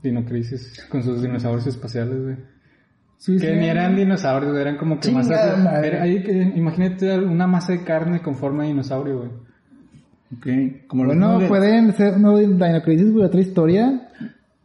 Dino 0.02 0.24
Crisis 0.24 0.86
con 0.90 1.02
sus 1.02 1.22
dinosaurios 1.22 1.66
espaciales, 1.66 2.22
güey. 2.22 2.36
Sí, 3.16 3.32
Que 3.38 3.52
sí. 3.54 3.58
ni 3.58 3.66
eran 3.68 3.96
dinosaurios, 3.96 4.56
eran 4.56 4.76
como 4.76 4.96
que 5.00 5.08
Chingada 5.08 5.56
masas. 5.56 5.64
madre. 5.64 5.88
era 5.88 6.02
ahí 6.02 6.22
que- 6.22 6.52
imagínate 6.54 7.18
una 7.18 7.46
masa 7.48 7.72
de 7.72 7.82
carne 7.82 8.22
con 8.22 8.36
forma 8.36 8.62
de 8.62 8.68
dinosaurio, 8.68 9.18
güey. 9.18 9.30
Ok, 10.36 10.86
como 10.86 11.04
los 11.04 11.16
Bueno, 11.16 11.32
nuggets. 11.32 11.48
pueden 11.48 11.92
ser 11.94 12.14
un 12.14 12.22
nuevo 12.22 12.38
Dino 12.38 12.82
Crisis, 12.84 13.10
güey, 13.10 13.24
otra 13.24 13.40
historia. 13.40 14.08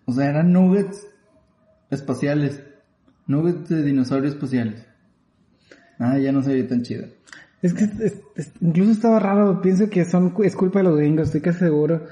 O 0.05 0.11
sea, 0.11 0.29
eran 0.29 0.51
nuggets 0.51 1.07
espaciales. 1.89 2.61
Nuggets 3.27 3.69
de 3.69 3.83
dinosaurios 3.83 4.33
espaciales. 4.33 4.85
Ah, 5.99 6.17
ya 6.17 6.31
no 6.31 6.41
se 6.43 6.53
ve 6.53 6.63
tan 6.63 6.81
chido. 6.83 7.05
Es 7.61 7.73
que 7.73 7.85
es- 7.85 8.19
es- 8.35 8.51
incluso 8.61 8.91
estaba 8.91 9.19
raro. 9.19 9.61
Pienso 9.61 9.89
que 9.89 10.03
son, 10.05 10.33
es 10.43 10.55
culpa 10.55 10.79
de 10.79 10.83
los 10.85 10.97
gringos, 10.97 11.27
estoy 11.27 11.41
casi 11.41 11.59
seguro. 11.59 12.05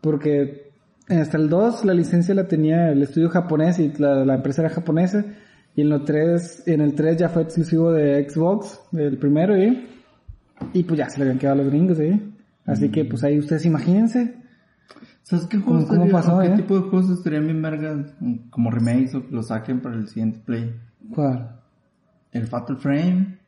Porque 0.00 0.70
hasta 1.08 1.36
el 1.36 1.48
2 1.48 1.84
la 1.84 1.94
licencia 1.94 2.34
la 2.34 2.48
tenía 2.48 2.90
el 2.90 3.02
estudio 3.02 3.28
japonés 3.30 3.78
y 3.78 3.92
la, 3.98 4.24
la 4.24 4.34
empresa 4.36 4.62
era 4.62 4.70
japonesa. 4.70 5.24
Y 5.76 5.82
en, 5.82 5.90
lo 5.90 6.02
3, 6.02 6.64
en 6.66 6.80
el 6.80 6.94
3 6.94 7.16
ya 7.18 7.28
fue 7.28 7.42
exclusivo 7.42 7.92
de 7.92 8.28
Xbox, 8.28 8.80
del 8.90 9.16
primero, 9.18 9.54
¿eh? 9.54 9.86
Y 10.72 10.82
pues 10.82 10.98
ya 10.98 11.08
se 11.08 11.18
le 11.18 11.24
habían 11.24 11.38
quedado 11.38 11.60
a 11.60 11.62
los 11.62 11.70
gringos, 11.72 12.00
¿eh? 12.00 12.18
Así 12.66 12.88
que 12.88 13.04
pues 13.04 13.22
ahí 13.22 13.38
ustedes 13.38 13.64
imagínense. 13.64 14.34
¿Sabes 15.28 15.46
qué 15.46 15.58
¿Cómo- 15.60 15.80
juegos 15.80 15.88
cómo 15.90 16.04
estaría- 16.06 16.12
pasó, 16.12 16.40
¿Qué 16.40 16.46
eh? 16.46 16.56
tipo 16.56 16.74
de 16.76 16.80
juegos 16.88 17.10
estarían 17.10 17.44
bien 17.44 17.60
vergas? 17.60 18.14
Como 18.50 18.70
remakes 18.70 19.14
o 19.14 19.26
que 19.26 19.34
lo 19.34 19.42
saquen 19.42 19.80
para 19.80 19.96
el 19.96 20.08
siguiente 20.08 20.40
play. 20.44 20.74
¿Cuál? 21.14 21.54
El 22.32 22.46
Fatal 22.46 22.78
Frame. 22.78 23.38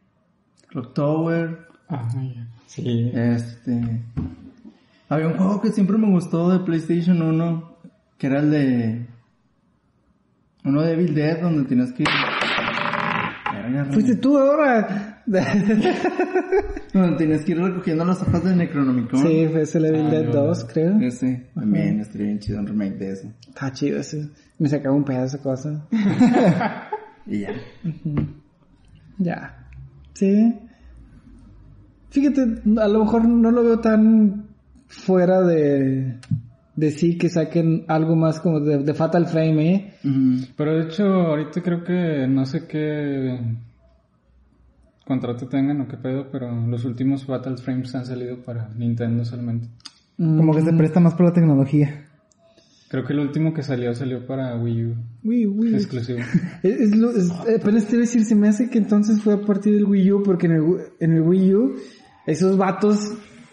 Clock 0.69 0.93
Tower. 0.93 1.67
Ah, 1.89 2.07
ya. 2.15 2.47
Sí. 2.67 3.11
Este. 3.15 4.03
Había 5.09 5.29
un 5.29 5.37
juego 5.39 5.61
que 5.63 5.71
siempre 5.73 5.97
me 5.97 6.11
gustó 6.11 6.51
de 6.51 6.61
PlayStation 6.61 7.23
1. 7.23 7.71
Que 8.19 8.27
era 8.27 8.41
el 8.41 8.51
de. 8.51 9.07
Uno 10.65 10.83
de 10.83 10.93
Evil 10.93 11.15
Dead 11.15 11.41
donde 11.41 11.65
tenías 11.65 11.93
que 11.93 12.03
ir. 12.03 12.09
Verga, 13.73 13.93
Fuiste 13.93 14.17
tú 14.17 14.37
ahora. 14.39 15.23
Donde 16.93 17.17
tenías 17.19 17.45
que 17.45 17.53
ir 17.53 17.59
recogiendo 17.59 18.05
las 18.05 18.21
hojas 18.23 18.45
de 18.45 18.57
Necronomicon. 18.57 19.21
sí, 19.21 19.49
fue 19.51 19.63
Evil 19.89 20.07
Ah, 20.07 20.11
Dead 20.11 20.25
no. 20.27 20.33
2, 20.47 20.65
creo. 20.73 20.99
Ese. 21.01 21.47
También 21.55 22.01
estaría 22.01 22.27
bien 22.27 22.39
chido 22.41 22.61
un 22.61 22.67
remake 22.67 22.97
de 22.99 23.13
eso. 23.13 23.33
Está 23.49 23.73
chido 23.73 24.01
ese. 24.01 24.29
Me 24.59 24.69
sacaba 24.69 24.95
un 24.95 25.05
pedazo 25.05 25.37
de 25.37 25.43
cosa. 25.43 25.87
Y 27.27 27.41
ya. 27.41 27.51
Ya. 29.19 29.67
Sí. 30.15 30.59
Fíjate, 32.09 32.41
a 32.81 32.89
lo 32.89 33.05
mejor 33.05 33.25
no 33.29 33.51
lo 33.53 33.63
veo 33.63 33.79
tan 33.79 34.47
fuera 34.89 35.43
de, 35.43 36.17
de 36.81 36.91
sí 36.91 37.19
que 37.19 37.29
saquen 37.29 37.85
algo 37.89 38.17
más 38.17 38.41
como 38.41 38.59
de, 38.61 38.79
de 38.79 38.95
Fatal 38.95 39.27
Frame, 39.27 39.75
¿eh? 39.75 39.95
Pero 40.57 40.77
de 40.79 40.85
hecho, 40.85 41.05
ahorita 41.05 41.63
creo 41.63 41.85
que 41.85 42.27
no 42.29 42.45
sé 42.47 42.67
qué 42.67 43.39
contrato 45.07 45.49
tengan 45.49 45.81
o 45.81 45.89
qué 45.89 45.97
pedo, 45.97 46.29
pero 46.31 46.51
los 46.67 46.85
últimos 46.85 47.27
Battle 47.27 47.57
Frames 47.57 47.95
han 47.95 48.07
salido 48.07 48.39
para 48.43 48.69
Nintendo 48.77 49.25
solamente. 49.25 49.69
Como 50.17 50.55
que 50.55 50.63
se 50.63 50.73
presta 50.73 51.01
más 51.01 51.15
por 51.15 51.27
la 51.27 51.33
tecnología. 51.33 52.07
Creo 52.89 53.05
que 53.05 53.13
el 53.13 53.21
último 53.21 53.55
que 53.55 53.63
salió 53.63 53.95
salió 53.95 54.27
para 54.27 54.57
Wii 54.57 54.85
U, 54.87 54.95
Uy, 55.25 55.47
uy. 55.47 55.75
exclusivo. 55.75 56.19
Es, 56.63 56.81
es 56.81 56.97
lo, 56.97 57.11
es- 57.11 57.31
apenas 57.31 57.87
te 57.87 57.93
iba 57.95 58.03
a 58.03 58.07
decir, 58.07 58.25
se 58.25 58.35
me 58.35 58.49
hace 58.49 58.69
que 58.69 58.79
entonces 58.79 59.23
fue 59.23 59.35
a 59.35 59.41
partir 59.41 59.75
del 59.75 59.85
Wii 59.85 60.13
U, 60.13 60.23
porque 60.23 60.47
en 60.47 60.53
el, 60.53 60.63
en 60.99 61.13
el 61.13 61.23
Wii 61.23 61.55
U, 61.55 61.75
esos 62.27 62.57
vatos 62.59 62.99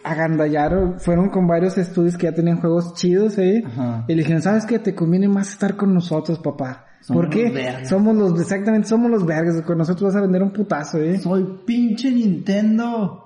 agandallaron, 0.03 0.99
fueron 0.99 1.29
con 1.29 1.47
varios 1.47 1.77
estudios 1.77 2.17
que 2.17 2.27
ya 2.27 2.33
tenían 2.33 2.59
juegos 2.59 2.93
chidos, 2.93 3.37
¿eh? 3.37 3.63
Ajá. 3.65 4.05
Y 4.07 4.13
le 4.13 4.19
dijeron, 4.21 4.41
¿sabes 4.41 4.65
qué? 4.65 4.79
Te 4.79 4.95
conviene 4.95 5.27
más 5.27 5.49
estar 5.51 5.75
con 5.75 5.93
nosotros, 5.93 6.39
papá. 6.39 6.85
Somos 7.01 7.23
¿Por 7.25 7.29
qué? 7.33 7.49
los. 7.79 7.87
Somos 7.89 8.15
los, 8.15 8.39
exactamente, 8.41 8.87
somos 8.87 9.09
los 9.11 9.25
vergas, 9.25 9.61
con 9.63 9.77
nosotros 9.77 10.13
vas 10.13 10.15
a 10.17 10.21
vender 10.21 10.43
un 10.43 10.51
putazo, 10.51 10.99
¿eh? 10.99 11.17
Soy 11.19 11.45
pinche 11.65 12.11
Nintendo. 12.11 13.23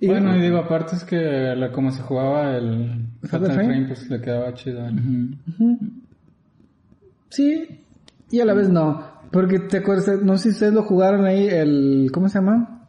Y- 0.00 0.08
bueno, 0.08 0.36
y 0.36 0.40
digo, 0.42 0.58
aparte 0.58 0.96
es 0.96 1.04
que 1.04 1.16
la, 1.56 1.70
como 1.72 1.90
se 1.90 2.02
jugaba 2.02 2.56
el 2.56 3.06
Fatal 3.22 3.52
Frame? 3.52 3.64
Frame, 3.68 3.86
pues 3.86 4.10
le 4.10 4.20
quedaba 4.20 4.52
chido. 4.54 4.90
¿no? 4.90 5.36
Sí, 7.28 7.80
y 8.30 8.40
a 8.40 8.44
la 8.44 8.54
vez 8.54 8.68
no. 8.68 9.14
Porque 9.30 9.58
te 9.60 9.78
acuerdas, 9.78 10.22
no 10.22 10.36
sé 10.36 10.44
si 10.44 10.48
ustedes 10.50 10.74
lo 10.74 10.82
jugaron 10.84 11.24
ahí, 11.24 11.46
el, 11.48 12.10
¿cómo 12.12 12.28
se 12.28 12.38
llama? 12.38 12.83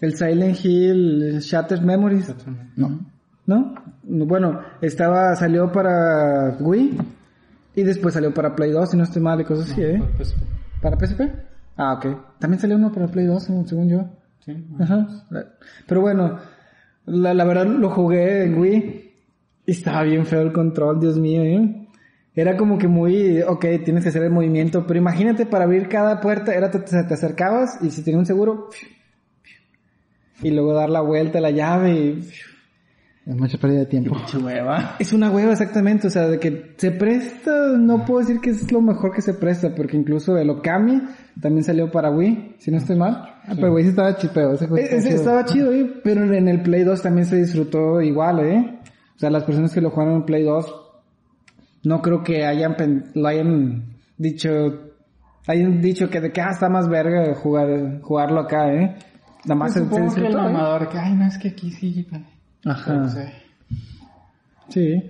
El 0.00 0.16
Silent 0.16 0.56
Hill 0.64 1.38
Shattered 1.40 1.82
Memories. 1.82 2.34
No. 2.76 3.00
¿No? 3.46 3.74
Bueno, 4.02 4.60
estaba, 4.80 5.34
salió 5.36 5.72
para 5.72 6.56
Wii 6.60 6.98
y 7.74 7.82
después 7.82 8.14
salió 8.14 8.32
para 8.34 8.54
Play 8.54 8.72
2, 8.72 8.90
si 8.90 8.96
no 8.96 9.04
estoy 9.04 9.22
mal 9.22 9.40
y 9.40 9.44
cosas 9.44 9.70
así, 9.70 9.82
¿eh? 9.82 10.02
Pues, 10.16 10.34
¿Para 10.82 10.98
PSP? 10.98 11.20
Ah, 11.76 11.94
ok. 11.94 12.38
También 12.38 12.60
salió 12.60 12.76
uno 12.76 12.92
para 12.92 13.06
Play 13.06 13.26
2, 13.26 13.42
según, 13.42 13.66
según 13.66 13.88
yo. 13.88 14.04
sí. 14.40 14.66
Ajá. 14.78 15.06
Pero 15.86 16.00
bueno, 16.00 16.38
la, 17.06 17.34
la 17.34 17.44
verdad 17.44 17.66
lo 17.66 17.90
jugué 17.90 18.44
en 18.44 18.58
Wii 18.58 19.14
y 19.66 19.70
estaba 19.70 20.02
bien 20.02 20.26
feo 20.26 20.42
el 20.42 20.52
control, 20.52 21.00
Dios 21.00 21.18
mío, 21.18 21.42
¿eh? 21.42 21.88
Era 22.34 22.56
como 22.56 22.78
que 22.78 22.86
muy, 22.86 23.42
ok, 23.42 23.64
tienes 23.84 24.04
que 24.04 24.10
hacer 24.10 24.22
el 24.22 24.30
movimiento, 24.30 24.86
pero 24.86 24.98
imagínate 24.98 25.44
para 25.44 25.64
abrir 25.64 25.88
cada 25.88 26.20
puerta, 26.20 26.54
era 26.54 26.70
te, 26.70 26.78
te 26.78 27.14
acercabas 27.14 27.78
y 27.82 27.90
si 27.90 28.02
tenía 28.02 28.18
un 28.18 28.26
seguro, 28.26 28.68
y 30.42 30.50
luego 30.50 30.74
dar 30.74 30.90
la 30.90 31.00
vuelta 31.00 31.38
a 31.38 31.42
la 31.42 31.50
llave 31.50 31.92
y... 31.92 32.28
Es 33.26 33.36
mucha 33.36 33.58
pérdida 33.58 33.80
de 33.80 33.86
tiempo. 33.86 34.14
Pinche 34.14 34.38
hueva. 34.38 34.96
Es 34.98 35.12
una 35.12 35.30
hueva 35.30 35.52
exactamente, 35.52 36.06
o 36.06 36.10
sea, 36.10 36.28
de 36.28 36.38
que 36.38 36.72
se 36.78 36.92
presta, 36.92 37.76
no 37.76 38.06
puedo 38.06 38.20
decir 38.20 38.40
que 38.40 38.48
es 38.48 38.72
lo 38.72 38.80
mejor 38.80 39.12
que 39.12 39.20
se 39.20 39.34
presta, 39.34 39.74
porque 39.74 39.98
incluso 39.98 40.38
el 40.38 40.48
Okami 40.48 41.02
también 41.38 41.62
salió 41.62 41.90
para 41.90 42.10
Wii, 42.10 42.54
si 42.58 42.70
no 42.70 42.78
estoy 42.78 42.96
mal. 42.96 43.34
Ah, 43.46 43.52
pero 43.54 43.72
güey, 43.72 43.84
sí 43.84 43.90
estaba 43.90 44.16
chipeo. 44.16 44.54
Ese 44.54 44.66
juego 44.66 44.82
ese 44.82 44.96
estaba 44.96 45.04
chido. 45.04 45.16
estaba 45.16 45.44
chido, 45.44 45.72
¿eh? 45.74 46.00
pero 46.02 46.22
en 46.32 46.48
el 46.48 46.62
Play 46.62 46.84
2 46.84 47.02
también 47.02 47.26
se 47.26 47.36
disfrutó 47.36 48.00
igual, 48.00 48.40
¿eh? 48.40 48.78
O 49.14 49.18
sea, 49.18 49.28
las 49.28 49.44
personas 49.44 49.74
que 49.74 49.82
lo 49.82 49.90
jugaron 49.90 50.14
en 50.14 50.24
Play 50.24 50.44
2, 50.44 50.74
no 51.84 52.00
creo 52.00 52.22
que 52.22 52.46
hayan 52.46 52.76
lo 53.14 53.28
hayan 53.28 53.84
dicho, 54.16 54.48
hayan 55.46 55.82
dicho 55.82 56.08
que 56.08 56.22
de 56.22 56.32
que 56.32 56.40
ah, 56.40 56.50
está 56.50 56.70
más 56.70 56.88
verga 56.88 57.34
jugar, 57.34 58.00
jugarlo 58.00 58.40
acá, 58.40 58.72
¿eh? 58.72 58.96
Nada 59.48 59.54
más 59.58 59.72
se 59.72 59.80
Supongo 59.80 60.14
que 60.14 60.20
el 60.26 60.32
¿eh? 60.32 60.36
mamador, 60.36 60.88
que, 60.88 60.98
ay, 60.98 61.14
no, 61.14 61.26
es 61.26 61.38
que 61.38 61.48
aquí 61.48 61.70
sí. 61.70 62.06
Ajá. 62.64 62.94
No 62.94 63.08
sé. 63.08 63.32
Sí. 64.68 65.02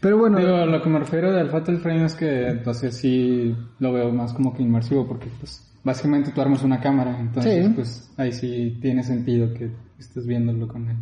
Pero 0.00 0.18
bueno, 0.18 0.38
Digo, 0.38 0.66
lo 0.66 0.82
que 0.82 0.88
me 0.90 0.98
refiero 0.98 1.32
del 1.32 1.48
Fatal 1.48 1.78
Frame 1.78 2.04
es 2.04 2.14
que, 2.14 2.48
entonces 2.48 2.94
sí 2.96 3.56
lo 3.78 3.92
veo 3.92 4.12
más 4.12 4.32
como 4.34 4.52
que 4.52 4.62
inmersivo, 4.62 5.06
porque 5.06 5.28
pues 5.40 5.66
básicamente 5.82 6.30
tú 6.30 6.40
armas 6.40 6.62
una 6.62 6.80
cámara, 6.80 7.18
entonces 7.18 7.66
Sí. 7.66 7.72
pues 7.74 8.12
ahí 8.18 8.32
sí 8.32 8.78
tiene 8.82 9.02
sentido 9.02 9.52
que 9.54 9.70
estés 9.98 10.26
viéndolo 10.26 10.68
con 10.68 10.88
él. 10.90 10.96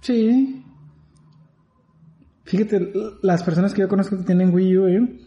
Sí. 0.00 0.62
Fíjate, 2.44 2.92
las 3.22 3.42
personas 3.42 3.72
que 3.74 3.80
yo 3.82 3.88
conozco 3.88 4.18
que 4.18 4.24
tienen 4.24 4.54
Wii 4.54 4.78
U, 4.78 4.86
¿eh? 4.86 5.18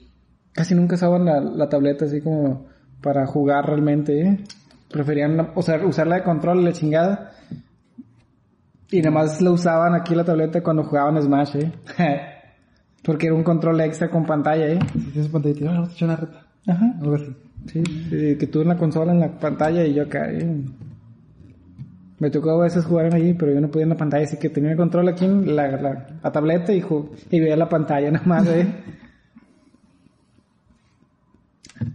casi 0.54 0.74
nunca 0.76 0.96
usaban 0.96 1.26
la, 1.26 1.40
la 1.42 1.68
tableta 1.68 2.06
así 2.06 2.22
como 2.22 2.66
para 3.02 3.26
jugar 3.28 3.66
realmente, 3.66 4.22
¿eh? 4.22 4.44
Preferían, 4.90 5.52
sea, 5.62 5.86
usarla 5.86 6.16
de 6.18 6.24
control 6.24 6.62
y 6.62 6.64
la 6.66 6.74
chingada. 6.74 7.32
Y 8.90 9.00
nada 9.00 9.12
más 9.12 9.42
la 9.42 9.52
usaban 9.52 9.96
aquí 9.96 10.16
la 10.16 10.24
tableta 10.24 10.64
cuando 10.64 10.84
jugaban 10.84 11.22
Smash, 11.22 11.56
¿eh? 11.58 11.72
Porque 13.04 13.28
era 13.28 13.36
un 13.36 13.44
control 13.44 13.80
extra 13.82 14.10
con 14.10 14.26
pantalla, 14.26 14.68
¿eh? 14.68 14.80
Sí, 14.94 15.00
tiene 15.12 15.28
su 15.28 15.32
pantallita. 15.32 15.70
Ah, 15.70 15.74
vamos 15.74 15.90
a 15.90 15.94
echar 15.94 16.08
una 16.10 16.16
reta. 16.18 16.46
Ajá. 16.68 16.94
Algo 17.02 17.16
así. 17.16 17.36
Sí, 17.68 17.84
que 18.38 18.48
tuve 18.48 18.64
en 18.64 18.70
la 18.70 18.78
consola 18.78 19.12
en 19.12 19.20
la 19.20 19.32
pantalla 19.40 19.84
y 19.86 19.94
yo 19.94 20.04
acá. 20.04 20.32
eh. 20.32 20.62
Me 22.20 22.32
tocó 22.32 22.50
a 22.52 22.64
veces 22.64 22.84
jugar 22.86 23.14
allí, 23.14 23.34
pero 23.34 23.54
yo 23.54 23.62
no 23.62 23.68
podía 23.70 23.84
en 23.84 23.90
la 23.90 23.98
pantalla, 23.98 24.24
así 24.24 24.38
que 24.38 24.50
tenía 24.50 24.72
el 24.72 24.78
control 24.78 25.08
aquí 25.10 25.26
en 25.26 25.56
la, 25.56 25.68
la, 25.80 26.08
la 26.24 26.32
tableta 26.32 26.74
y, 26.74 26.84
y 27.30 27.40
veía 27.40 27.56
la 27.58 27.70
pantalla 27.70 28.10
nada 28.12 28.26
más, 28.26 28.48
eh. 28.48 28.66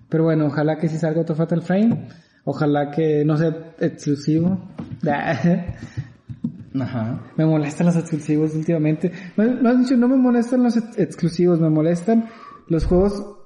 Pero 0.09 0.24
bueno, 0.24 0.47
ojalá 0.47 0.76
que 0.76 0.88
sí 0.88 0.99
salga 0.99 1.22
otro 1.22 1.34
Fatal 1.34 1.62
Frame. 1.62 2.09
Ojalá 2.45 2.90
que 2.90 3.24
no 3.24 3.36
sea 3.36 3.74
exclusivo. 3.80 4.59
Ajá. 6.80 7.20
me 7.36 7.45
molestan 7.45 7.86
los 7.86 7.97
exclusivos 7.97 8.55
últimamente. 8.55 9.12
No, 9.36 9.76
dicho, 9.76 9.97
no 9.97 10.09
me 10.09 10.16
molestan 10.16 10.62
los 10.62 10.76
ex- 10.76 10.99
exclusivos, 10.99 11.61
me 11.61 11.68
molestan 11.68 12.26
los 12.68 12.86
juegos 12.86 13.36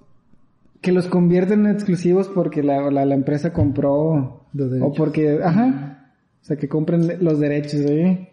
que 0.81 0.93
los 0.93 1.09
convierten 1.09 1.67
en 1.67 1.73
exclusivos 1.73 2.29
porque 2.29 2.63
la, 2.63 2.89
la, 2.93 3.05
la 3.05 3.15
empresa 3.17 3.53
compró 3.53 4.47
Los 4.53 4.71
o 4.81 4.93
porque, 4.93 5.41
ajá, 5.43 6.13
o 6.41 6.45
sea 6.45 6.57
que 6.57 6.69
compren 6.69 7.25
los 7.25 7.41
derechos, 7.41 7.81
¿eh? 7.81 8.31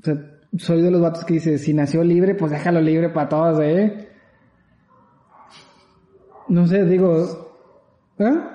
O 0.00 0.04
sea, 0.04 0.18
soy 0.56 0.80
de 0.80 0.92
los 0.92 1.00
vatos 1.00 1.24
que 1.24 1.34
dice, 1.34 1.58
si 1.58 1.74
nació 1.74 2.04
libre, 2.04 2.36
pues 2.36 2.52
déjalo 2.52 2.80
libre 2.80 3.08
para 3.08 3.28
todos, 3.28 3.58
¿eh? 3.60 4.08
No 6.48 6.66
sé, 6.68 6.84
digo, 6.84 7.26
¿ah? 8.20 8.53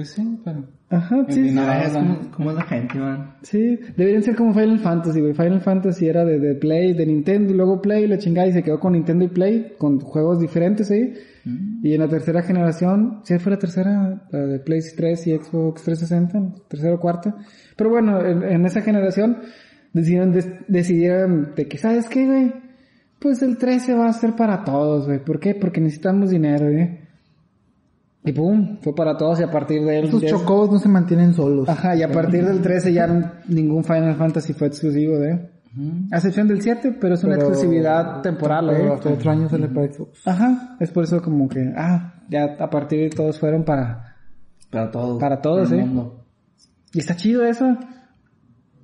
Pues 0.00 0.12
sí, 0.12 0.40
pero... 0.44 0.64
Ajá, 0.88 1.24
El 1.28 1.32
sí, 1.32 1.40
dinero 1.42 1.66
Ah, 1.70 1.82
es 1.84 1.92
como, 2.34 2.52
la 2.52 2.62
gente, 2.62 2.98
man. 2.98 3.34
Sí, 3.42 3.78
deberían 3.96 4.22
ser 4.22 4.34
como 4.34 4.52
Final 4.54 4.78
Fantasy, 4.78 5.20
güey. 5.20 5.34
Final 5.34 5.60
Fantasy 5.60 6.08
era 6.08 6.24
de, 6.24 6.38
de 6.40 6.54
Play, 6.54 6.94
de 6.94 7.04
Nintendo, 7.06 7.52
y 7.52 7.56
luego 7.56 7.80
Play, 7.82 8.04
y 8.04 8.06
la 8.08 8.16
chingada, 8.18 8.48
y 8.48 8.52
se 8.52 8.62
quedó 8.62 8.80
con 8.80 8.94
Nintendo 8.94 9.24
y 9.26 9.28
Play, 9.28 9.74
con 9.78 10.00
juegos 10.00 10.40
diferentes 10.40 10.90
ahí. 10.90 11.12
Y 11.82 11.92
en 11.94 12.00
la 12.00 12.08
tercera 12.08 12.42
generación, 12.42 13.20
sí 13.24 13.38
fue 13.38 13.52
la 13.52 13.58
tercera, 13.58 14.22
la 14.30 14.38
de 14.46 14.58
Play 14.58 14.80
3 14.96 15.26
y 15.28 15.36
Xbox 15.36 15.82
360, 15.84 16.66
tercera 16.68 16.94
o 16.94 16.98
cuarta. 17.00 17.36
Pero 17.76 17.90
bueno, 17.90 18.24
en, 18.24 18.42
en 18.42 18.64
esa 18.64 18.80
generación 18.80 19.38
decidieron, 19.92 20.32
des- 20.32 20.50
decidieron 20.66 21.52
de 21.54 21.66
que, 21.68 21.76
¿sabes 21.78 22.08
qué, 22.08 22.26
güey? 22.26 22.52
Pues 23.18 23.42
el 23.42 23.58
13 23.58 23.94
va 23.94 24.06
a 24.08 24.12
ser 24.12 24.32
para 24.34 24.64
todos, 24.64 25.06
güey. 25.06 25.22
¿Por 25.22 25.38
qué? 25.40 25.54
Porque 25.54 25.80
necesitamos 25.80 26.30
dinero, 26.30 26.70
güey. 26.72 27.09
Y 28.22 28.32
pum, 28.32 28.78
fue 28.82 28.94
para 28.94 29.16
todos 29.16 29.40
y 29.40 29.42
a 29.42 29.50
partir 29.50 29.82
de 29.82 29.98
él... 29.98 30.04
Estos 30.06 30.24
chocobos 30.26 30.70
no 30.70 30.78
se 30.78 30.88
mantienen 30.90 31.32
solos. 31.32 31.68
Ajá, 31.68 31.96
y 31.96 32.02
a 32.02 32.08
partir 32.10 32.44
del 32.44 32.60
13 32.60 32.92
ya 32.92 33.40
ningún 33.48 33.82
Final 33.82 34.14
Fantasy 34.16 34.52
fue 34.52 34.68
exclusivo 34.68 35.18
de... 35.18 35.50
A 36.10 36.16
excepción 36.16 36.48
del 36.48 36.60
7, 36.60 36.98
pero 37.00 37.14
es 37.14 37.22
una 37.24 37.36
Pero- 37.36 37.48
exclusividad 37.48 38.20
temporal, 38.22 38.66
Pero 38.72 38.88
¿eh? 38.88 38.92
hasta 38.94 39.08
otro 39.10 39.30
año 39.30 39.48
sale 39.48 39.68
para 39.68 39.90
Xbox. 39.92 40.26
Ajá, 40.26 40.76
es 40.80 40.90
por 40.90 41.04
eso 41.04 41.22
como 41.22 41.48
que, 41.48 41.72
ah, 41.76 42.14
ya 42.28 42.56
a 42.58 42.68
partir 42.68 43.00
de 43.08 43.10
todos 43.10 43.38
fueron 43.38 43.64
para... 43.64 44.16
Para 44.70 44.90
todos. 44.90 45.18
Para 45.20 45.40
todos, 45.40 45.70
el 45.72 45.78
¿eh? 45.80 45.84
mundo. 45.84 46.26
Y 46.92 46.98
está 46.98 47.14
chido 47.16 47.44
eso, 47.44 47.76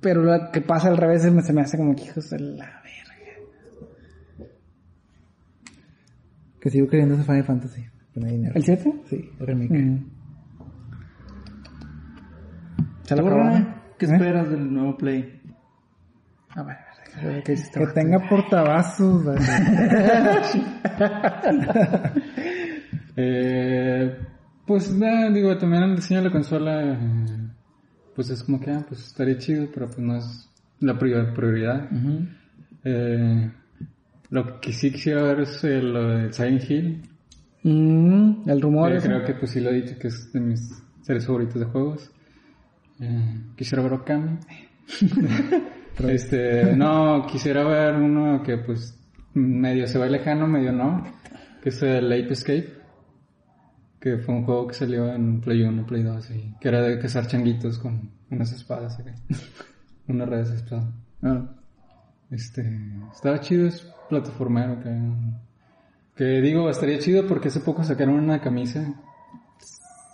pero 0.01 0.23
lo 0.23 0.49
que 0.51 0.61
pasa 0.61 0.87
al 0.87 0.97
revés 0.97 1.21
se 1.23 1.29
me, 1.31 1.41
se 1.43 1.53
me 1.53 1.61
hace 1.61 1.77
como 1.77 1.93
que 1.93 2.03
hijos 2.05 2.29
de 2.29 2.39
la 2.39 2.65
verga. 2.65 4.47
Que 6.61 6.69
sigo 6.69 6.87
queriendo 6.87 7.15
ese 7.15 7.23
Final 7.23 7.43
Fantasy. 7.43 7.85
Con 8.17 8.25
el 8.27 8.31
dinero. 8.31 8.53
¿El 8.55 8.63
7? 8.63 8.93
Sí, 9.09 9.29
el 9.39 9.47
remake. 9.47 9.69
Mm. 9.77 10.05
¿Se. 13.03 13.15
¿Qué 13.99 14.05
¿Eh? 14.05 14.09
esperas 14.11 14.49
del 14.49 14.73
nuevo 14.73 14.97
Play? 14.97 15.39
A 16.55 16.63
ver, 16.63 16.77
este 17.47 17.79
Que 17.79 17.85
vato. 17.85 17.93
tenga 17.93 18.27
portavasos. 18.29 19.23
Eh, 23.19 24.15
pues 24.67 24.91
nada, 24.93 25.31
digo, 25.31 25.57
también 25.57 25.81
el 25.81 25.95
diseño 25.95 26.19
de 26.19 26.25
la 26.27 26.31
consola, 26.31 26.83
eh, 26.93 26.97
pues 28.15 28.29
es 28.29 28.43
como 28.43 28.59
que, 28.59 28.69
ah, 28.69 28.85
pues 28.87 29.07
estaría 29.07 29.39
chido, 29.39 29.67
pero 29.73 29.87
pues 29.87 29.97
no 29.97 30.17
es 30.17 30.47
la 30.81 30.99
prior- 30.99 31.33
prioridad. 31.33 31.89
Eh, 32.83 33.51
lo 34.29 34.59
que 34.61 34.71
sí 34.71 34.91
quisiera 34.91 35.23
ver 35.23 35.39
es 35.39 35.63
el, 35.63 35.91
lo 35.93 36.07
de 36.09 36.31
Silent 36.31 36.69
Hill. 36.69 37.01
Mm, 37.67 38.49
el 38.49 38.61
rumor 38.61 38.91
que 38.91 38.97
ese. 38.97 39.07
creo 39.09 39.25
que 39.25 39.33
pues 39.33 39.51
sí 39.51 39.59
lo 39.59 39.71
he 39.71 39.81
dicho, 39.81 39.99
que 39.99 40.07
es 40.07 40.31
de 40.31 40.39
mis 40.39 40.81
series 41.01 41.25
favoritos 41.25 41.59
de 41.59 41.65
juegos. 41.65 42.09
Eh, 43.01 43.41
quisiera 43.57 43.83
ver 43.83 43.93
Okami. 43.93 44.37
este, 46.07 46.73
no, 46.77 47.27
quisiera 47.27 47.65
ver 47.65 47.95
uno 47.95 48.41
que 48.41 48.57
pues 48.57 48.97
medio 49.33 49.85
se 49.85 49.99
va 49.99 50.05
lejano, 50.07 50.47
medio 50.47 50.71
no, 50.71 51.03
que 51.61 51.69
es 51.69 51.83
el 51.83 52.05
Ape 52.05 52.31
Escape. 52.31 52.73
Que 53.99 54.17
fue 54.17 54.35
un 54.35 54.45
juego 54.45 54.67
que 54.67 54.73
salió 54.73 55.11
en 55.13 55.41
Play 55.41 55.63
1, 55.63 55.85
Play 55.85 56.03
2, 56.03 56.31
y 56.31 56.55
que 56.61 56.69
era 56.69 56.81
de 56.81 56.99
cazar 56.99 57.27
changuitos 57.27 57.79
con 57.79 58.11
unas 58.29 58.53
espadas 58.53 58.97
acá. 58.97 59.13
unas 60.07 60.29
redes 60.29 60.51
de 60.51 60.55
espada. 60.55 60.93
Ah. 61.21 61.49
Este, 62.31 62.61
estaba 63.11 63.41
chido, 63.41 63.67
es 63.67 63.81
plataformero 64.07 64.79
que, 64.81 64.89
que 66.17 66.41
digo, 66.41 66.69
estaría 66.69 66.97
chido 66.99 67.27
porque 67.27 67.49
hace 67.49 67.59
poco 67.59 67.83
sacaron 67.83 68.15
una 68.15 68.41
camisa 68.41 68.93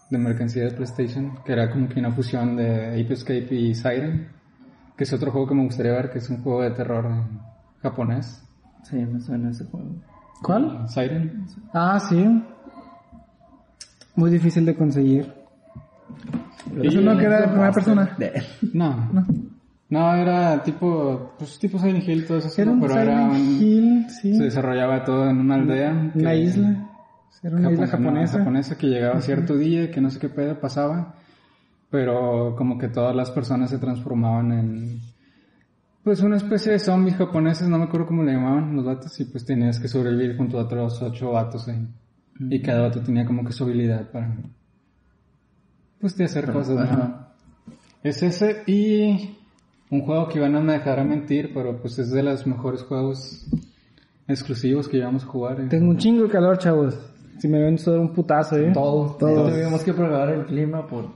de 0.09 0.17
mercancía 0.17 0.65
de 0.65 0.71
PlayStation 0.71 1.39
que 1.45 1.53
era 1.53 1.71
como 1.71 1.87
que 1.87 1.99
una 1.99 2.11
fusión 2.11 2.57
de 2.57 2.89
Ape 2.89 3.13
Escape 3.13 3.55
y 3.55 3.73
Siren, 3.73 4.27
que 4.97 5.05
es 5.05 5.13
otro 5.13 5.31
juego 5.31 5.47
que 5.47 5.55
me 5.55 5.63
gustaría 5.63 5.93
ver, 5.93 6.11
que 6.11 6.19
es 6.19 6.29
un 6.29 6.43
juego 6.43 6.61
de 6.61 6.71
terror 6.71 7.09
japonés. 7.81 8.43
Sí, 8.83 8.97
me 8.97 9.19
suena 9.21 9.49
ese 9.49 9.63
juego. 9.65 9.95
¿Cuál? 10.41 10.87
Siren. 10.89 11.45
Ah, 11.73 11.99
sí. 11.99 12.43
Muy 14.15 14.29
difícil 14.29 14.65
de 14.65 14.75
conseguir. 14.75 15.33
Eso 16.81 17.01
no 17.01 17.17
queda 17.17 17.41
de 17.41 17.47
primera 17.47 17.71
persona. 17.71 18.17
No. 18.73 19.09
No, 19.13 19.25
era 19.99 20.63
tipo, 20.63 21.33
pues 21.37 21.57
tipo 21.59 21.77
Silent 21.79 22.07
Hill, 22.07 22.25
todo 22.25 22.37
eso, 22.39 22.49
Era 22.61 22.71
¿no? 22.71 22.73
un 22.77 22.81
pero 22.81 22.99
era 22.99 23.29
Silent 23.33 23.33
un- 23.33 23.61
Hill, 23.63 24.05
sí. 24.09 24.35
se 24.37 24.43
desarrollaba 24.43 25.03
todo 25.03 25.29
en 25.29 25.37
una 25.39 25.55
aldea. 25.55 25.91
Una 26.15 26.29
que- 26.31 26.37
isla. 26.37 26.89
Era 27.43 27.57
una 27.57 27.71
isla 27.71 27.87
Japón- 27.87 28.03
no, 28.03 28.09
japonesa. 28.13 28.37
japonesa 28.39 28.77
que 28.77 28.87
llegaba 28.87 29.19
cierto 29.21 29.57
día, 29.57 29.91
que 29.91 29.99
no 30.01 30.09
sé 30.09 30.19
qué 30.19 30.29
pedo 30.29 30.59
pasaba, 30.59 31.15
pero 31.89 32.55
como 32.57 32.77
que 32.77 32.87
todas 32.87 33.13
las 33.15 33.31
personas 33.31 33.69
se 33.69 33.77
transformaban 33.79 34.51
en, 34.53 34.99
pues 36.03 36.21
una 36.21 36.37
especie 36.37 36.71
de 36.71 36.79
zombies 36.79 37.17
japoneses, 37.17 37.67
no 37.67 37.77
me 37.77 37.83
acuerdo 37.85 38.07
cómo 38.07 38.23
le 38.23 38.33
llamaban 38.33 38.75
los 38.75 38.85
vatos, 38.85 39.19
y 39.19 39.25
pues 39.25 39.45
tenías 39.45 39.79
que 39.79 39.87
sobrevivir 39.89 40.37
junto 40.37 40.57
a 40.57 40.63
otros 40.63 41.01
ocho 41.01 41.31
vatos 41.31 41.67
ahí. 41.67 41.85
Y 42.49 42.61
cada 42.61 42.81
vato 42.87 43.01
tenía 43.01 43.25
como 43.25 43.43
que 43.45 43.51
su 43.51 43.63
habilidad 43.65 44.09
para, 44.09 44.35
pues 45.99 46.15
de 46.17 46.25
hacer 46.25 46.51
cosas, 46.51 46.91
¿no? 46.91 47.27
Es 48.03 48.21
ese 48.23 48.63
y 48.67 49.37
un 49.93 50.01
juego 50.01 50.27
que 50.27 50.39
Iván 50.39 50.51
no 50.53 50.61
me 50.61 50.73
dejará 50.73 51.03
mentir, 51.03 51.51
pero 51.53 51.77
pues 51.77 51.97
es 51.99 52.09
de 52.11 52.23
los 52.23 52.45
mejores 52.47 52.81
juegos 52.83 53.45
exclusivos 54.27 54.87
que 54.87 54.97
llevamos 54.97 55.23
a 55.23 55.27
jugar. 55.27 55.61
eh. 55.61 55.67
Tengo 55.69 55.89
un 55.89 55.97
chingo 55.97 56.23
de 56.23 56.29
calor, 56.29 56.57
chavos. 56.57 56.97
Si 57.39 57.47
me 57.47 57.59
ven 57.61 57.77
solo 57.77 58.01
un 58.01 58.13
putazo, 58.13 58.57
¿eh? 58.57 58.71
Todos, 58.73 59.17
Todos. 59.17 59.51
Tuvimos 59.51 59.83
que 59.83 59.93
probar 59.93 60.29
el 60.29 60.45
clima 60.45 60.85
por 60.87 61.09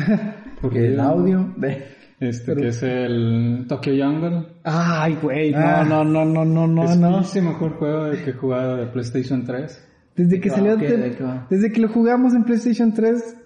Porque 0.60 0.86
el 0.92 1.00
audio 1.00 1.52
de... 1.56 2.00
Este 2.20 2.54
que 2.54 2.68
es 2.68 2.80
el 2.84 3.64
Tokyo 3.68 3.92
Jungle. 3.98 4.44
Ay, 4.62 5.18
güey, 5.20 5.52
Ah. 5.54 5.84
no, 5.88 6.04
no, 6.04 6.24
no, 6.24 6.44
no, 6.44 6.68
no, 6.68 6.84
es 6.84 6.96
no. 6.96 7.20
el 7.34 7.42
mejor 7.42 7.72
juego 7.78 8.04
de 8.04 8.22
que 8.22 8.30
he 8.30 8.32
jugado 8.34 8.76
de 8.76 8.86
PlayStation 8.86 9.44
3. 9.44 9.88
Desde 10.14 10.40
que 10.40 10.48
salió, 10.48 10.76
desde 10.76 11.72
que 11.72 11.80
lo 11.80 11.88
jugamos 11.88 12.32
en 12.34 12.44
PlayStation 12.44 12.92
3, 12.94 13.18
pr- 13.24 13.41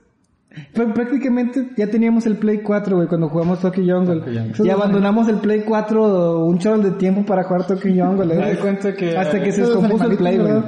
prácticamente 0.73 1.71
ya 1.77 1.87
teníamos 1.89 2.27
el 2.27 2.37
Play 2.37 2.59
4, 2.63 2.97
güey, 2.97 3.09
cuando 3.09 3.29
jugamos 3.29 3.61
Tokyo 3.61 3.83
Jungle. 3.83 4.21
Tokyo 4.21 4.41
Jungle. 4.41 4.67
Y 4.67 4.71
abandonamos 4.71 5.29
el 5.29 5.37
Play 5.37 5.63
4 5.67 6.45
un 6.45 6.59
chorro 6.59 6.79
de 6.83 6.93
tiempo 6.93 7.25
para 7.25 7.45
jugar 7.45 7.67
Tokyo 7.67 7.91
Jungle. 8.05 8.53
¿eh? 8.53 8.57
Cuenta 8.61 8.95
que- 8.95 9.17
Hasta 9.17 9.43
que 9.43 9.53
se 9.53 9.63
descompuso 9.63 10.05
el 10.11 10.17
Play, 10.17 10.39
güey. 10.39 10.63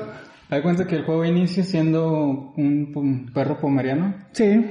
Hay 0.50 0.62
cuenta 0.62 0.86
que 0.86 0.96
el 0.96 1.04
juego 1.04 1.24
inicia 1.24 1.62
siendo 1.62 2.52
un, 2.56 3.30
perro 3.34 3.58
pomeriano. 3.60 4.14
Sí. 4.32 4.64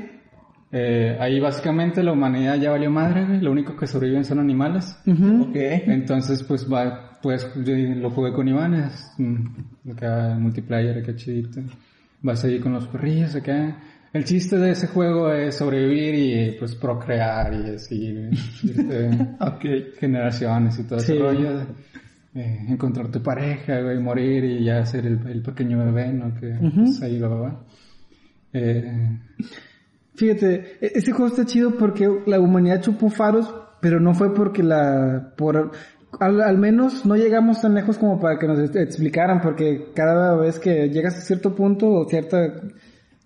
Eh, 0.72 1.16
ahí 1.20 1.40
básicamente 1.40 2.04
la 2.04 2.12
humanidad 2.12 2.56
ya 2.56 2.72
valió 2.72 2.90
madre, 2.90 3.26
güey. 3.26 3.42
Lo 3.42 3.52
único 3.52 3.76
que 3.76 3.88
sobreviven 3.88 4.26
son 4.26 4.40
animales. 4.40 4.98
Ujú. 5.06 5.44
Ok. 5.50 5.56
Entonces, 5.56 6.44
pues, 6.44 6.68
va, 6.72 7.20
pues, 7.22 7.50
yo 7.64 7.74
lo 7.76 8.10
jugué 8.10 8.34
con 8.34 8.48
Iván, 8.48 8.74
es 8.74 9.14
mm, 9.18 9.92
acá 9.92 10.36
multiplayer, 10.40 10.98
acá 10.98 11.16
chidito. 11.16 11.62
Vas 12.22 12.44
ahí 12.44 12.60
con 12.60 12.74
los 12.74 12.88
perrillos 12.88 13.36
acá. 13.36 13.78
El 14.14 14.24
chiste 14.24 14.58
de 14.58 14.72
ese 14.72 14.88
juego 14.88 15.32
es 15.32 15.56
sobrevivir 15.56 16.16
y, 16.16 16.58
pues, 16.58 16.76
procrear 16.76 17.54
y 17.54 17.76
así, 17.76 18.30
irte 18.64 19.10
Ok. 19.40 19.98
generaciones 20.00 20.80
y 20.80 20.84
todo 20.84 21.00
Sí. 21.00 21.14
ese 21.14 21.22
rollo. 21.22 21.62
Eh, 22.36 22.66
encontrar 22.70 23.10
tu 23.12 23.22
pareja, 23.22 23.82
güey, 23.82 24.00
morir 24.00 24.44
y 24.44 24.64
ya 24.64 24.86
ser 24.86 25.06
el, 25.08 25.20
el 25.28 25.42
pequeño 25.42 25.78
bebé, 25.86 26.14
¿no? 26.14 26.34
Que, 26.36 26.54
pues, 26.76 27.02
ahí 27.02 27.20
va, 27.20 27.28
va. 27.30 27.64
Eh, 28.54 29.20
Fíjate, 30.16 30.78
e- 30.82 30.92
ese 30.96 31.12
juego 31.12 31.28
está 31.28 31.46
chido 31.46 31.78
porque 31.78 32.08
la 32.26 32.40
humanidad 32.40 32.82
chupó 32.82 33.10
faros, 33.10 33.54
pero 33.82 34.00
no 34.00 34.14
fue 34.14 34.34
porque 34.34 34.64
la... 34.64 35.34
por 35.38 35.72
al, 36.20 36.42
al 36.42 36.58
menos 36.58 37.06
no 37.06 37.16
llegamos 37.16 37.62
tan 37.62 37.76
lejos 37.76 37.98
como 37.98 38.20
para 38.20 38.40
que 38.40 38.48
nos 38.48 38.58
explicaran, 38.76 39.42
porque 39.42 39.92
cada 39.94 40.36
vez 40.36 40.58
que 40.60 40.90
llegas 40.90 41.18
a 41.18 41.22
cierto 41.22 41.54
punto 41.54 41.90
o 41.92 42.08
cierto 42.10 42.38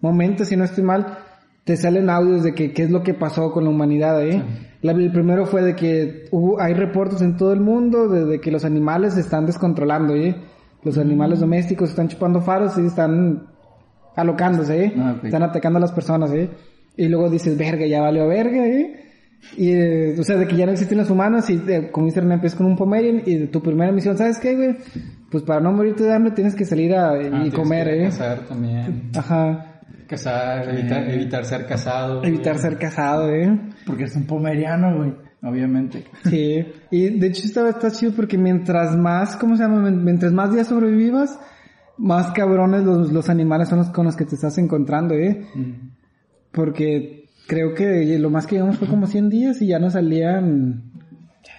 momento, 0.02 0.46
si 0.46 0.56
no 0.56 0.64
estoy 0.64 0.84
mal, 0.84 1.18
te 1.64 1.78
salen 1.78 2.10
audios 2.10 2.44
de 2.44 2.54
que 2.54 2.74
qué 2.74 2.84
es 2.84 2.92
lo 2.92 3.04
que 3.04 3.14
pasó 3.14 3.52
con 3.52 3.64
la 3.64 3.70
humanidad, 3.70 4.22
¿eh? 4.26 4.42
La- 4.82 4.94
el 4.94 5.12
primero 5.12 5.46
fue 5.46 5.62
de 5.62 5.76
que 5.76 6.26
hubo, 6.32 6.60
hay 6.60 6.74
reportes 6.74 7.22
en 7.22 7.38
todo 7.38 7.54
el 7.54 7.60
mundo 7.62 8.08
de, 8.10 8.26
de 8.26 8.42
que 8.42 8.52
los 8.52 8.66
animales 8.66 9.14
se 9.14 9.20
están 9.22 9.46
descontrolando, 9.46 10.16
¿eh? 10.16 10.36
Los 10.84 10.98
animales 10.98 11.40
domésticos 11.40 11.92
están 11.92 12.08
chupando 12.08 12.42
faros 12.42 12.76
y 12.80 12.86
están 12.88 13.44
alocándose, 14.16 14.86
¿eh? 14.86 14.94
Ah. 14.98 15.16
Están 15.24 15.44
atacando 15.44 15.78
a 15.78 15.82
las 15.82 15.92
personas, 15.92 16.32
¿eh? 16.34 16.50
Y 16.98 17.08
luego 17.08 17.30
dices, 17.30 17.58
verga, 17.58 17.86
ya 17.86 18.02
valió 18.02 18.28
verga, 18.28 18.66
¿eh? 18.68 18.98
Y, 19.58 19.72
eh, 19.72 20.16
o 20.20 20.24
sea, 20.24 20.38
de 20.38 20.48
que 20.48 20.56
ya 20.56 20.66
no 20.66 20.72
existen 20.72 20.98
los 20.98 21.10
humanos 21.10 21.50
y 21.50 21.54
eh, 21.68 21.92
empiezas 21.94 22.56
con 22.56 22.66
un 22.68 22.76
Pomerian 22.76 23.22
y 23.26 23.36
de 23.38 23.48
tu 23.48 23.62
primera 23.62 23.92
misión, 23.92 24.18
¿sabes 24.18 24.40
qué, 24.40 24.56
güey? 24.56 24.78
Pues 25.32 25.44
para 25.44 25.62
no 25.62 25.72
morirte 25.72 26.04
de 26.04 26.14
hambre 26.14 26.32
tienes 26.34 26.56
que 26.56 26.66
salir 26.66 26.94
a, 26.96 27.12
ah, 27.12 27.44
y 27.46 27.50
comer, 27.52 27.88
que 27.88 28.02
¿eh? 28.02 28.06
Cazar 28.06 28.40
también. 28.48 29.10
Ajá. 29.16 29.68
Cazar, 30.12 30.68
evitar, 30.78 31.10
evitar 31.10 31.46
ser 31.46 31.66
casado. 31.66 32.20
güey. 32.20 32.34
Evitar 32.34 32.58
ser 32.58 32.78
casado, 32.78 33.30
¿eh? 33.34 33.58
Porque 33.86 34.04
es 34.04 34.16
un 34.18 34.28
pomeriano, 34.28 34.98
güey. 34.98 35.14
Obviamente. 35.42 36.04
Sí. 36.26 36.66
Y 36.92 37.18
de 37.18 37.28
hecho 37.28 37.46
está, 37.46 37.70
está 37.70 37.90
chido 37.92 38.12
porque 38.14 38.38
mientras 38.38 38.98
más, 38.98 39.38
¿cómo 39.38 39.56
se 39.56 39.64
llama? 39.64 39.90
Mientras 39.90 40.34
más 40.34 40.52
días 40.52 40.68
sobrevivas, 40.68 41.40
más 41.98 42.32
cabrones 42.32 42.84
los, 42.84 43.14
los 43.14 43.30
animales 43.30 43.70
son 43.70 43.78
los 43.78 43.90
con 43.92 44.06
los 44.06 44.18
que 44.18 44.26
te 44.26 44.36
estás 44.36 44.58
encontrando, 44.58 45.16
¿eh? 45.16 45.48
Mm. 45.56 45.72
Porque 46.52 47.30
creo 47.48 47.74
que 47.74 48.20
lo 48.20 48.30
más 48.30 48.48
que 48.48 48.56
llevamos 48.56 48.80
fue 48.80 48.90
como 48.90 49.08
100 49.08 49.30
días 49.30 49.62
y 49.62 49.68
ya 49.68 49.80
nos 49.80 49.94
salían 49.94 50.91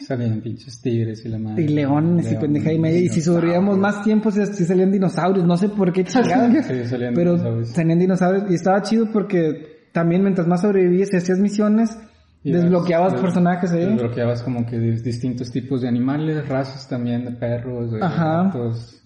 Salían 0.07 0.41
pinches 0.41 0.81
tigres 0.81 1.25
y 1.25 1.29
la 1.29 1.39
madre. 1.39 1.63
y 1.63 1.69
leones 1.69 2.27
y 2.27 2.31
León, 2.31 2.41
pendeja 2.43 2.73
y 2.73 2.79
media. 2.79 3.01
Y 3.01 3.09
si 3.09 3.21
sobrevivíamos 3.21 3.79
más 3.79 4.03
tiempo, 4.03 4.31
sí 4.31 4.65
salían 4.65 4.91
dinosaurios. 4.93 5.47
No 5.47 5.57
sé 5.57 5.69
por 5.69 5.93
qué 5.93 6.05
chingados. 6.05 6.67
Sí, 6.67 6.85
salían 6.85 7.15
pero 7.15 7.33
dinosaurios. 7.33 7.69
salían 7.71 7.99
dinosaurios. 7.99 8.51
Y 8.51 8.55
estaba 8.55 8.83
chido 8.83 9.07
porque 9.13 9.89
también 9.93 10.23
mientras 10.23 10.47
más 10.47 10.63
sobrevivías 10.63 11.11
y 11.13 11.17
hacías 11.17 11.39
misiones, 11.39 11.97
Y 12.45 12.51
desbloqueabas 12.53 13.13
des- 13.13 13.23
personajes, 13.23 13.73
¿eh? 13.73 13.87
Desbloqueabas 13.87 14.43
como 14.43 14.67
que 14.67 14.77
dis- 14.79 15.03
distintos 15.03 15.51
tipos 15.53 15.83
de 15.83 15.89
animales, 15.89 16.49
razas 16.49 16.89
también 16.89 17.25
de 17.25 17.31
perros, 17.33 17.93
de 17.93 18.03
Ajá. 18.03 18.45
gatos. 18.45 18.99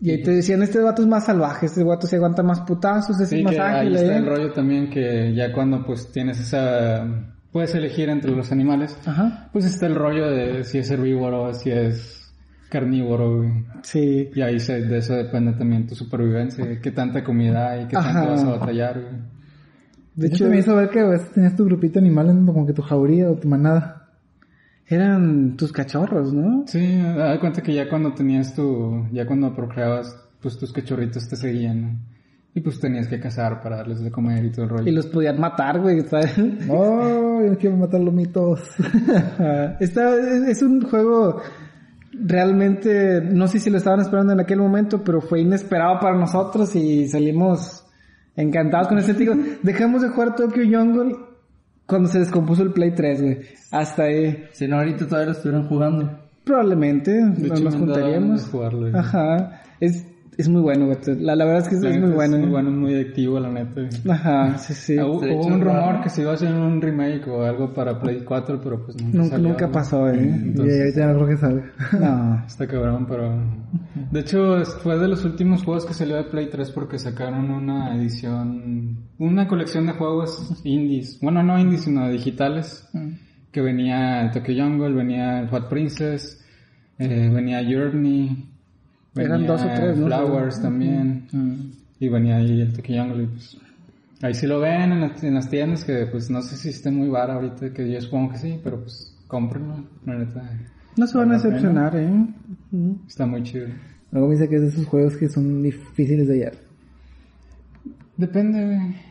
Y 0.00 0.10
ahí 0.12 0.22
te 0.22 0.30
decían, 0.30 0.62
este 0.62 0.78
vato 0.80 1.02
es 1.02 1.08
más 1.08 1.26
salvaje, 1.26 1.66
este 1.66 1.82
vato 1.82 2.06
se 2.06 2.14
aguanta 2.16 2.42
más 2.44 2.60
putazos, 2.60 3.20
este 3.20 3.34
Sí, 3.34 3.38
es 3.40 3.44
más 3.44 3.54
que 3.54 3.60
ahí 3.60 3.80
ágil, 3.88 3.96
está 3.96 4.12
¿eh? 4.14 4.16
el 4.18 4.26
rollo 4.26 4.52
también 4.52 4.88
que 4.90 5.34
ya 5.34 5.52
cuando 5.52 5.84
pues 5.84 6.12
tienes 6.12 6.38
esa... 6.40 7.04
Puedes 7.52 7.74
elegir 7.74 8.08
entre 8.10 8.30
los 8.32 8.52
animales. 8.52 8.96
Ajá. 9.06 9.48
Pues 9.52 9.64
está 9.64 9.86
el 9.86 9.94
rollo 9.94 10.28
de 10.30 10.64
si 10.64 10.78
es 10.78 10.90
herbívoro, 10.90 11.52
si 11.54 11.70
es 11.70 12.32
carnívoro. 12.68 13.38
güey. 13.38 13.64
Sí. 13.82 14.28
Y 14.34 14.40
ahí 14.42 14.60
se- 14.60 14.82
de 14.82 14.98
eso 14.98 15.14
depende 15.14 15.52
también 15.54 15.86
tu 15.86 15.94
supervivencia, 15.94 16.80
qué 16.80 16.90
tanta 16.90 17.24
comida 17.24 17.70
hay, 17.70 17.86
qué 17.86 17.96
Ajá. 17.96 18.12
tanto 18.12 18.30
vas 18.32 18.44
a 18.44 18.50
batallar. 18.58 19.00
güey. 19.00 19.22
De 20.16 20.26
hecho, 20.26 20.48
me 20.48 20.58
hizo 20.58 20.74
ver 20.76 20.90
que 20.90 21.00
a 21.00 21.06
veces 21.08 21.30
tenías 21.30 21.54
tu 21.56 21.64
grupito 21.64 21.94
de 22.00 22.06
animales 22.06 22.34
como 22.44 22.66
que 22.66 22.72
tu 22.72 22.82
jauría 22.82 23.30
o 23.30 23.36
tu 23.36 23.48
manada. 23.48 23.94
eran 24.90 25.56
tus 25.58 25.70
cachorros, 25.70 26.32
¿no? 26.32 26.64
Sí, 26.66 26.96
da 26.96 27.38
cuenta 27.40 27.62
que 27.62 27.74
ya 27.74 27.88
cuando 27.90 28.14
tenías 28.14 28.54
tu, 28.54 29.06
ya 29.12 29.26
cuando 29.26 29.54
procreabas, 29.54 30.16
pues 30.40 30.58
tus 30.58 30.72
cachorritos 30.72 31.28
te 31.28 31.36
seguían, 31.36 31.82
¿no? 31.82 31.88
Y 32.58 32.60
pues 32.60 32.80
tenías 32.80 33.06
que 33.06 33.20
cazar 33.20 33.62
para 33.62 33.76
darles 33.76 34.00
de 34.00 34.10
comer 34.10 34.44
y 34.44 34.50
todo 34.50 34.64
el 34.64 34.70
rollo. 34.70 34.88
Y 34.88 34.90
los 34.90 35.06
podían 35.06 35.38
matar, 35.38 35.80
güey. 35.80 36.00
¿sabes? 36.00 36.34
Oh, 36.68 37.40
yo 37.40 37.52
no 37.52 37.56
quiero 37.56 37.76
matar 37.76 38.00
los 38.00 38.12
mitos. 38.12 38.60
Está, 39.78 40.16
es 40.16 40.48
es 40.48 40.62
un 40.62 40.82
juego 40.82 41.40
realmente, 42.12 43.20
no 43.20 43.46
sé 43.46 43.60
si 43.60 43.70
lo 43.70 43.76
estaban 43.78 44.00
esperando 44.00 44.32
en 44.32 44.40
aquel 44.40 44.58
momento, 44.58 45.04
pero 45.04 45.20
fue 45.20 45.40
inesperado 45.42 46.00
para 46.00 46.16
nosotros 46.16 46.74
y 46.74 47.06
salimos 47.06 47.86
encantados 48.34 48.88
con 48.88 48.98
ese 48.98 49.14
tío. 49.14 49.34
Dejamos 49.62 50.02
de 50.02 50.08
jugar 50.08 50.34
Tokyo 50.34 50.64
Jungle 50.64 51.14
cuando 51.86 52.08
se 52.08 52.18
descompuso 52.18 52.64
el 52.64 52.72
Play 52.72 52.90
3, 52.90 53.22
güey. 53.22 53.38
Hasta 53.70 54.02
ahí. 54.02 54.46
Si 54.50 54.66
no, 54.66 54.78
ahorita 54.78 55.06
todavía 55.06 55.26
lo 55.26 55.32
estuvieran 55.32 55.68
jugando. 55.68 56.18
Probablemente 56.42 57.12
De 57.12 57.48
no 57.48 57.54
hecho, 57.54 57.64
nos 57.64 57.76
juntaríamos. 57.76 58.48
jugarlo, 58.48 58.80
güey. 58.80 58.96
Ajá. 58.96 59.62
Es, 59.78 60.04
es 60.38 60.48
muy 60.48 60.62
bueno, 60.62 60.86
güey. 60.86 60.96
La, 61.20 61.34
la 61.34 61.44
verdad 61.44 61.62
es 61.62 61.68
que 61.68 61.74
es, 61.74 61.82
La 61.82 61.90
es 61.90 61.96
neta 61.96 62.06
muy 62.06 62.14
bueno. 62.14 62.36
Es 62.36 62.40
muy 62.40 62.48
¿eh? 62.48 62.52
bueno, 62.52 62.70
es 62.70 62.76
muy 62.76 62.94
adictivo, 62.94 63.40
la 63.40 63.50
neta. 63.50 63.72
güey. 63.74 63.88
Ajá, 64.08 64.56
sí, 64.58 64.72
sí. 64.72 64.96
Ah, 64.96 65.04
Hubo, 65.06 65.24
hecho, 65.24 65.48
un 65.48 65.60
raro. 65.60 65.80
rumor 65.90 66.00
que 66.04 66.10
se 66.10 66.22
iba 66.22 66.30
a 66.30 66.34
hacer 66.34 66.54
un 66.54 66.80
remake 66.80 67.26
o 67.26 67.42
algo 67.42 67.74
para 67.74 67.98
Play 68.00 68.22
4, 68.24 68.60
pero 68.62 68.84
pues 68.84 69.02
nunca 69.02 69.18
Nunca, 69.18 69.30
salió, 69.30 69.48
nunca 69.48 69.72
pasó, 69.72 70.08
eh. 70.08 70.14
y 70.16 70.28
Entonces, 70.28 70.78
ahorita 70.80 71.00
ya 71.00 71.06
no 71.08 71.14
creo 71.16 71.28
que 71.28 71.36
salga. 71.36 71.72
No. 71.98 72.44
Está 72.46 72.66
cabrón, 72.68 73.06
pero... 73.08 73.42
De 74.12 74.20
hecho, 74.20 74.64
fue 74.64 74.96
de 74.96 75.08
los 75.08 75.24
últimos 75.24 75.64
juegos 75.64 75.84
que 75.84 75.92
salió 75.92 76.14
de 76.14 76.24
Play 76.24 76.48
3 76.50 76.70
porque 76.70 77.00
sacaron 77.00 77.50
una 77.50 77.96
edición... 77.96 79.08
Una 79.18 79.48
colección 79.48 79.86
de 79.86 79.92
juegos 79.94 80.60
indies. 80.62 81.18
Bueno, 81.20 81.42
no 81.42 81.58
indies, 81.58 81.82
sino 81.82 82.08
digitales. 82.08 82.88
Que 83.50 83.60
venía 83.60 84.30
Tokyo 84.32 84.54
Jungle, 84.62 84.92
venía 84.94 85.48
Fat 85.50 85.68
Princess, 85.68 86.40
eh, 86.96 87.28
venía 87.28 87.60
Journey... 87.64 88.54
Eran 89.18 89.46
dos 89.46 89.62
o 89.62 89.68
tres, 89.74 89.96
¿no? 89.98 90.06
Flowers 90.06 90.60
también. 90.62 91.26
Y 92.00 92.08
venía 92.08 92.36
ahí 92.36 92.60
el 92.60 92.72
Tokyo 92.72 93.02
Jungle 93.02 93.24
y 93.24 93.26
pues... 93.26 93.56
Ahí 94.20 94.34
sí 94.34 94.46
lo 94.46 94.58
ven 94.58 94.92
en 94.92 95.00
las, 95.00 95.22
en 95.22 95.34
las 95.34 95.48
tiendas 95.48 95.84
que 95.84 96.06
pues 96.06 96.28
no 96.28 96.42
sé 96.42 96.56
si 96.56 96.70
esté 96.70 96.90
muy 96.90 97.08
bar 97.08 97.30
ahorita, 97.30 97.72
que 97.72 97.88
yo 97.88 98.00
supongo 98.00 98.32
que 98.32 98.38
sí, 98.38 98.60
pero 98.64 98.80
pues 98.80 99.16
cómprenlo, 99.28 99.84
la 100.04 100.16
neta. 100.16 100.42
No 100.96 101.06
se 101.06 101.18
van 101.18 101.30
a 101.30 101.34
decepcionar, 101.34 101.96
eh. 101.96 102.26
Está 103.06 103.26
muy 103.26 103.44
chido. 103.44 103.68
Luego 104.10 104.28
me 104.28 104.34
dice 104.34 104.48
que 104.48 104.56
es 104.56 104.62
de 104.62 104.68
esos 104.68 104.86
juegos 104.86 105.16
que 105.16 105.28
son 105.28 105.62
difíciles 105.62 106.26
de 106.26 106.34
hallar. 106.34 106.54
Depende, 108.16 108.64
güey. 108.64 109.07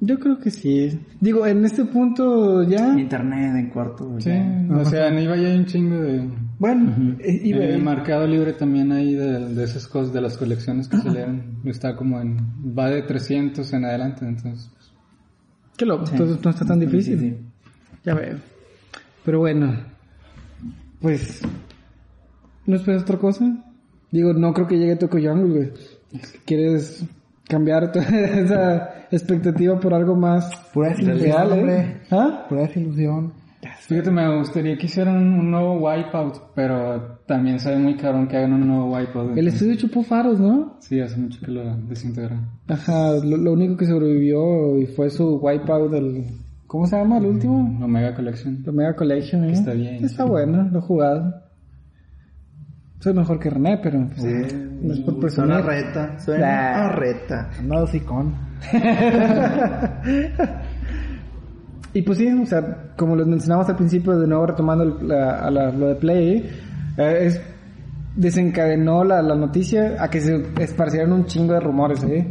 Yo 0.00 0.18
creo 0.18 0.38
que 0.38 0.50
sí. 0.50 1.00
Digo, 1.20 1.46
en 1.46 1.64
este 1.64 1.84
punto 1.86 2.62
ya... 2.64 2.98
Internet 2.98 3.56
en 3.56 3.70
cuarto, 3.70 4.06
güey. 4.06 4.20
Sí, 4.22 4.30
o 4.70 4.84
sea, 4.84 5.08
en 5.08 5.18
eBay 5.18 5.44
hay 5.46 5.56
un 5.58 5.64
chingo 5.64 5.96
de... 5.98 6.28
Bueno, 6.58 7.16
eh, 7.18 7.40
iba- 7.44 7.64
En 7.64 7.82
Mercado 7.84 8.26
Libre 8.26 8.52
también 8.52 8.92
hay 8.92 9.14
de, 9.14 9.54
de 9.54 9.64
esas 9.64 9.86
cosas, 9.86 10.12
de 10.12 10.20
las 10.20 10.36
colecciones 10.36 10.88
que 10.88 10.98
salieron. 10.98 11.60
Está 11.64 11.96
como 11.96 12.20
en... 12.20 12.36
Va 12.78 12.90
de 12.90 13.02
300 13.02 13.72
en 13.72 13.84
adelante, 13.86 14.26
entonces... 14.26 14.70
que 15.78 15.86
lo, 15.86 15.98
entonces 15.98 16.44
no 16.44 16.50
está 16.50 16.66
tan 16.66 16.78
difícil. 16.80 17.18
Sí, 17.18 17.30
sí. 17.30 17.36
Ya 18.04 18.14
veo. 18.14 18.36
Pero 19.24 19.38
bueno, 19.40 19.76
pues... 21.00 21.40
¿No 22.66 22.76
esperas 22.76 23.02
otra 23.02 23.16
cosa? 23.18 23.64
Digo, 24.10 24.32
no 24.34 24.52
creo 24.52 24.66
que 24.66 24.76
llegue 24.78 24.96
Tokyo 24.96 25.30
Jungle, 25.32 25.54
güey. 25.54 25.72
¿Quieres 26.44 27.04
cambiar 27.48 27.92
toda 27.92 28.06
esa 28.10 28.90
expectativa 29.10 29.78
por 29.78 29.94
algo 29.94 30.14
más 30.16 30.50
Pura 30.72 30.92
real, 30.94 31.50
eh? 31.50 31.52
hombre. 31.52 32.00
¿Ah? 32.10 32.46
Pura 32.48 32.62
desilusión. 32.62 33.32
Fíjate, 33.80 34.10
me 34.10 34.38
gustaría 34.38 34.76
que 34.76 34.86
hicieran 34.86 35.16
un 35.16 35.50
nuevo 35.50 35.74
Wipeout, 35.78 36.52
pero 36.54 37.18
también 37.26 37.58
sabe 37.58 37.78
muy 37.78 37.96
cabrón 37.96 38.28
que 38.28 38.36
hagan 38.36 38.52
un 38.52 38.68
nuevo 38.68 38.94
Wipeout. 38.94 39.36
El 39.36 39.48
estudio 39.48 39.76
chupó 39.76 40.02
faros, 40.02 40.38
¿no? 40.38 40.76
Sí, 40.80 41.00
hace 41.00 41.16
mucho 41.16 41.40
que 41.44 41.50
lo 41.50 41.76
desintegraron. 41.88 42.48
Ajá, 42.68 43.12
lo, 43.24 43.36
lo 43.36 43.52
único 43.52 43.76
que 43.76 43.86
sobrevivió 43.86 44.78
y 44.78 44.86
fue 44.86 45.10
su 45.10 45.36
wipeout 45.36 45.90
del... 45.90 46.26
¿Cómo 46.66 46.86
se 46.86 46.96
llama 46.96 47.18
el 47.18 47.26
último? 47.26 47.58
Omega 47.84 48.14
Collection. 48.14 48.62
La 48.66 48.72
Mega 48.72 48.94
Collection, 48.96 49.44
¿eh? 49.44 49.52
Está 49.52 49.72
bien, 49.72 50.04
Está 50.04 50.24
sí. 50.24 50.28
bueno, 50.28 50.68
lo 50.70 50.78
he 50.80 50.82
jugado. 50.82 51.34
Soy 52.98 53.12
mejor 53.14 53.38
que 53.38 53.50
René, 53.50 53.78
pero 53.82 54.08
pues, 54.08 54.24
no 54.24 54.92
es 54.94 55.00
por 55.00 55.30
Suena 55.30 55.56
presumir. 55.60 55.64
reta. 55.86 56.18
Suena 56.18 56.46
Ah. 56.48 56.86
a 56.86 56.92
reta. 56.92 57.50
Anda 57.60 57.82
hocicón. 57.82 58.34
Y 61.92 62.02
pues 62.02 62.18
sí, 62.18 62.28
o 62.30 62.44
sea, 62.44 62.92
como 62.96 63.16
les 63.16 63.26
mencionamos 63.26 63.68
al 63.70 63.76
principio, 63.76 64.18
de 64.18 64.26
nuevo 64.26 64.44
retomando 64.46 64.84
la- 65.00 65.38
a 65.40 65.50
la- 65.50 65.70
lo 65.72 65.88
de 65.88 65.94
Play, 65.94 66.50
eh, 66.98 67.18
es, 67.22 67.40
desencadenó 68.14 69.02
la, 69.02 69.22
la 69.22 69.34
noticia 69.34 69.96
a 69.98 70.10
que 70.10 70.20
se 70.20 70.42
esparcieran 70.60 71.12
un 71.12 71.24
chingo 71.24 71.54
de 71.54 71.60
rumores, 71.60 72.02
¿eh? 72.04 72.26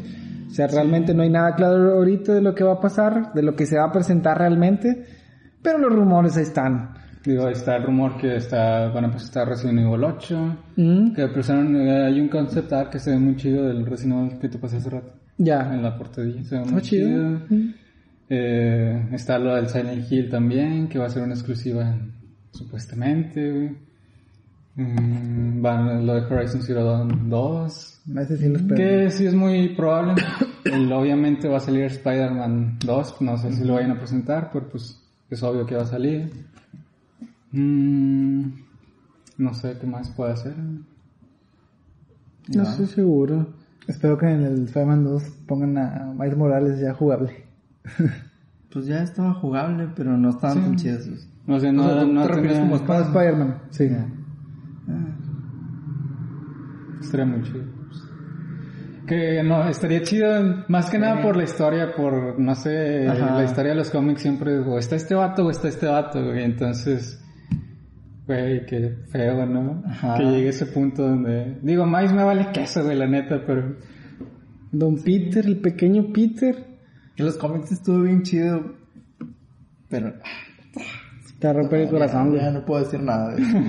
O 0.47 0.51
sea, 0.51 0.67
realmente 0.67 1.15
no 1.15 1.23
hay 1.23 1.31
nada 1.31 1.55
claro 1.55 1.95
ahorita 1.95 2.33
de 2.33 2.41
lo 2.41 2.53
que 2.53 2.63
va 2.63 2.73
a 2.73 2.79
pasar, 2.79 3.33
de 3.33 3.41
lo 3.41 3.55
que 3.55 3.65
se 3.65 3.77
va 3.77 3.85
a 3.85 3.91
presentar 3.91 4.37
realmente, 4.37 5.03
pero 5.63 5.79
los 5.79 5.91
rumores 5.95 6.37
ahí 6.37 6.43
están. 6.43 6.91
Digo, 7.25 7.47
está 7.49 7.77
el 7.77 7.83
rumor 7.83 8.17
que 8.17 8.35
está, 8.35 8.87
van 8.89 9.05
a 9.05 9.11
presentar 9.11 9.47
Resident 9.47 9.79
Evil 9.79 10.03
8. 10.03 10.57
¿Mm? 10.75 11.13
Que 11.13 11.27
presentaron, 11.27 11.75
eh, 11.75 12.05
hay 12.05 12.19
un 12.21 12.27
concept 12.29 12.71
art 12.73 12.91
que 12.91 12.99
se 12.99 13.11
ve 13.11 13.17
muy 13.17 13.35
chido 13.35 13.65
del 13.65 13.85
Resident 13.85 14.27
Evil 14.31 14.39
que 14.39 14.49
te 14.49 14.57
pasé 14.59 14.77
hace 14.77 14.89
rato. 14.91 15.11
Ya. 15.37 15.73
En 15.73 15.81
la 15.81 15.97
portadilla. 15.97 16.43
Se 16.43 16.55
ve 16.55 16.61
Está 16.61 16.73
muy 16.73 16.81
chido. 16.81 17.39
chido. 17.47 17.59
Eh, 18.29 19.07
está 19.11 19.37
lo 19.39 19.55
del 19.55 19.67
Silent 19.69 20.11
Hill 20.11 20.29
también, 20.29 20.87
que 20.87 20.97
va 20.99 21.05
a 21.05 21.09
ser 21.09 21.23
una 21.23 21.33
exclusiva 21.33 21.95
supuestamente, 22.51 23.51
güey. 23.51 23.71
Mm, 24.77 25.61
van 25.61 26.05
lo 26.05 26.15
de 26.15 26.21
Horizon 26.35 26.61
Zero 26.61 26.83
Dawn 26.83 27.29
2. 27.29 28.01
Ese 28.17 28.37
sí 28.37 28.49
lo. 28.49 28.75
Que 28.75 29.09
sí 29.09 29.25
es 29.25 29.33
muy 29.33 29.69
probable. 29.75 30.15
El- 30.65 30.91
obviamente 30.91 31.47
va 31.47 31.57
a 31.57 31.61
salir 31.61 31.85
Spider-Man 31.85 32.79
2. 32.85 33.21
No 33.21 33.37
sé 33.37 33.51
si 33.53 33.63
lo 33.63 33.75
vayan 33.75 33.91
a 33.91 33.97
presentar, 33.99 34.49
pero 34.51 34.67
pues 34.69 35.01
es 35.29 35.41
obvio 35.43 35.65
que 35.65 35.75
va 35.75 35.83
a 35.83 35.87
salir. 35.87 36.29
Mm, 37.55 38.49
no 39.37 39.53
sé 39.53 39.77
qué 39.79 39.87
más 39.87 40.09
puede 40.11 40.33
hacer. 40.33 40.55
No 42.53 42.63
estoy 42.63 42.85
seguro. 42.87 43.47
Espero 43.87 44.17
que 44.17 44.25
en 44.27 44.41
el 44.43 44.63
Spider-Man 44.65 45.03
2 45.03 45.23
pongan 45.47 45.77
a 45.77 46.13
Miles 46.17 46.37
Morales 46.37 46.79
ya 46.79 46.93
jugable. 46.93 47.45
Pues 48.73 48.87
ya 48.87 49.01
estaba 49.03 49.33
jugable, 49.35 49.87
pero 49.95 50.17
no 50.17 50.31
estaban 50.31 50.61
tan 50.61 50.75
chidos. 50.75 51.07
güey. 51.07 51.19
No 51.47 51.59
sé, 51.61 51.71
no, 51.71 51.85
O 51.85 51.89
sea, 51.93 52.01
¿tú 52.01 52.11
no 52.11 52.21
te 52.23 52.27
refieres 52.27 52.57
tenía- 52.59 52.69
como 52.77 52.85
Para 52.85 53.05
Spider-Man, 53.05 53.61
sí. 53.69 53.89
Estaría 56.99 57.25
muy 57.25 57.41
chido. 57.43 57.63
Que 59.07 59.43
no, 59.43 59.63
estaría 59.69 60.01
chido 60.01 60.27
más 60.67 60.89
que 60.89 60.97
nada 60.99 61.21
por 61.21 61.37
la 61.37 61.43
historia, 61.43 61.95
por, 61.95 62.37
no 62.37 62.53
sé, 62.55 63.07
Ajá. 63.07 63.35
la 63.37 63.43
historia 63.45 63.71
de 63.71 63.77
los 63.77 63.91
cómics 63.91 64.21
siempre, 64.21 64.57
o 64.59 64.77
está 64.77 64.95
este 64.97 65.13
vato 65.15 65.45
o 65.45 65.51
está 65.51 65.69
este 65.69 65.85
vato, 65.85 66.21
güey. 66.21 66.43
Entonces, 66.43 67.23
güey, 68.27 68.65
qué 68.65 68.95
feo, 69.11 69.45
¿no? 69.45 69.83
Ajá. 69.85 70.17
Que 70.17 70.23
llegue 70.23 70.49
ese 70.49 70.65
punto 70.65 71.07
donde, 71.07 71.59
digo, 71.61 71.85
más 71.85 72.13
me 72.13 72.23
vale 72.23 72.51
queso, 72.51 72.83
güey, 72.83 72.97
la 72.97 73.07
neta, 73.07 73.43
pero 73.45 73.75
Don 74.71 74.97
Peter, 74.97 75.45
el 75.45 75.61
pequeño 75.61 76.11
Peter, 76.11 76.55
Que 77.15 77.23
los 77.23 77.37
cómics 77.37 77.71
estuvo 77.71 78.01
bien 78.01 78.23
chido. 78.23 78.75
Pero 79.89 80.13
te 81.39 81.53
rompe 81.53 81.83
el 81.83 81.89
corazón, 81.89 82.29
güey. 82.29 82.41
ya 82.41 82.51
no 82.51 82.65
puedo 82.65 82.83
decir 82.83 83.01
nada 83.01 83.35
de 83.35 83.41
eso. 83.41 83.57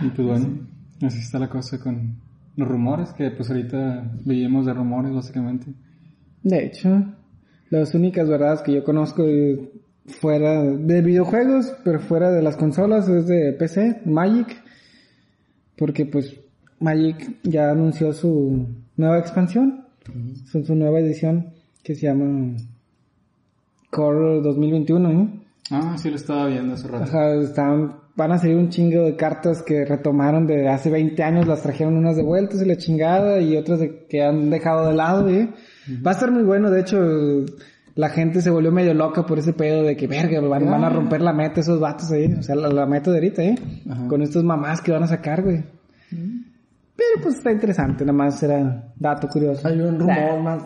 Y 0.00 0.10
pues 0.10 0.28
bueno, 0.28 0.60
así 1.02 1.18
está 1.18 1.40
la 1.40 1.48
cosa 1.48 1.80
con 1.80 2.20
los 2.54 2.68
rumores, 2.68 3.12
que 3.14 3.32
pues 3.32 3.50
ahorita 3.50 4.12
vivimos 4.24 4.64
de 4.64 4.72
rumores 4.72 5.12
básicamente. 5.12 5.74
De 6.44 6.66
hecho, 6.66 7.04
las 7.70 7.94
únicas 7.94 8.28
verdades 8.28 8.62
que 8.62 8.72
yo 8.74 8.84
conozco 8.84 9.24
fuera 10.08 10.62
de 10.62 11.02
videojuegos, 11.02 11.72
pero 11.84 12.00
fuera 12.00 12.30
de 12.30 12.42
las 12.42 12.56
consolas 12.56 13.08
es 13.08 13.26
de 13.26 13.52
PC, 13.52 14.02
Magic. 14.04 14.62
Porque 15.76 16.06
pues 16.06 16.34
Magic 16.80 17.36
ya 17.44 17.70
anunció 17.70 18.12
su 18.12 18.66
nueva 18.96 19.18
expansión, 19.18 19.84
su, 20.50 20.64
su 20.64 20.74
nueva 20.74 20.98
edición 21.00 21.50
que 21.84 21.94
se 21.94 22.06
llama 22.06 22.56
Core 23.90 24.40
2021, 24.42 25.08
¿no? 25.12 25.32
Ah, 25.70 25.96
sí 25.98 26.10
lo 26.10 26.16
estaba 26.16 26.46
viendo 26.46 26.74
hace 26.74 26.88
rato. 26.88 27.04
Ajá, 27.04 27.34
están, 27.34 27.94
van 28.16 28.32
a 28.32 28.38
salir 28.38 28.56
un 28.56 28.70
chingo 28.70 29.02
de 29.04 29.16
cartas 29.16 29.62
que 29.62 29.84
retomaron 29.84 30.46
de 30.46 30.68
hace 30.68 30.90
20 30.90 31.22
años, 31.22 31.46
las 31.46 31.62
trajeron 31.62 31.96
unas 31.96 32.16
de 32.16 32.22
vueltas 32.22 32.62
y 32.62 32.66
la 32.66 32.76
chingada 32.76 33.40
y 33.40 33.56
otras 33.56 33.80
de- 33.80 34.06
que 34.08 34.22
han 34.22 34.50
dejado 34.50 34.88
de 34.88 34.94
lado, 34.94 35.28
¿eh? 35.28 35.48
Va 36.06 36.12
a 36.12 36.14
estar 36.14 36.30
muy 36.30 36.42
bueno, 36.42 36.70
de 36.70 36.80
hecho, 36.80 36.98
la 37.98 38.10
gente 38.10 38.40
se 38.42 38.50
volvió 38.50 38.70
medio 38.70 38.94
loca 38.94 39.26
por 39.26 39.40
ese 39.40 39.52
pedo 39.52 39.82
de 39.82 39.96
que, 39.96 40.06
verga, 40.06 40.40
van, 40.40 40.70
van 40.70 40.84
a 40.84 40.88
romper 40.88 41.20
la 41.20 41.32
meta 41.32 41.60
esos 41.60 41.80
vatos 41.80 42.12
ahí, 42.12 42.32
o 42.32 42.42
sea, 42.44 42.54
la, 42.54 42.68
la 42.68 42.86
meta 42.86 43.10
de 43.10 43.16
ahorita, 43.16 43.42
¿eh? 43.42 43.56
Con 44.08 44.22
estos 44.22 44.44
mamás 44.44 44.80
que 44.80 44.92
van 44.92 45.02
a 45.02 45.08
sacar, 45.08 45.42
güey. 45.42 45.64
Pero 46.10 47.22
pues 47.22 47.36
está 47.38 47.50
interesante, 47.50 48.04
nada 48.04 48.16
más 48.16 48.40
era 48.42 48.92
dato 48.96 49.26
curioso. 49.28 49.66
Hay 49.66 49.80
un 49.80 49.98
rumor 49.98 50.40
más, 50.42 50.62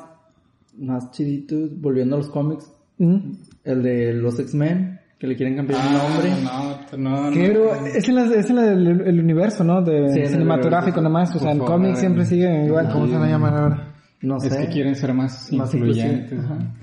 más 0.79 1.11
chidito, 1.11 1.57
volviendo 1.79 2.17
a 2.17 2.19
los 2.19 2.29
cómics. 2.29 2.71
¿Mm? 2.99 3.17
El 3.65 3.83
de 3.83 4.13
los 4.13 4.39
X-Men, 4.39 4.99
que 5.19 5.27
le 5.27 5.35
quieren 5.37 5.57
cambiar 5.57 5.81
el 5.87 5.93
nombre. 5.93 6.31
No, 6.45 6.99
no, 6.99 7.31
no. 7.31 7.35
Pero 7.35 7.75
es 7.87 8.09
en, 8.09 8.15
la- 8.15 8.35
es 8.35 8.51
en 8.51 8.57
la 8.57 8.63
del 8.63 9.01
el 9.07 9.21
universo, 9.21 9.65
¿no? 9.65 9.81
De 9.83 10.13
Sí, 10.13 10.21
el 10.21 10.29
cinematográfico 10.29 10.99
nada 11.01 11.09
más, 11.13 11.35
o 11.35 11.39
sea, 11.39 11.53
en 11.53 11.59
favor, 11.59 11.73
cómics 11.75 11.97
eh. 11.97 12.01
siempre 12.01 12.27
sigue 12.27 12.67
igual. 12.67 12.91
¿Cómo 12.93 13.07
se 13.07 13.15
van 13.15 13.23
a 13.23 13.29
llamar 13.29 13.55
ahora? 13.55 13.89
No 14.23 14.39
sé. 14.39 14.49
Es 14.49 14.57
que 14.57 14.69
quieren 14.69 14.95
ser 14.95 15.13
más, 15.15 15.51
Más 15.53 15.73
influyentes. 15.75 16.33
inclusive, 16.33 16.55
ajá. 16.55 16.75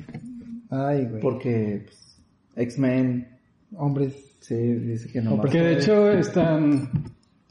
Ay, 0.69 1.05
güey. 1.05 1.21
Porque 1.21 1.83
pues, 1.85 2.21
X-Men, 2.55 3.27
Hombres. 3.75 4.37
sí, 4.39 4.55
dice 4.55 5.09
que 5.11 5.21
no. 5.21 5.37
Porque 5.37 5.59
de 5.59 5.73
hecho 5.73 6.11
está, 6.11 6.59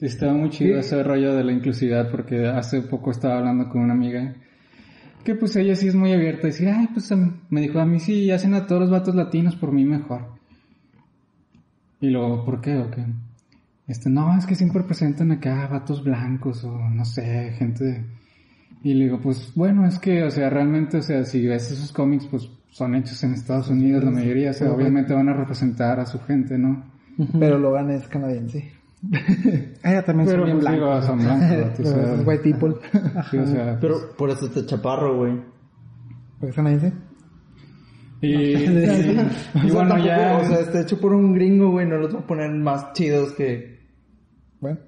está 0.01 0.33
muy 0.33 0.51
chido 0.51 0.79
ese 0.79 1.03
rollo 1.03 1.35
de 1.35 1.45
la 1.45 1.53
inclusividad 1.53 2.11
porque 2.11 2.47
hace 2.47 2.83
poco 2.83 3.11
estaba 3.11 3.39
hablando 3.39 3.69
con 3.69 3.83
una 3.83 3.95
amiga 3.95 4.35
que 5.25 5.35
pues 5.35 5.57
ella 5.57 5.77
sí 5.77 5.89
es 5.89 5.95
muy 5.95 6.12
abierta 6.12 6.47
decir, 6.47 6.69
ay, 6.69 6.89
pues 6.93 7.12
me 7.51 7.61
dijo 7.61 7.79
a 7.79 7.85
mí 7.85 8.01
sí, 8.01 8.31
hacen 8.31 8.55
a 8.55 8.66
todos 8.66 8.83
los 8.83 8.91
vatos 8.91 9.14
latinos 9.14 9.57
por 9.57 9.73
mí 9.73 9.85
mejor. 9.85 10.27
Y 12.01 12.09
luego, 12.09 12.45
¿por 12.45 12.61
qué 12.62 12.79
o 12.79 12.91
qué? 12.91 13.05
Este, 13.87 14.09
no, 14.09 14.37
es 14.39 14.47
que 14.47 14.55
siempre 14.55 14.85
presentan 14.85 15.33
acá 15.33 15.66
vatos 15.66 16.03
blancos 16.03 16.64
o 16.64 16.71
no 16.71 17.05
sé, 17.05 17.53
gente... 17.59 18.07
Y 18.83 18.95
le 18.95 19.05
digo, 19.05 19.21
pues 19.21 19.53
bueno, 19.55 19.87
es 19.87 19.99
que, 19.99 20.23
o 20.23 20.31
sea, 20.31 20.49
realmente, 20.49 20.99
o 20.99 21.03
sea, 21.03 21.25
si 21.25 21.45
ves 21.47 21.73
esos 21.73 21.91
cómics, 21.91 22.27
pues 22.27 22.49
son 22.71 22.95
hechos 22.95 23.23
en 23.25 23.35
Estados 23.35 23.69
Unidos, 23.69 24.05
la 24.05 24.11
mayoría, 24.11 24.51
o 24.51 24.55
sea, 24.55 24.71
obviamente 24.73 25.14
van 25.14 25.29
a 25.29 25.33
representar 25.33 26.01
a 26.01 26.07
su 26.07 26.21
gente, 26.21 26.59
¿no? 26.59 26.85
Pero 27.39 27.59
Logan 27.59 27.91
es 27.91 28.07
canadiense. 28.09 28.73
Ah, 29.85 30.03
también 30.03 30.29
Pero 30.29 30.39
son 30.39 30.45
bien 30.47 30.59
pues, 30.59 30.79
blancos. 30.79 31.05
son 31.07 31.19
blancos, 31.19 31.81
o 31.87 32.23
white 32.29 32.43
people. 32.43 32.75
sí, 33.31 33.39
o 33.39 33.47
sea, 33.47 33.79
Pero 33.81 34.16
por 34.16 34.31
eso 34.31 34.47
está 34.47 34.66
chaparro, 34.66 35.16
güey. 35.16 35.35
¿Por 35.37 36.41
qué 36.41 36.47
es 36.49 36.55
canadiense? 36.55 36.93
y, 38.21 38.33
y, 38.33 38.66
O 38.66 39.61
sea, 39.61 39.73
bueno, 39.73 40.05
ya, 40.05 40.39
O 40.43 40.45
sea, 40.45 40.61
está 40.61 40.81
hecho 40.81 41.01
por 41.01 41.12
un 41.12 41.33
gringo, 41.33 41.71
güey. 41.71 41.87
No 41.87 41.97
los 41.99 42.14
va 42.14 42.21
a 42.21 42.27
poner 42.27 42.51
más 42.51 42.93
chidos 42.93 43.33
que. 43.35 43.78
Bueno. 44.61 44.79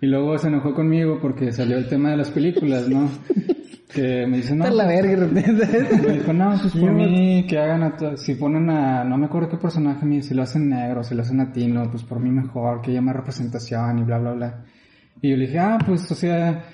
y 0.00 0.06
luego 0.06 0.38
se 0.38 0.48
enojó 0.48 0.74
conmigo 0.74 1.18
porque 1.20 1.52
salió 1.52 1.76
el 1.76 1.88
tema 1.88 2.10
de 2.10 2.16
las 2.16 2.30
películas, 2.30 2.88
¿no? 2.88 3.08
Que 3.92 4.24
me 4.24 4.36
dice, 4.36 4.54
no, 4.54 4.62
Está 4.66 4.76
la 4.76 4.86
verga. 4.86 5.26
me 5.32 6.12
dijo, 6.12 6.32
no, 6.32 6.50
pues 6.60 6.72
por 6.76 6.92
mí 6.92 7.44
que 7.48 7.58
hagan 7.58 7.82
a 7.82 7.96
to- 7.96 8.16
si 8.16 8.36
ponen 8.36 8.70
a, 8.70 9.02
no 9.02 9.18
me 9.18 9.26
acuerdo 9.26 9.48
qué 9.48 9.56
personaje, 9.56 10.06
me 10.06 10.22
si 10.22 10.32
lo 10.32 10.42
hacen 10.44 10.68
negro, 10.68 11.02
si 11.02 11.16
lo 11.16 11.22
hacen 11.22 11.38
latino, 11.38 11.90
pues 11.90 12.04
por 12.04 12.20
mí 12.20 12.30
mejor, 12.30 12.82
que 12.82 12.92
haya 12.92 13.02
más 13.02 13.16
representación 13.16 13.98
y 13.98 14.04
bla, 14.04 14.18
bla, 14.20 14.32
bla. 14.32 14.64
Y 15.20 15.30
yo 15.30 15.36
le 15.36 15.46
dije, 15.48 15.58
ah, 15.58 15.76
pues, 15.84 16.08
o 16.08 16.14
sea, 16.14 16.66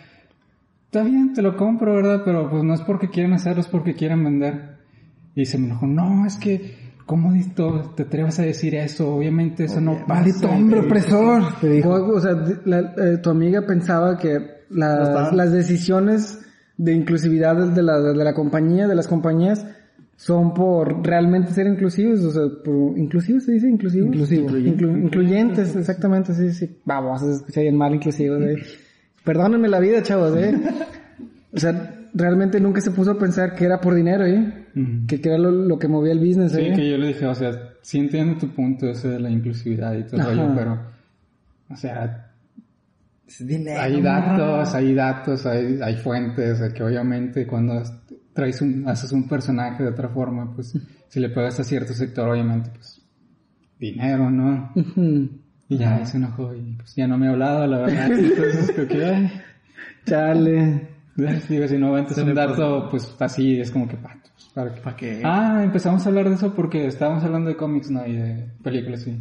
está 0.84 1.02
bien, 1.04 1.32
te 1.32 1.40
lo 1.40 1.56
compro, 1.56 1.94
¿verdad? 1.94 2.20
Pero 2.22 2.50
pues 2.50 2.62
no 2.62 2.74
es 2.74 2.82
porque 2.82 3.08
quieran 3.08 3.32
hacerlo, 3.32 3.62
es 3.62 3.68
porque 3.68 3.94
quieren 3.94 4.22
vender. 4.22 4.76
Y 5.34 5.46
se 5.46 5.56
me 5.56 5.68
enojó, 5.68 5.86
no, 5.86 6.26
es 6.26 6.36
que, 6.36 6.74
¿cómo 7.06 7.32
dito 7.32 7.92
te 7.96 8.02
atreves 8.02 8.38
a 8.40 8.42
decir 8.42 8.74
eso? 8.74 9.14
Obviamente 9.14 9.64
eso 9.64 9.80
no 9.80 9.92
pasa. 10.06 10.06
Maldito 10.22 10.48
hombre 10.50 10.80
opresor. 10.80 11.42
Te 11.60 11.68
dijo. 11.70 11.88
O, 11.90 12.16
o 12.16 12.20
sea, 12.20 12.32
la- 12.64 12.94
eh, 12.98 13.18
tu 13.22 13.30
amiga 13.30 13.62
pensaba 13.66 14.18
que 14.18 14.38
las 14.68 15.52
decisiones 15.52 16.40
de 16.76 16.92
inclusividad 16.92 17.56
de 17.68 17.82
la, 17.82 18.00
de 18.00 18.14
la 18.24 18.34
compañía, 18.34 18.86
de 18.86 18.94
las 18.94 19.08
compañías, 19.08 19.66
son 20.16 20.54
por 20.54 21.04
realmente 21.06 21.52
ser 21.52 21.66
inclusivos, 21.66 22.20
o 22.24 22.30
sea, 22.30 22.42
por, 22.64 22.98
inclusivos 22.98 23.44
se 23.44 23.52
dice 23.52 23.68
inclusivos. 23.68 24.08
Inclusivo. 24.08 24.48
Inclu- 24.50 25.02
incluyentes, 25.04 25.76
exactamente, 25.76 26.34
sí, 26.34 26.52
sí. 26.52 26.78
Vamos, 26.84 27.20
se 27.20 27.32
escucha 27.32 27.60
bien 27.60 27.76
mal 27.76 27.94
inclusivos, 27.94 28.40
eh. 28.42 28.56
Perdónenme 29.24 29.68
la 29.68 29.78
vida, 29.78 30.02
chavos, 30.02 30.36
eh. 30.36 30.54
O 31.52 31.58
sea, 31.58 31.95
realmente 32.16 32.58
nunca 32.60 32.80
se 32.80 32.90
puso 32.90 33.10
a 33.12 33.18
pensar 33.18 33.54
que 33.54 33.64
era 33.64 33.80
por 33.80 33.94
dinero, 33.94 34.24
eh. 34.26 34.66
Ujú. 34.74 35.06
Que, 35.06 35.20
que 35.20 35.28
era 35.28 35.38
lo, 35.38 35.50
lo 35.50 35.78
que 35.78 35.86
movía 35.88 36.12
el 36.12 36.18
business, 36.18 36.52
Sí, 36.52 36.60
eh. 36.62 36.72
que 36.74 36.90
yo 36.90 36.96
le 36.96 37.08
dije, 37.08 37.26
o 37.26 37.34
sea, 37.34 37.52
sí 37.82 37.98
entiendo 37.98 38.38
tu 38.38 38.48
punto 38.48 38.88
ese 38.88 39.08
de 39.08 39.20
la 39.20 39.30
inclusividad 39.30 39.94
y 39.94 40.04
todo 40.04 40.16
el 40.20 40.26
rollo, 40.38 40.52
pero, 40.54 40.80
o 41.70 41.76
sea, 41.76 42.32
Es 43.26 43.46
dinero. 43.46 43.80
hay 43.80 44.00
datos, 44.00 44.74
hay 44.74 44.94
datos, 44.94 45.46
hay, 45.46 45.78
hay 45.82 45.96
fuentes, 45.96 46.72
que 46.72 46.82
obviamente 46.82 47.46
cuando 47.46 47.82
traes 48.32 48.60
un, 48.62 48.88
haces 48.88 49.12
un 49.12 49.28
personaje 49.28 49.82
de 49.82 49.90
otra 49.90 50.08
forma, 50.08 50.54
pues, 50.54 50.74
si 51.08 51.20
le 51.20 51.28
pegas 51.28 51.58
a 51.60 51.64
cierto 51.64 51.92
sector, 51.92 52.28
obviamente, 52.28 52.70
pues, 52.74 53.00
dinero, 53.78 54.30
¿no? 54.30 54.72
Ujú. 54.74 55.28
Y 55.68 55.78
ya 55.78 56.04
se 56.06 56.16
enojó 56.18 56.54
y 56.54 56.74
pues 56.76 56.94
ya 56.94 57.08
no 57.08 57.18
me 57.18 57.26
ha 57.26 57.30
hablado, 57.32 57.66
la 57.66 57.78
verdad. 57.78 58.10
Entonces, 58.12 58.70
creo 58.72 58.86
que, 58.88 59.30
Chale. 60.06 60.95
Digo, 61.16 61.68
si 61.68 61.78
no 61.78 61.92
ventas 61.92 62.18
un 62.18 62.34
dato, 62.34 62.88
pues 62.90 63.14
así, 63.18 63.60
es 63.60 63.70
como 63.70 63.88
que, 63.88 63.96
pa, 63.96 64.16
pues, 64.22 64.50
¿para 64.54 64.74
qué? 64.74 64.80
¿Para 64.80 64.96
qué? 64.96 65.20
Ah, 65.24 65.62
empezamos 65.64 66.04
a 66.04 66.08
hablar 66.08 66.28
de 66.28 66.34
eso 66.34 66.54
porque 66.54 66.86
estábamos 66.86 67.24
hablando 67.24 67.48
de 67.50 67.56
cómics, 67.56 67.90
¿no? 67.90 68.06
Y 68.06 68.16
de 68.16 68.48
películas, 68.62 69.02
sí. 69.02 69.18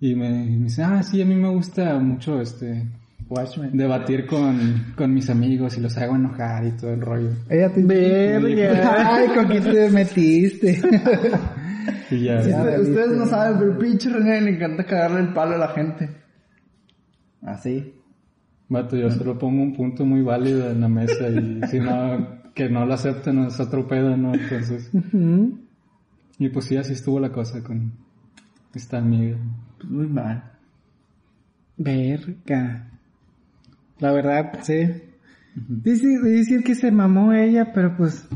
Y 0.00 0.14
me, 0.14 0.30
me 0.30 0.64
dice, 0.64 0.82
ah, 0.82 1.02
sí, 1.02 1.20
a 1.22 1.24
mí 1.26 1.34
me 1.34 1.48
gusta 1.48 1.98
mucho, 1.98 2.40
este, 2.40 2.86
Watchmen. 3.28 3.76
debatir 3.76 4.26
con, 4.26 4.94
con 4.96 5.12
mis 5.14 5.30
amigos 5.30 5.76
y 5.78 5.80
los 5.80 5.96
hago 5.96 6.16
enojar 6.16 6.66
y 6.66 6.72
todo 6.72 6.92
el 6.92 7.00
rollo. 7.00 7.30
Ella 7.48 7.72
te 7.72 7.82
Verga. 7.82 9.14
Ay, 9.16 9.28
¿con 9.28 9.46
quién 9.46 9.62
te 9.62 9.90
metiste? 9.90 10.80
Y 12.10 12.24
ya, 12.24 12.40
Ya. 12.42 12.58
Ustedes, 12.58 12.88
ustedes 12.88 13.10
no 13.16 13.26
saben, 13.26 13.58
pero 13.58 13.78
pinche 13.78 14.08
René 14.10 14.40
le 14.40 14.50
encanta 14.52 14.84
cagarle 14.84 15.20
el 15.20 15.32
palo 15.32 15.54
a 15.56 15.58
la 15.58 15.68
gente. 15.68 16.10
Así. 17.42 17.94
Vato, 18.72 18.96
yo 18.96 19.10
solo 19.10 19.38
pongo 19.38 19.62
un 19.62 19.74
punto 19.74 20.04
muy 20.04 20.22
válido 20.22 20.70
en 20.70 20.80
la 20.80 20.88
mesa 20.88 21.28
y 21.28 21.60
si 21.68 21.78
no, 21.78 22.26
que 22.54 22.68
no 22.68 22.84
lo 22.86 22.94
acepten 22.94 23.38
es 23.44 23.60
otro 23.60 23.86
pedo, 23.86 24.16
¿no? 24.16 24.34
Entonces, 24.34 24.90
y 26.38 26.48
pues 26.48 26.64
sí, 26.66 26.76
así 26.76 26.92
estuvo 26.94 27.20
la 27.20 27.30
cosa 27.30 27.62
con 27.62 27.92
esta 28.74 28.98
amiga. 28.98 29.36
Pues 29.78 29.90
muy 29.90 30.06
mal. 30.08 30.42
Verga. 31.76 32.88
La 33.98 34.12
verdad, 34.12 34.58
sí. 34.62 34.88
Dice, 35.54 36.06
decir 36.22 36.64
que 36.64 36.74
se 36.74 36.90
mamó 36.90 37.32
ella, 37.32 37.72
pero 37.74 37.96
pues... 37.96 38.26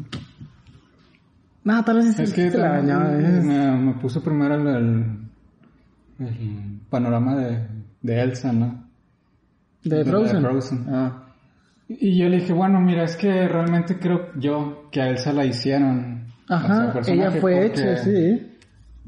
No, 1.65 1.83
tal 1.85 1.97
vez 1.97 2.19
Es 2.19 2.33
que 2.33 2.51
se 2.51 2.59
la. 2.59 2.79
¿eh? 2.81 3.41
me, 3.43 3.77
me 3.77 3.95
puso 3.95 4.23
primero 4.23 4.55
el, 4.55 4.67
el- 4.69 6.27
el 6.27 6.81
panorama 6.89 7.35
de, 7.37 7.67
de 8.03 8.21
Elsa, 8.23 8.53
¿no? 8.53 8.86
De 9.89 10.05
Frozen. 10.05 10.85
Ah. 10.89 11.23
Y 11.89 12.19
yo 12.19 12.29
le 12.29 12.39
dije, 12.41 12.53
bueno, 12.53 12.81
mira, 12.81 13.05
es 13.05 13.17
que 13.17 13.47
realmente 13.49 13.99
creo 13.99 14.33
yo 14.39 14.89
que 14.91 15.01
a 15.01 15.09
Elsa 15.11 15.33
la 15.33 15.45
hicieron. 15.45 16.25
Ajá, 16.49 16.93
o 16.99 17.03
sea, 17.05 17.15
ella 17.15 17.31
fue 17.31 17.53
porque- 17.53 17.67
hecha, 17.67 17.97
sí. 17.99 18.53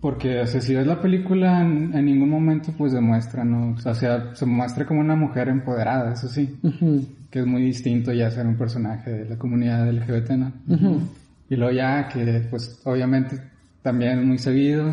Porque, 0.00 0.40
o 0.40 0.46
sea, 0.46 0.60
si 0.60 0.76
ves 0.76 0.86
la 0.86 1.00
película, 1.00 1.60
en, 1.60 1.92
en 1.92 2.04
ningún 2.04 2.30
momento 2.30 2.72
pues 2.78 2.92
demuestra, 2.92 3.42
¿no? 3.44 3.72
O 3.74 3.78
sea, 3.94 4.32
se 4.32 4.46
muestra 4.46 4.86
como 4.86 5.00
una 5.00 5.16
mujer 5.16 5.48
empoderada, 5.48 6.12
eso 6.12 6.28
sí. 6.28 6.56
Ujú. 6.62 7.04
Que 7.30 7.40
es 7.40 7.46
muy 7.46 7.62
distinto 7.64 8.12
ya 8.12 8.30
ser 8.30 8.46
un 8.46 8.56
personaje 8.56 9.10
de 9.10 9.28
la 9.28 9.36
comunidad 9.36 9.88
LGBT, 9.92 10.30
¿no? 10.36 10.52
Ujú. 10.68 11.00
Y 11.50 11.56
luego 11.56 11.72
ya 11.72 12.06
que, 12.08 12.46
pues, 12.48 12.80
obviamente 12.84 13.40
también 13.82 14.24
muy 14.28 14.38
seguido, 14.38 14.88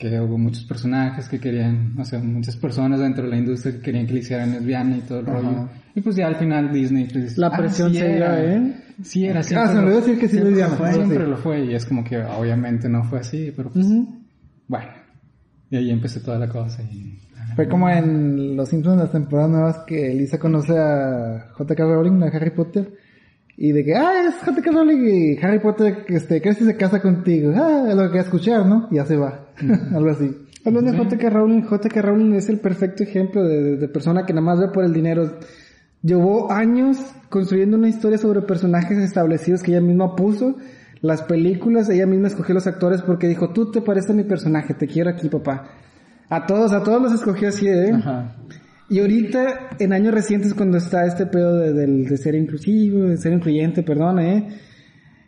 que 0.00 0.18
hubo 0.18 0.38
muchos 0.38 0.64
personajes 0.64 1.28
que 1.28 1.38
querían, 1.38 1.94
o 1.98 2.04
sea, 2.04 2.18
muchas 2.20 2.56
personas 2.56 3.00
dentro 3.00 3.24
de 3.24 3.30
la 3.30 3.36
industria 3.36 3.74
que 3.74 3.80
querían 3.82 4.06
que 4.06 4.14
le 4.14 4.20
hicieran 4.20 4.52
lesbiana 4.52 4.96
y 4.96 5.00
todo 5.00 5.20
el 5.20 5.26
rollo. 5.26 5.68
Y 5.94 6.00
pues 6.00 6.16
ya 6.16 6.26
al 6.26 6.36
final 6.36 6.72
Disney 6.72 7.06
pues, 7.12 7.36
La 7.36 7.48
ah, 7.48 7.56
presión 7.56 7.92
sí 7.92 7.98
se 7.98 8.16
era. 8.16 8.42
¿eh? 8.42 8.74
Sí 9.02 9.26
era, 9.26 9.40
Ah, 9.40 9.42
siempre 9.42 9.68
se 9.68 9.80
me 9.82 9.90
decir 9.92 10.18
que 10.18 10.28
sí 10.28 10.36
siempre 10.38 10.66
fue, 10.66 10.88
Ah, 10.88 10.92
siempre 10.94 11.26
lo 11.26 11.36
fue 11.36 11.64
y 11.66 11.74
es 11.74 11.84
como 11.84 12.02
que 12.02 12.16
obviamente 12.18 12.88
no 12.88 13.04
fue 13.04 13.20
así, 13.20 13.52
pero 13.54 13.70
pues, 13.70 13.86
bueno. 14.66 14.88
Y 15.70 15.76
ahí 15.76 15.90
empezó 15.90 16.20
toda 16.20 16.38
la 16.38 16.48
cosa 16.48 16.82
y... 16.82 17.18
Fue 17.54 17.68
como 17.68 17.88
en 17.90 18.56
Los 18.56 18.68
Simpsons, 18.68 18.98
las 18.98 19.12
temporadas 19.12 19.50
nuevas, 19.50 19.78
que 19.86 20.14
Lisa 20.14 20.38
conoce 20.38 20.78
a 20.78 21.50
J.K. 21.52 21.84
Rowling, 21.84 22.22
a 22.22 22.26
Harry 22.26 22.50
Potter. 22.50 22.92
Y 23.62 23.72
de 23.72 23.84
que, 23.84 23.94
ah, 23.94 24.26
es 24.26 24.34
J.K. 24.42 24.70
Rowling 24.70 25.04
y 25.06 25.38
Harry 25.44 25.58
Potter, 25.58 26.04
este, 26.08 26.40
crees 26.40 26.56
que 26.56 26.64
se 26.64 26.76
casa 26.76 27.00
contigo. 27.02 27.52
Ah, 27.54 27.84
es 27.90 27.94
lo 27.94 28.10
que 28.10 28.18
escuchar, 28.18 28.64
¿no? 28.64 28.88
Y 28.90 28.94
ya 28.96 29.04
se 29.04 29.16
va. 29.18 29.48
Algo 29.94 30.08
así. 30.10 30.34
Hablando 30.64 30.90
de 30.92 30.96
J.K. 30.96 31.28
Rowling, 31.30 31.62
J.K. 31.62 32.00
Rowling 32.02 32.32
es 32.32 32.48
el 32.48 32.58
perfecto 32.58 33.02
ejemplo 33.02 33.44
de, 33.46 33.62
de- 33.62 33.76
de 33.76 33.88
persona 33.88 34.24
que 34.24 34.32
nada 34.32 34.46
más 34.46 34.58
ve 34.60 34.68
por 34.68 34.82
el 34.84 34.94
dinero. 34.94 35.38
Llevó 36.02 36.50
años 36.50 36.96
construyendo 37.28 37.76
una 37.76 37.88
historia 37.90 38.16
sobre 38.16 38.40
personajes 38.40 38.96
establecidos 38.96 39.62
que 39.62 39.72
ella 39.72 39.82
misma 39.82 40.16
puso. 40.16 40.56
Las 41.02 41.22
películas, 41.22 41.90
ella 41.90 42.06
misma 42.06 42.28
escogió 42.28 42.54
los 42.54 42.66
actores 42.66 43.02
porque 43.02 43.28
dijo, 43.28 43.50
tú 43.50 43.70
te 43.70 43.82
pareces 43.82 44.10
a 44.10 44.14
mi 44.14 44.24
personaje, 44.24 44.72
te 44.72 44.86
quiero 44.86 45.10
aquí, 45.10 45.28
papá. 45.28 45.68
A 46.30 46.46
todos, 46.46 46.72
a 46.72 46.82
todos 46.82 47.02
los 47.02 47.12
escogió 47.12 47.48
así, 47.48 47.68
¿eh? 47.68 47.92
Ajá. 47.94 48.36
Y 48.90 48.98
ahorita, 49.00 49.70
en 49.78 49.92
años 49.92 50.12
recientes, 50.12 50.52
cuando 50.52 50.76
está 50.78 51.06
este 51.06 51.24
pedo 51.26 51.56
de, 51.58 51.72
del- 51.72 52.04
de 52.06 52.16
ser 52.16 52.34
inclusivo, 52.34 53.04
de 53.04 53.16
ser 53.16 53.32
incluyente, 53.32 53.82
perdón, 53.84 54.18
¿eh? 54.18 54.48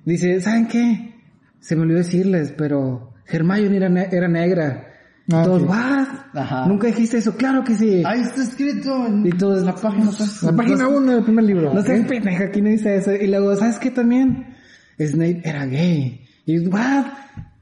Dice, 0.04 0.40
¿saben 0.40 0.66
qué? 0.66 1.14
Se 1.60 1.76
me 1.76 1.82
olvidó 1.82 1.98
decirles, 1.98 2.52
pero 2.58 3.12
Hermione 3.26 3.76
era, 3.76 3.88
ne- 3.88 4.08
era 4.10 4.26
negra. 4.28 4.88
Ah, 5.32 5.44
todos, 5.44 5.62
sí. 5.62 5.68
¿what? 5.68 6.08
Ajá. 6.34 6.66
Nunca 6.66 6.88
dijiste 6.88 7.18
eso, 7.18 7.36
claro 7.36 7.62
que 7.62 7.76
sí. 7.76 8.02
Ahí 8.04 8.22
está 8.22 8.42
escrito 8.42 9.06
en 9.06 9.24
Y 9.26 9.30
todos, 9.30 9.62
la 9.62 9.74
página. 9.76 10.06
pues. 10.16 10.42
La 10.42 10.52
página 10.52 10.88
1 10.88 11.12
del 11.12 11.22
primer 11.22 11.44
libro. 11.44 11.72
No 11.72 11.80
¿ok? 11.80 11.86
seas 11.86 12.06
pendeja, 12.08 12.44
aquí 12.46 12.60
no 12.60 12.68
dice 12.70 12.96
eso. 12.96 13.12
Y 13.14 13.28
luego, 13.28 13.54
¿sabes 13.54 13.78
qué 13.78 13.92
también? 13.92 14.56
Snape 14.98 15.40
era 15.44 15.66
gay. 15.66 16.20
Y, 16.46 16.66
¿what? 16.66 17.06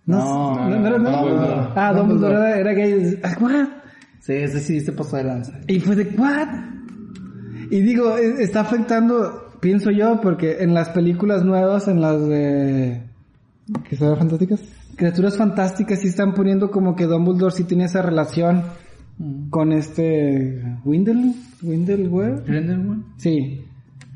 No, 0.07 0.55
no, 0.57 0.71
no, 0.81 0.91
no, 0.91 0.99
no. 0.99 1.11
Dumbledore. 1.11 1.69
Ah, 1.77 1.93
Dumbledore 1.93 2.35
era, 2.35 2.59
era 2.61 2.73
gay. 2.73 3.21
Ah, 3.23 3.37
¿What? 3.39 3.69
Sí, 4.21 4.35
ese 4.35 4.61
sí 4.61 4.81
se 4.81 4.93
pasó 4.93 5.16
de 5.16 5.25
lanza. 5.25 5.61
Y 5.66 5.81
fue 5.81 5.97
de, 5.97 6.05
¿what? 6.16 6.49
Y 7.71 7.81
digo, 7.81 8.16
eh, 8.16 8.37
está 8.41 8.61
afectando, 8.61 9.53
pienso 9.61 9.91
yo, 9.91 10.21
porque 10.21 10.59
en 10.61 10.75
las 10.75 10.91
películas 10.91 11.45
nuevas, 11.45 11.89
en 11.89 12.01
las 12.01 12.21
de 12.29 13.03
¿Que 13.89 13.97
son 13.97 14.16
fantásticas? 14.16 14.61
criaturas 14.97 15.37
fantásticas, 15.37 16.01
sí 16.01 16.09
están 16.09 16.35
poniendo 16.35 16.71
como 16.71 16.95
que 16.95 17.07
Dumbledore 17.07 17.55
sí 17.55 17.64
tiene 17.64 17.85
esa 17.85 18.03
relación 18.03 18.64
con 19.49 19.73
este 19.73 20.62
Windle, 20.85 21.35
Windle, 21.62 22.09
Grindelwald. 22.45 23.05
Sí. 23.16 23.64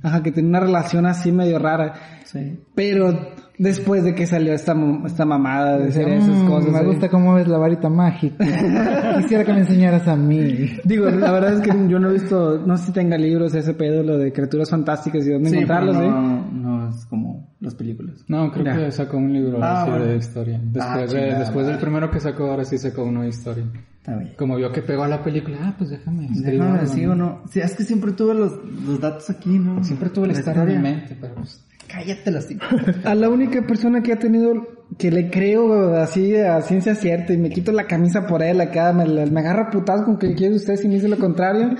Ajá, 0.03 0.23
que 0.23 0.33
tiene 0.33 0.51
una 0.51 0.61
relación 0.61 1.07
así 1.07 1.33
medio 1.33 1.59
rara. 1.59 1.95
Sí. 2.35 2.59
Pero 2.75 3.17
después 3.59 4.03
de 4.03 4.13
que 4.17 4.27
salió 4.27 4.53
esta, 4.53 4.75
esta 5.07 5.25
mamada 5.25 5.79
de 5.79 5.89
hacer 5.89 6.09
esas 6.09 6.37
Mm, 6.43 6.49
cosas. 6.49 6.73
Me 6.73 6.81
¿eh? 6.81 6.85
gusta 6.85 7.09
cómo 7.09 7.35
ves 7.35 7.47
la 7.47 7.59
varita 7.59 7.89
mágica. 7.89 8.45
Quisiera 9.23 9.45
que 9.45 9.53
me 9.53 9.61
enseñaras 9.61 10.09
a 10.09 10.17
mí. 10.17 10.73
Digo, 10.85 11.09
la 11.11 11.31
verdad 11.31 11.53
es 11.55 11.61
que 11.61 11.71
yo 11.89 11.99
no 12.01 12.11
he 12.11 12.15
visto, 12.15 12.59
no 12.67 12.77
sé 12.77 12.87
si 12.87 12.93
tenga 12.93 13.17
libros 13.17 13.55
ese 13.55 13.73
pedo, 13.75 14.03
lo 14.03 14.19
de 14.19 14.33
criaturas 14.33 14.69
fantásticas 14.71 15.25
y 15.27 15.31
dónde 15.31 15.51
Sí, 15.51 15.57
pero 15.67 15.79
encontrarlos, 15.91 15.97
¿eh? 15.97 16.09
no, 16.09 16.51
no 16.51 16.89
es 16.89 17.07
como 17.07 17.55
las 17.61 17.75
películas. 17.77 18.25
No, 18.27 18.51
creo 18.51 18.65
Ya. 18.65 18.77
que 18.77 18.91
sacó 18.91 19.17
un 19.19 19.33
libro 19.33 19.59
Ah, 19.63 19.83
así 19.83 19.91
bueno. 19.91 20.07
de 20.07 20.17
historia. 20.17 20.59
Después, 20.63 20.85
Ah, 20.87 20.99
de- 20.99 21.07
chingada 21.07 21.39
después 21.39 21.67
del 21.69 21.79
primero 21.79 22.11
que 22.11 22.19
sacó, 22.21 22.51
ahora 22.51 22.65
sí 22.65 22.77
sacó 22.79 23.05
uno 23.05 23.23
de 23.23 23.29
historia. 23.29 23.65
Está 23.99 24.17
bien. 24.17 24.33
Como 24.37 24.57
vio 24.57 24.71
que 24.73 24.83
pegó 24.83 25.05
a 25.05 25.09
la 25.09 25.23
película, 25.23 25.57
ah, 25.63 25.75
pues 25.79 25.91
déjame. 25.91 26.27
Déjame 26.31 26.83
¿no? 27.07 27.13
o 27.13 27.15
no. 27.15 27.43
Sí, 27.51 27.61
es 27.61 27.75
que 27.75 27.85
siempre 27.85 28.13
tuve 28.13 28.35
los, 28.35 28.53
los 28.85 29.01
datos 29.01 29.31
aquí, 29.31 29.59
¿no? 29.59 29.83
Siempre 29.85 30.11
tuve 30.11 30.27
la 30.27 30.33
historia 30.35 30.63
en 30.63 30.69
mi 30.69 30.79
mente, 30.79 31.17
pero 31.21 31.37
pues... 31.37 31.65
Cállate 31.89 32.31
la 32.31 32.41
cinco. 32.41 32.65
A 33.05 33.15
la 33.15 33.29
única 33.29 33.63
persona 33.67 34.03
que 34.03 34.13
ha 34.13 34.19
tenido, 34.19 34.53
que 34.99 35.11
le 35.11 35.31
creo 35.31 35.95
así 35.97 36.35
a 36.37 36.61
ciencia 36.63 36.95
cierta 36.95 37.33
y 37.33 37.39
me 37.39 37.51
quito 37.51 37.73
la 37.73 37.85
camisa 37.87 38.27
por 38.27 38.43
él 38.43 38.61
acá, 38.61 38.93
me, 38.93 39.05
me 39.27 39.41
agarra 39.41 39.71
putazo 39.71 40.05
con 40.05 40.19
que 40.19 40.35
quiere 40.35 40.55
usted 40.57 40.77
si 40.77 40.89
me 40.89 40.95
dice 40.95 41.09
lo 41.09 41.19
contrario, 41.19 41.71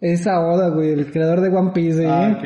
es 0.00 0.26
a 0.26 0.40
Oda, 0.40 0.68
güey, 0.70 0.90
el 0.92 1.10
creador 1.10 1.40
de 1.40 1.48
One 1.48 1.70
Piece, 1.72 2.02
¿eh? 2.04 2.08
Ah, 2.08 2.36
ok. 2.36 2.44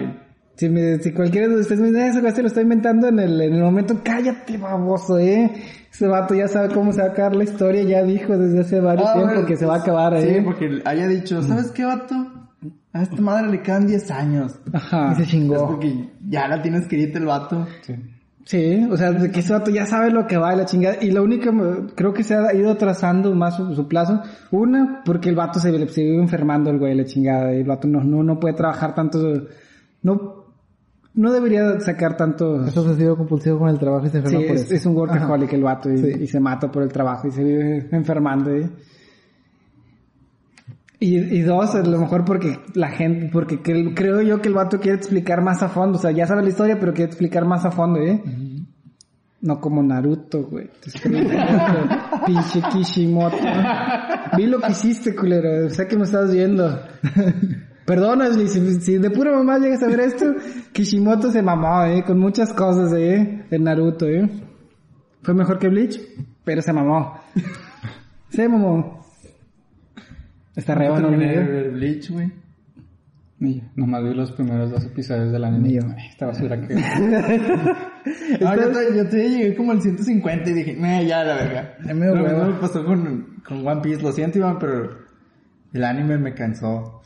Si, 0.57 0.69
me, 0.69 0.99
si 0.99 1.13
cualquiera 1.13 1.47
de 1.49 1.55
ustedes 1.57 1.81
me 1.81 1.87
dice, 1.89 2.01
"Ah, 2.03 2.21
güey 2.21 2.33
se 2.35 2.43
lo 2.43 2.49
está 2.49 2.61
inventando 2.61 3.07
en 3.09 3.21
el, 3.21 3.41
en 3.41 3.55
el 3.55 3.63
momento, 3.63 4.01
cállate, 4.03 4.57
baboso, 4.59 5.19
eh. 5.19 5.51
Ese 5.93 6.07
vato 6.07 6.35
ya 6.35 6.49
sabe 6.49 6.75
cómo 6.75 6.93
se 6.93 7.01
va 7.01 7.09
a 7.09 7.11
acabar 7.13 7.35
la 7.37 7.45
historia, 7.45 7.83
ya 7.83 8.03
dijo 8.03 8.37
desde 8.37 8.61
hace 8.61 8.81
varios 8.81 9.09
Ah, 9.09 9.13
tiempos 9.15 9.33
bueno, 9.35 9.47
que 9.49 9.57
se 9.57 9.65
va 9.67 9.77
a 9.77 9.79
acabar, 9.79 10.21
Sí, 10.21 10.29
eh. 10.29 10.43
porque 10.45 10.83
haya 10.85 11.07
dicho, 11.09 11.43
¿sabes 11.43 11.71
qué, 11.71 11.85
vato? 11.85 12.15
A 12.93 13.03
esta 13.03 13.21
madre 13.21 13.51
le 13.51 13.63
quedan 13.63 13.87
10 13.87 14.11
años. 14.11 14.59
Ajá. 14.73 15.13
Y 15.13 15.17
se 15.17 15.23
Es 15.23 15.29
chingó. 15.29 15.67
porque 15.69 16.11
ya 16.29 16.49
la 16.49 16.61
tienes 16.63 16.83
escrita 16.83 17.19
el 17.19 17.27
vato. 17.27 17.67
Sí. 17.83 17.95
Sí, 18.45 18.89
o 18.91 18.97
sea, 18.97 19.13
de 19.13 19.31
que 19.31 19.41
ese 19.41 19.53
vato 19.53 19.71
ya 19.71 19.85
sabe 19.85 20.11
lo 20.11 20.27
que 20.27 20.39
va 20.39 20.55
y 20.55 20.57
la 20.57 20.65
chingada. 20.65 20.97
Y 21.03 21.11
lo 21.11 21.23
único, 21.23 21.51
creo 21.95 22.15
que 22.15 22.25
se 22.25 22.35
ha 22.35 22.55
ido 22.55 22.75
trazando 22.79 23.35
más 23.35 23.57
su, 23.57 23.75
su 23.75 23.87
plazo. 23.89 24.23
Una, 24.51 25.03
porque 25.05 25.29
el 25.29 25.37
vato 25.37 25.61
se, 25.61 25.71
se 25.89 26.03
vive 26.03 26.17
enfermando 26.23 26.71
el 26.71 26.79
güey, 26.79 26.95
la 26.95 27.05
chingada. 27.05 27.53
Y 27.55 27.59
el 27.59 27.67
vato 27.67 27.87
no, 27.87 28.03
no, 28.03 28.23
no 28.23 28.41
puede 28.41 28.55
trabajar 28.55 28.95
tanto. 28.95 29.19
No, 30.03 30.45
no 31.13 31.33
debería 31.33 31.79
sacar 31.81 32.17
tanto. 32.17 32.65
Es 32.65 32.75
obsesivo 32.75 33.19
compulsivo 33.19 33.59
con 33.59 33.69
el 33.69 33.79
trabajo 33.79 34.07
y 34.07 34.09
se 34.09 34.17
enferma 34.19 34.39
Sí, 34.41 34.47
por 34.47 34.57
es, 34.57 34.63
eso. 34.63 34.75
es 34.77 34.87
un 34.87 34.97
workaholic 34.97 35.49
Ajá. 35.49 35.57
el 35.57 35.63
vato 35.63 35.91
y, 35.93 35.99
Sí. 35.99 36.23
y 36.23 36.27
se 36.27 36.41
mata 36.41 36.71
por 36.73 36.83
el 36.83 36.91
trabajo 36.91 37.29
y 37.29 37.31
se 37.31 37.45
vive 37.45 37.87
enfermando. 37.93 38.51
¿eh? 38.51 38.71
Y, 41.01 41.17
y 41.17 41.43
dos, 41.43 41.75
a 41.77 41.83
lo 41.83 41.99
mejor 41.99 42.25
porque 42.25 42.59
la 42.75 42.89
gente, 42.91 43.31
porque 43.33 43.63
cre- 43.63 43.93
creo 43.95 44.21
yo 44.21 44.41
que 44.41 44.49
el 44.49 44.55
vato 44.55 44.81
quiere 44.81 44.97
explicar 44.99 45.43
más 45.43 45.63
a 45.63 45.69
fondo. 45.69 45.97
O 45.99 46.01
sea, 46.01 46.11
ya 46.11 46.27
sabe 46.27 46.43
la 46.43 46.49
historia, 46.49 46.79
pero 46.81 46.93
quiere 46.93 47.09
explicar 47.11 47.45
más 47.45 47.65
a 47.65 47.71
fondo, 47.71 48.01
¿eh? 48.01 48.21
No 49.41 49.61
como 49.61 49.81
Naruto, 49.85 50.43
güey. 50.45 50.69
Pinche 52.27 52.61
Kishimoto. 52.73 53.37
Vi 54.37 54.47
lo 54.47 54.59
que 54.61 54.73
hiciste, 54.73 55.15
culero. 55.15 55.71
Sé 55.71 55.87
que 55.87 55.97
me 55.97 56.03
estás 56.03 56.33
viendo. 56.33 56.81
Perdona, 57.87 58.33
si, 58.33 58.49
si 58.81 58.99
de 58.99 59.11
pura 59.11 59.33
mamá 59.33 59.59
llegas 59.59 59.83
a 59.83 59.87
ver 59.87 60.01
esto, 60.01 60.27
Kishimoto 60.73 61.31
se 61.31 61.41
mamó, 61.43 61.85
eh, 61.85 62.03
con 62.05 62.19
muchas 62.19 62.53
cosas, 62.53 62.93
eh, 62.95 63.45
en 63.51 63.63
Naruto, 63.65 64.07
eh. 64.07 64.29
Fue 65.23 65.33
mejor 65.33 65.59
que 65.59 65.69
Bleach, 65.69 65.99
pero 66.45 66.61
se 66.61 66.73
mamó. 66.73 67.15
Se 68.31 68.47
mamó. 68.49 68.98
Está 70.59 70.75
re 70.75 70.91
bueno 70.91 71.11
el 71.11 71.17
video. 71.17 71.73
Bleach, 71.73 72.11
güey. 72.11 72.33
Y 73.41 73.63
nomás 73.77 74.03
vi 74.03 74.13
los 74.13 74.33
primeros 74.33 74.73
dos 74.73 74.85
episodios 74.85 75.31
del 75.31 75.45
anime. 75.45 75.69
Ni 75.69 75.75
yo. 75.75 75.83
Esta 76.11 76.27
basura 76.27 76.61
que... 76.61 76.75
Ah, 78.45 78.57
yo, 78.57 78.71
te, 78.71 78.97
yo 78.97 79.09
te 79.09 79.29
llegué 79.29 79.55
como 79.55 79.73
al 79.73 79.83
150 79.83 80.49
y 80.49 80.53
dije, 80.55 80.77
nah, 80.77 81.03
ya 81.03 81.25
la 81.25 81.35
verga. 81.35 81.77
Hueva. 81.85 82.23
mismo 82.23 82.47
me 82.47 82.55
pasó 82.55 82.85
con, 82.85 83.43
con 83.47 83.67
One 83.67 83.83
Piece, 83.83 84.03
lo 84.03 84.13
siento 84.13 84.39
Iván, 84.39 84.59
pero 84.59 84.97
el 85.75 85.85
anime 85.85 86.17
me 86.17 86.33
cansó. 86.33 87.03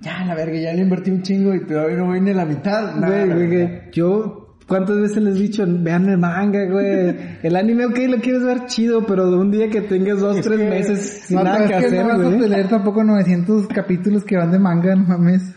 Ya 0.00 0.24
la 0.24 0.34
verga, 0.36 0.56
ya 0.58 0.72
le 0.72 0.82
invertí 0.82 1.10
un 1.10 1.22
chingo 1.22 1.54
y 1.54 1.66
todavía 1.66 1.96
no 1.96 2.06
voy 2.06 2.20
ni 2.20 2.30
a 2.30 2.34
la 2.34 2.44
mitad. 2.44 2.96
Güey, 2.98 3.90
yo, 3.90 4.47
¿cuántas 4.68 5.00
veces 5.00 5.20
les 5.22 5.36
he 5.36 5.40
dicho, 5.42 5.64
vean 5.66 6.08
el 6.08 6.18
manga, 6.18 6.64
güey? 6.70 7.16
El 7.42 7.56
anime, 7.56 7.86
ok, 7.86 7.98
lo 8.08 8.18
quieres 8.18 8.44
ver 8.44 8.66
chido, 8.66 9.04
pero 9.06 9.28
de 9.30 9.36
un 9.36 9.50
día 9.50 9.68
que 9.68 9.80
tengas 9.80 10.20
dos, 10.20 10.40
tres 10.40 10.60
meses 10.60 11.22
sin 11.26 11.38
No, 11.38 11.44
nada 11.44 11.58
que 11.58 11.64
es 11.64 11.70
que 11.80 11.86
hacer, 11.86 12.02
no 12.02 12.08
vas 12.08 12.20
a 12.20 12.22
güey. 12.36 12.48
leer 12.48 12.68
tampoco 12.68 13.02
900 13.02 13.66
capítulos 13.68 14.22
que 14.24 14.36
van 14.36 14.52
de 14.52 14.58
manga, 14.60 14.94
no 14.94 15.04
mames. 15.08 15.54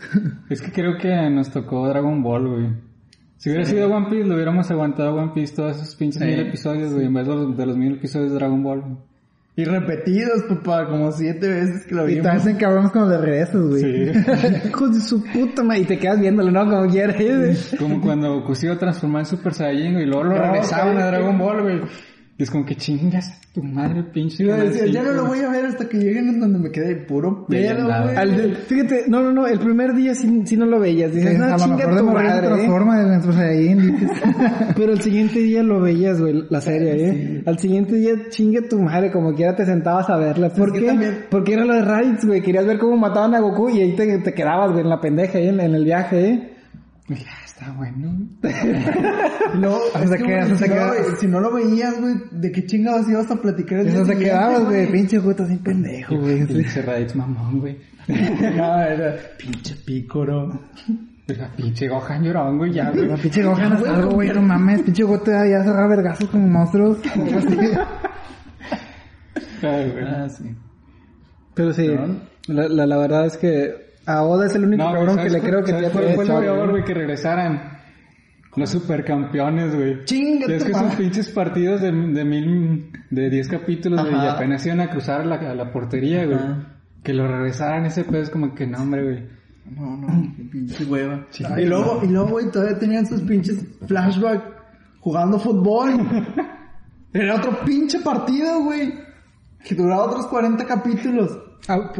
Es 0.50 0.60
que 0.60 0.72
creo 0.72 0.98
que 0.98 1.08
nos 1.30 1.50
tocó 1.50 1.86
Dragon 1.88 2.20
Ball, 2.22 2.48
güey. 2.48 2.68
Si 3.36 3.50
hubiera 3.50 3.64
sido 3.64 3.88
One 3.92 4.06
Piece, 4.08 4.24
lo 4.28 4.34
hubiéramos 4.36 4.70
aguantado 4.70 5.14
One 5.14 5.32
Piece 5.34 5.54
todos 5.56 5.76
esos 5.76 5.94
pinches 5.96 6.22
Sí. 6.22 6.28
mil 6.28 6.40
episodios, 6.40 6.92
güey, 6.92 7.06
en 7.06 7.14
vez 7.14 7.26
de 7.26 7.34
los, 7.34 7.56
de 7.56 7.66
los 7.66 7.76
mil 7.76 7.94
episodios 7.94 8.30
de 8.30 8.36
Dragon 8.38 8.62
Ball. 8.62 8.82
Y 9.54 9.64
repetidos, 9.64 10.44
papá, 10.48 10.86
como 10.86 11.12
siete 11.12 11.46
veces 11.46 11.84
que 11.86 11.94
lo 11.94 12.04
Y 12.08 12.12
vimos. 12.14 12.22
también 12.24 12.44
se 12.44 12.50
encabronas 12.52 12.90
cuando 12.90 13.10
le 13.10 13.18
regresas, 13.18 13.60
güey. 13.60 14.10
Hijos 14.66 14.94
de 14.94 15.00
su 15.02 15.22
puta 15.24 15.62
madre, 15.62 15.80
y 15.82 15.84
te 15.84 15.98
quedas 15.98 16.20
viéndolo, 16.20 16.50
¿no? 16.50 16.64
Como 16.70 16.90
quieres. 16.90 17.74
Como 17.78 18.00
cuando 18.00 18.40
Goku 18.40 18.54
se 18.54 18.74
transformar 18.78 19.20
en 19.20 19.26
Super 19.26 19.52
Saiyajin, 19.52 19.92
güey, 19.92 20.04
y 20.04 20.08
luego 20.08 20.24
lo 20.24 20.36
No, 20.36 20.42
regresaban 20.42 20.96
a. 20.96 21.06
Dragon 21.08 21.38
Ball, 21.38 21.62
güey. 21.62 21.80
Y 22.38 22.44
es 22.44 22.50
como 22.50 22.64
que 22.64 22.74
chingas 22.76 23.28
a 23.28 23.34
tu 23.52 23.62
madre, 23.62 24.02
pinche. 24.04 24.42
Yo 24.44 24.56
decía, 24.56 24.86
ya 24.86 25.02
no 25.02 25.10
lo 25.12 25.18
cinco". 25.20 25.34
voy 25.34 25.40
a 25.44 25.50
ver 25.50 25.66
hasta 25.66 25.86
que 25.86 25.98
lleguen 25.98 26.28
en 26.30 26.40
donde 26.40 26.58
me 26.58 26.70
quede 26.70 26.96
puro 26.96 27.46
pedo, 27.46 27.86
güey. 28.04 28.36
De- 28.36 28.54
fíjate, 28.54 29.04
no, 29.08 29.22
no, 29.22 29.32
no, 29.32 29.46
el 29.46 29.58
primer 29.58 29.94
día 29.94 30.14
sí, 30.14 30.42
sí 30.46 30.56
no 30.56 30.64
lo 30.64 30.80
veías. 30.80 31.12
Dices, 31.14 31.32
Sí, 31.32 31.38
no, 31.38 31.44
a 31.44 31.50
lo 31.50 31.58
chinga 31.58 31.76
mejor 31.76 31.92
de 31.94 32.00
tu 32.00 32.06
madre, 32.06 32.46
¿eh? 32.46 33.02
en 33.02 33.08
nuestro 33.08 33.32
Saiyajin, 33.34 33.92
dices. 33.98 34.10
Pero 34.74 34.92
el 34.92 35.02
siguiente 35.02 35.38
día 35.40 35.62
lo 35.62 35.80
veías, 35.82 36.18
güey, 36.20 36.44
la 36.48 36.60
serie, 36.62 36.92
¿eh? 37.10 37.42
Al 37.44 37.58
siguiente 37.58 37.96
día, 37.96 38.12
chinga 38.30 38.62
tu 38.68 38.80
madre, 38.80 39.12
como 39.12 39.34
quiera 39.34 39.54
te 39.54 39.66
sentabas 39.66 40.08
a 40.08 40.16
verla. 40.16 40.48
¿Por 40.48 40.72
que 40.72 40.80
qué? 40.80 40.86
también- 40.86 41.18
Porque 41.30 41.52
era 41.52 41.66
lo 41.66 41.74
de 41.74 41.82
Raditz, 41.82 42.24
güey. 42.24 42.40
Querías 42.40 42.64
ver 42.66 42.78
cómo 42.78 42.96
mataban 42.96 43.34
a 43.34 43.40
Goku 43.40 43.68
y 43.68 43.80
ahí 43.82 43.94
te, 43.94 44.18
te 44.20 44.32
quedabas, 44.32 44.70
güey, 44.70 44.82
en 44.82 44.88
la 44.88 45.00
pendeja, 45.00 45.38
¿eh? 45.38 45.48
En, 45.48 45.60
en 45.60 45.74
el 45.74 45.84
viaje, 45.84 46.28
¿eh? 46.30 46.51
Ah, 47.20 47.44
está 47.44 47.72
bueno. 47.72 48.28
No, 49.54 49.78
se 50.08 50.16
que, 50.16 50.24
güey, 50.24 50.48
se 50.48 50.56
si, 50.56 50.68
no, 50.68 50.74
queda. 50.74 50.94
lo- 50.94 51.16
si 51.16 51.26
no 51.26 51.40
lo 51.40 51.52
veías, 51.52 52.00
güey, 52.00 52.14
¿de 52.30 52.52
qué 52.52 52.64
chingados 52.64 53.08
ibas 53.08 53.30
a 53.30 53.36
platicar 53.36 53.80
el 53.80 53.88
Eso 53.88 54.04
día 54.04 54.14
se 54.14 54.18
quedabas, 54.20 54.64
güey. 54.64 54.90
Pinche 54.90 55.20
puto 55.20 55.42
así 55.42 55.56
pendejo, 55.56 56.16
güey. 56.16 56.46
Pinche 56.46 56.82
Raditz 56.82 57.14
mamón, 57.14 57.60
güey. 57.60 57.78
No, 58.08 58.80
era 58.82 59.14
pinche 59.38 59.74
pícoro. 59.84 60.60
Deja, 61.26 61.50
pinche 61.56 61.86
Gohan 61.88 62.24
llorón, 62.24 62.58
güey, 62.58 62.72
ya, 62.72 62.90
güey. 62.90 63.06
La 63.06 63.16
pinche 63.16 63.42
Gohan 63.42 63.74
es 63.74 63.86
algo, 63.86 64.10
güey, 64.12 64.30
no 64.30 64.42
mames. 64.42 64.82
Pinche 64.82 65.04
Goten 65.04 65.34
ya 65.50 65.60
agarra 65.60 65.86
vergazos 65.86 66.28
como 66.30 66.48
monstruos. 66.48 66.98
Ay, 69.62 69.90
güey. 69.90 70.04
Ah, 70.04 70.28
sí. 70.28 70.44
Pero 71.54 71.72
sí, 71.72 71.88
la, 72.48 72.68
la, 72.68 72.86
la 72.86 72.96
verdad 72.96 73.26
es 73.26 73.36
que 73.36 73.91
a 74.06 74.22
Oda 74.22 74.46
es 74.46 74.54
el 74.54 74.64
único 74.64 74.82
No, 74.82 74.92
cabrón 74.92 75.16
que 75.16 75.24
le 75.24 75.30
¿sabes 75.30 75.44
creo 75.44 75.64
que 75.64 75.70
¿sabes 75.72 75.90
cuál 75.90 76.14
fue 76.14 76.24
lo 76.26 76.40
peor, 76.40 76.70
güey. 76.70 76.84
que 76.84 76.94
regresaran? 76.94 77.78
Los 78.54 78.68
supercampeones, 78.70 79.74
güey. 79.74 80.04
Chinga 80.04 80.44
Es 80.54 80.64
que 80.64 80.72
son 80.74 80.84
madre. 80.86 80.96
pinches 80.98 81.30
partidos 81.30 81.80
de, 81.80 81.90
de 81.90 82.24
mil, 82.24 82.90
de 83.10 83.30
diez 83.30 83.48
capítulos, 83.48 84.02
güey, 84.02 84.14
y 84.14 84.26
apenas 84.28 84.66
iban 84.66 84.80
a 84.80 84.90
cruzar 84.90 85.24
la, 85.24 85.36
a 85.36 85.54
la 85.54 85.72
portería, 85.72 86.26
güey. 86.26 86.38
Que 87.02 87.14
lo 87.14 87.26
regresaran 87.26 87.86
ese 87.86 88.04
pedo 88.04 88.22
es 88.22 88.30
como 88.30 88.54
que 88.54 88.66
no, 88.66 88.78
hombre, 88.82 89.02
güey. 89.04 89.26
No, 89.74 89.96
no, 89.96 90.34
qué 90.36 90.42
pinche 90.44 90.84
hueva. 90.84 91.26
y 91.56 91.64
luego, 91.64 92.00
y 92.04 92.08
luego, 92.08 92.28
güey, 92.30 92.50
todavía 92.50 92.78
tenían 92.78 93.06
sus 93.06 93.22
pinches 93.22 93.64
flashbacks 93.86 94.44
jugando 95.00 95.38
fútbol. 95.38 95.92
Era 97.14 97.36
otro 97.36 97.58
pinche 97.64 98.00
partido, 98.00 98.64
güey. 98.64 98.92
Que 99.64 99.74
duraba 99.74 100.04
otros 100.04 100.26
40 100.26 100.64
capítulos. 100.66 101.38
Ah, 101.68 101.90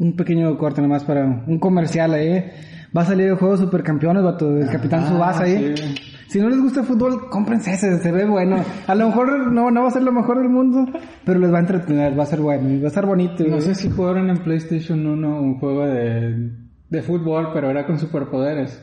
un 0.00 0.16
pequeño 0.16 0.58
corte 0.58 0.82
nomás 0.82 1.04
para 1.04 1.24
un 1.24 1.58
comercial 1.60 2.12
ahí. 2.14 2.50
Va 2.96 3.02
a 3.02 3.04
salir 3.04 3.28
el 3.28 3.36
juego 3.36 3.56
Supercampeones, 3.56 4.24
vato, 4.24 4.56
el 4.56 4.68
Capitán 4.68 5.06
Subasa 5.06 5.44
ahí. 5.44 5.76
sí. 5.76 5.94
Si 6.30 6.38
no 6.38 6.48
les 6.48 6.60
gusta 6.60 6.80
el 6.80 6.86
fútbol, 6.86 7.28
cómprense 7.28 7.72
ese, 7.72 7.98
se 7.98 8.12
ve 8.12 8.24
bueno. 8.24 8.64
A 8.86 8.94
lo 8.94 9.08
mejor 9.08 9.52
no, 9.52 9.72
no 9.72 9.82
va 9.82 9.88
a 9.88 9.90
ser 9.90 10.04
lo 10.04 10.12
mejor 10.12 10.38
del 10.38 10.48
mundo, 10.48 10.86
pero 11.24 11.40
les 11.40 11.52
va 11.52 11.56
a 11.56 11.60
entretener, 11.60 12.16
va 12.16 12.22
a 12.22 12.26
ser 12.26 12.38
bueno 12.38 12.68
va 12.80 12.84
a 12.84 12.86
estar 12.86 13.04
bonito. 13.04 13.42
No 13.48 13.60
sé 13.60 13.74
si 13.74 13.90
jugaron 13.90 14.30
en 14.30 14.38
PlayStation 14.38 15.04
1 15.04 15.40
un 15.40 15.58
juego 15.58 15.86
de, 15.86 16.52
de 16.88 17.02
fútbol, 17.02 17.48
pero 17.52 17.68
era 17.68 17.84
con 17.84 17.98
superpoderes. 17.98 18.80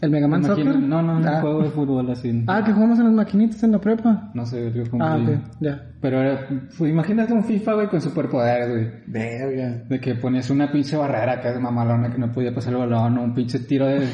¿El 0.00 0.10
Mega 0.10 0.26
Man 0.28 0.42
Soccer? 0.42 0.78
No, 0.80 1.02
no, 1.02 1.18
un 1.18 1.28
Ah. 1.28 1.40
juego 1.42 1.62
de 1.62 1.70
fútbol 1.70 2.10
así. 2.10 2.42
Ah, 2.46 2.62
que 2.64 2.72
jugamos 2.72 2.98
en 2.98 3.04
las 3.04 3.12
maquinitas 3.14 3.62
en 3.64 3.72
la 3.72 3.78
prepa. 3.80 4.30
No 4.34 4.46
sé, 4.46 4.72
yo 4.72 4.88
como 4.90 5.04
Ah, 5.04 5.16
ok, 5.16 5.28
ya. 5.60 5.82
Pero 6.00 6.22
era, 6.22 6.46
fue- 6.70 6.88
imagínate 6.88 7.32
un 7.34 7.44
FIFA, 7.44 7.74
güey, 7.74 7.88
con 7.88 8.00
superpoderes, 8.00 8.68
güey. 8.70 8.88
Verga. 9.06 9.82
De 9.88 10.00
que 10.00 10.14
ponías 10.14 10.48
una 10.48 10.72
pinche 10.72 10.96
barrera 10.96 11.40
que 11.40 11.50
es 11.50 11.60
mamalona 11.60 12.10
que 12.10 12.18
no 12.18 12.32
podía 12.32 12.54
pasar 12.54 12.72
el 12.72 12.78
balón, 12.78 13.18
o 13.18 13.22
un 13.24 13.34
pinche 13.34 13.58
tiro 13.60 13.86
de, 13.86 14.06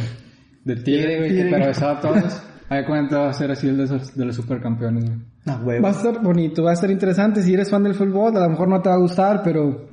de 0.65 0.77
tigre, 0.77 1.19
güey, 1.19 1.35
que 1.35 1.49
atravesaba 1.55 1.93
a 1.99 2.01
todos. 2.01 2.43
Ahí 2.69 2.85
cuenta 2.85 3.19
va 3.19 3.29
a 3.29 3.33
ser 3.33 3.53
así 3.53 3.69
el 3.69 3.77
de, 3.77 3.85
esos- 3.85 4.17
de 4.17 4.25
los 4.25 4.35
supercampeones, 4.35 5.05
güey. 5.05 5.19
Una 5.47 5.81
Va 5.81 5.89
a 5.91 5.93
estar 5.93 6.21
bonito, 6.21 6.65
va 6.65 6.71
a 6.71 6.75
estar 6.75 6.91
interesante. 6.91 7.41
Si 7.43 7.55
eres 7.55 7.71
fan 7.71 7.85
del 7.85 7.95
fútbol, 7.95 8.37
a 8.37 8.41
lo 8.41 8.49
mejor 8.51 8.67
no 8.69 8.83
te 8.83 8.89
va 8.89 8.97
a 8.97 8.99
gustar, 8.99 9.41
pero 9.45 9.87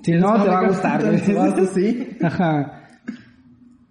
si 0.00 0.12
no, 0.12 0.40
te 0.40 0.48
va 0.48 0.60
a 0.60 0.66
gustar. 0.68 1.02
güey. 1.04 1.66
sí. 1.74 2.16
Ajá. 2.22 2.76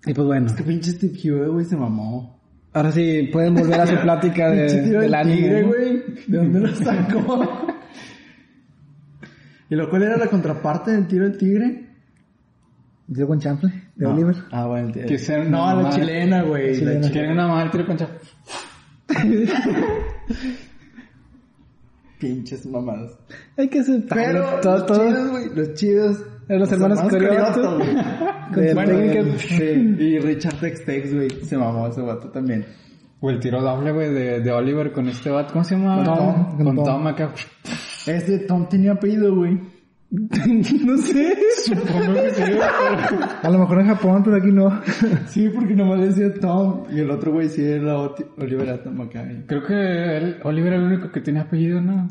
Y 0.06 0.14
pues 0.14 0.28
bueno, 0.28 0.54
Que 0.56 0.64
pinche 0.64 0.92
Steve 0.92 1.14
güey, 1.50 1.66
se 1.66 1.76
mamó. 1.76 2.40
ahora 2.74 2.92
sí 2.92 3.30
pueden 3.32 3.56
volver 3.56 3.82
a 3.82 3.88
su 3.88 3.96
plática 4.02 4.50
de, 4.50 4.84
tiro 4.84 5.02
del 5.02 5.14
anime. 5.14 5.64
güey. 5.64 6.04
¿De 6.28 6.38
dónde 6.38 6.60
lo 6.62 6.76
sacó? 6.76 7.44
¿Y 9.70 9.76
lo 9.76 9.90
cual 9.90 10.04
era 10.04 10.18
la 10.18 10.28
contraparte 10.28 10.92
del 10.92 11.08
tiro 11.08 11.26
del 11.30 11.38
tigre? 11.38 11.86
Yo 13.08 13.28
con 13.28 13.40
chanfle, 13.40 13.70
de 13.96 14.06
No. 14.06 14.14
Oliver. 14.14 14.36
Ah, 14.52 14.68
bueno. 14.68 14.92
el- 14.96 15.06
Que 15.06 15.18
sea 15.18 15.44
no, 15.44 15.82
la 15.82 15.90
chilena, 15.90 16.44
güey. 16.44 16.80
La 16.82 17.02
Chilena. 17.02 17.34
una 17.34 17.48
madre 17.48 17.70
tiro 17.72 17.86
concha. 17.86 18.08
Pinches 22.20 22.66
mamadas. 22.66 23.18
Hay 23.58 23.70
que 23.70 23.80
aceptarlo. 23.80 24.24
Pero 24.26 24.60
todo, 24.62 24.78
los 24.78 24.86
todo. 24.88 25.08
chidos, 25.08 25.32
güey, 25.32 25.56
los 25.56 25.74
chidos. 25.76 26.18
Eran 26.50 26.60
los 26.62 26.72
hermanos 26.72 27.00
Corioto. 27.02 27.80
su 27.80 28.74
Bueno, 28.74 29.38
sí, 29.38 29.96
y 30.00 30.20
Richard 30.20 30.56
Tex 30.60 30.84
Tex, 30.84 31.14
güey, 31.14 31.30
se 31.30 31.56
mamó 31.58 31.88
ese 31.88 32.02
vato 32.02 32.30
también. 32.30 32.66
O 33.22 33.30
el 33.30 33.40
tiro 33.40 33.62
doble, 33.62 33.92
güey, 33.92 34.12
de, 34.14 34.40
de 34.42 34.52
Oliver 34.52 34.92
con 34.92 35.08
este 35.08 35.30
vato. 35.30 35.54
¿Cómo 35.54 35.64
se 35.64 35.76
llama? 35.76 35.98
Con 35.98 36.06
Tom, 36.06 36.58
con 36.66 36.76
Tom. 36.78 36.86
Tom 36.86 37.08
acá. 37.08 37.32
Este 38.08 38.40
Tom 38.40 38.68
tenía 38.68 38.94
apellido, 38.94 39.36
güey. 39.36 39.60
no 40.12 40.98
sé. 40.98 41.38
Supongo 41.66 42.14
que 42.16 42.30
sí, 42.32 42.42
pero- 42.48 43.26
A 43.44 43.50
lo 43.52 43.60
mejor 43.60 43.82
en 43.82 43.88
Japón, 43.88 44.22
pero 44.24 44.38
aquí 44.38 44.52
no. 44.52 44.82
Sí, 45.28 45.50
porque 45.50 45.76
nomás 45.76 46.00
decía 46.02 46.34
Tom. 46.40 46.86
Y 46.92 47.00
el 47.02 47.12
otro 47.12 47.32
güey 47.34 47.48
sí 47.50 47.64
era 47.64 47.96
Oliver 48.38 48.70
Atom 48.70 49.02
acá. 49.02 49.24
güey. 49.24 49.46
Creo 49.46 49.64
que 49.64 50.18
él- 50.18 50.38
Oliver 50.44 50.74
era 50.74 50.82
el 50.82 50.88
único 50.94 51.12
que 51.12 51.22
tenía 51.22 51.42
apellido, 51.42 51.80
¿no? 51.82 52.08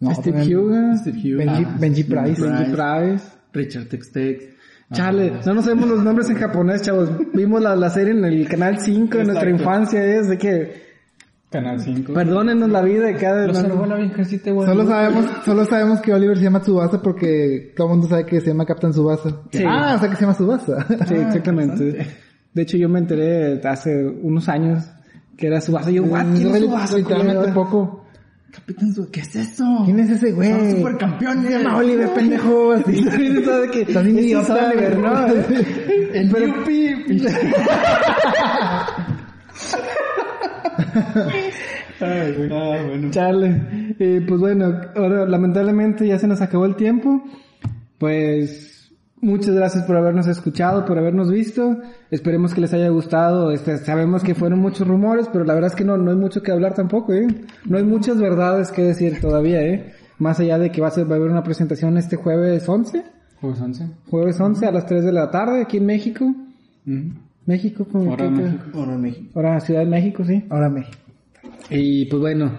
No, 0.00 0.14
Steve 0.14 0.56
Huga. 0.56 0.96
Steve 0.96 1.18
Hugh. 1.18 1.38
Benji, 1.38 1.64
Ah, 1.66 1.76
Benji 1.78 2.04
Price. 2.04 2.22
Price. 2.34 2.42
Benji 2.42 2.64
Price. 2.72 3.35
Richard 3.56 3.88
Tex 3.88 4.12
Tex. 4.12 4.44
Chale, 4.92 5.32
no 5.44 5.54
nos 5.54 5.64
sabemos 5.64 5.88
los 5.88 6.04
nombres 6.04 6.30
en 6.30 6.36
japonés, 6.36 6.82
chavos. 6.82 7.10
Vimos 7.34 7.60
la, 7.60 7.74
la 7.74 7.90
serie 7.90 8.12
en 8.12 8.24
el 8.24 8.46
canal 8.48 8.78
5 8.78 9.18
en 9.18 9.26
nuestra 9.26 9.48
Exacto. 9.48 9.48
infancia, 9.50 10.04
es 10.04 10.28
de 10.28 10.38
que 10.38 10.86
Canal 11.50 11.80
5. 11.80 12.12
perdónenos 12.12 12.70
la 12.70 12.82
vida 12.82 13.06
de 13.06 13.16
cada 13.16 13.46
no, 13.46 13.52
la 13.52 14.66
Solo 14.66 14.86
sabemos, 14.86 15.26
solo 15.44 15.64
sabemos 15.64 16.00
que 16.00 16.12
Oliver 16.12 16.36
se 16.36 16.44
llama 16.44 16.60
Tsubasa 16.60 17.02
porque 17.02 17.72
todo 17.76 17.88
el 17.88 17.92
mundo 17.94 18.08
sabe 18.08 18.26
que 18.26 18.40
se 18.40 18.48
llama 18.48 18.64
Captain 18.66 18.92
Tsubasa. 18.92 19.42
Sí. 19.50 19.64
Ah, 19.66 19.94
o 19.96 20.00
sea 20.00 20.08
que 20.08 20.16
se 20.16 20.20
llama 20.22 20.34
Tsubasa. 20.34 20.86
Sí, 21.06 21.14
exactamente. 21.14 22.06
De 22.52 22.62
hecho, 22.62 22.76
yo 22.76 22.88
me 22.88 22.98
enteré 23.00 23.60
hace 23.66 24.06
unos 24.06 24.48
años 24.48 24.84
que 25.36 25.48
era 25.48 25.60
Subasa. 25.60 25.90
Y 25.90 25.94
yo, 25.94 26.04
what? 26.04 26.26
¿Quién 26.34 26.54
es 26.54 26.62
Tsubasa, 26.62 26.96
Literalmente 26.96 27.36
culero? 27.38 27.54
poco. 27.54 28.05
Capitán 28.52 28.94
¿qué 29.12 29.20
es 29.20 29.36
eso? 29.36 29.82
¿Quién 29.84 30.00
es 30.00 30.10
ese 30.10 30.32
güey? 30.32 30.50
Son 30.50 30.76
supercampeones. 30.78 31.46
Se 31.46 31.58
llama 31.58 31.76
Oliver, 31.76 32.08
pendejo. 32.14 32.72
Así. 32.72 33.04
También 33.04 33.44
sabe 33.44 33.70
que 33.70 33.82
Estás 33.82 34.04
bien 34.04 34.18
idiota, 34.18 34.68
Oliver, 34.70 34.98
¿no? 34.98 35.26
El 36.14 36.30
Pero- 36.30 36.46
Yupi. 36.46 37.22
Ah, 42.00 42.82
bueno. 42.88 43.10
Charle. 43.10 43.94
Eh, 43.98 44.24
pues 44.26 44.40
bueno, 44.40 44.80
ahora 44.94 45.26
lamentablemente 45.26 46.06
ya 46.06 46.18
se 46.18 46.26
nos 46.26 46.40
acabó 46.40 46.66
el 46.66 46.76
tiempo. 46.76 47.22
Pues 47.98 48.75
muchas 49.26 49.54
gracias 49.54 49.84
por 49.84 49.96
habernos 49.96 50.26
escuchado, 50.26 50.84
por 50.84 50.98
habernos 50.98 51.30
visto. 51.30 51.76
Esperemos 52.10 52.54
que 52.54 52.60
les 52.62 52.72
haya 52.72 52.88
gustado. 52.88 53.50
Este, 53.50 53.76
sabemos 53.78 54.22
que 54.22 54.34
fueron 54.34 54.60
muchos 54.60 54.86
rumores, 54.86 55.28
pero 55.32 55.44
la 55.44 55.54
verdad 55.54 55.70
es 55.70 55.76
que 55.76 55.84
no, 55.84 55.96
no 55.96 56.10
hay 56.10 56.16
mucho 56.16 56.42
que 56.42 56.52
hablar 56.52 56.74
tampoco, 56.74 57.12
¿eh? 57.12 57.26
No 57.66 57.76
hay 57.78 57.84
muchas 57.84 58.18
verdades 58.18 58.70
que 58.70 58.82
decir 58.82 59.20
todavía, 59.20 59.60
¿eh? 59.62 59.92
Más 60.18 60.40
allá 60.40 60.58
de 60.58 60.70
que 60.70 60.80
va 60.80 60.88
a, 60.88 60.90
ser- 60.92 61.08
va 61.10 61.14
a 61.14 61.18
haber 61.18 61.30
una 61.30 61.42
presentación 61.42 61.98
este 61.98 62.16
jueves 62.16 62.66
11. 62.68 63.02
Juegos 63.40 63.60
11. 63.60 63.86
Jueves 64.08 64.40
11 64.40 64.66
a 64.66 64.72
las 64.72 64.86
3 64.86 65.04
de 65.04 65.12
la 65.12 65.30
tarde 65.30 65.60
aquí 65.60 65.76
en 65.76 65.86
México. 65.86 66.24
Ujú. 66.24 67.12
México, 67.44 67.84
como 67.90 68.12
Hora 68.12 68.30
México. 68.30 68.64
Bueno, 68.72 68.98
México. 68.98 69.30
Ahora 69.34 69.60
Ciudad 69.60 69.80
de 69.80 69.86
México, 69.86 70.24
sí. 70.24 70.44
Ahora 70.50 70.68
México. 70.70 70.96
Y 71.70 72.06
pues 72.06 72.20
bueno, 72.20 72.50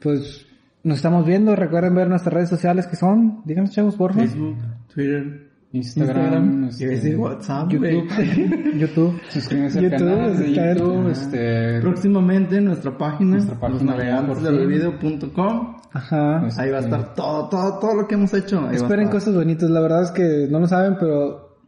pues 0.00 0.46
nos 0.82 0.96
estamos 0.96 1.26
viendo. 1.26 1.54
Recuerden 1.54 1.94
ver 1.94 2.08
nuestras 2.08 2.32
redes 2.34 2.48
sociales 2.48 2.86
que 2.86 2.96
son, 2.96 3.42
díganos 3.44 3.70
chavos, 3.70 3.94
por 3.96 4.12
favor. 4.14 4.28
Facebook, 4.28 4.56
Twitter, 4.94 5.45
Instagram, 5.72 6.64
Instagram. 6.64 6.64
este, 6.68 6.86
decir 6.86 7.16
WhatsApp, 7.16 7.72
güey. 7.72 8.06
YouTube. 8.78 9.20
suscríbanse 9.28 9.78
al 9.78 9.84
YouTube, 9.90 9.98
canal 9.98 10.38
de 10.38 10.52
YouTube, 10.52 11.10
este, 11.10 11.80
Próximamente 11.80 12.56
en 12.56 12.64
nuestra 12.66 12.96
página, 12.96 13.32
Nuestra 13.32 13.58
página, 13.58 14.22
losnavegantes.com. 14.22 15.76
Ajá. 15.92 16.40
Pues, 16.42 16.58
Ahí 16.58 16.70
va 16.70 16.78
a 16.78 16.80
estar 16.80 17.14
todo, 17.14 17.48
todo, 17.48 17.78
todo 17.78 17.94
lo 17.94 18.06
que 18.06 18.14
hemos 18.14 18.32
hecho. 18.34 18.60
Ahí 18.66 18.76
Esperen 18.76 19.08
cosas 19.08 19.34
bonitas. 19.34 19.68
La 19.70 19.80
verdad 19.80 20.02
es 20.02 20.10
que 20.10 20.46
no 20.50 20.60
lo 20.60 20.66
saben, 20.66 20.96
pero 21.00 21.58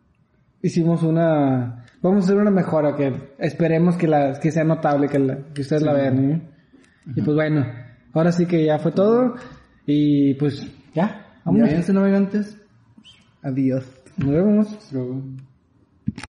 hicimos 0.63 1.03
una, 1.03 1.87
vamos 2.03 2.23
a 2.23 2.25
hacer 2.27 2.37
una 2.37 2.51
mejora 2.51 2.95
que 2.95 3.33
esperemos 3.39 3.97
que 3.97 4.07
la, 4.07 4.39
que 4.39 4.51
sea 4.51 4.65
notable, 4.65 5.09
que, 5.09 5.19
la, 5.19 5.39
que 5.55 5.63
ustedes 5.63 5.83
la 5.83 5.93
vean. 5.93 6.31
¿eh? 6.31 6.43
Y 7.17 7.23
pues 7.23 7.35
bueno, 7.35 7.67
ahora 8.13 8.33
sí 8.33 8.47
que 8.47 8.65
ya 8.65 8.79
fue 8.79 8.93
todo. 8.93 9.35
Y 9.87 10.35
pues 10.35 10.67
ya, 10.95 11.27
vámonos. 11.45 11.69
Váyanse 11.69 11.93
navegantes. 11.93 12.59
Adiós. 13.49 13.85
Nos 14.19 14.31
vemos. 14.31 15.48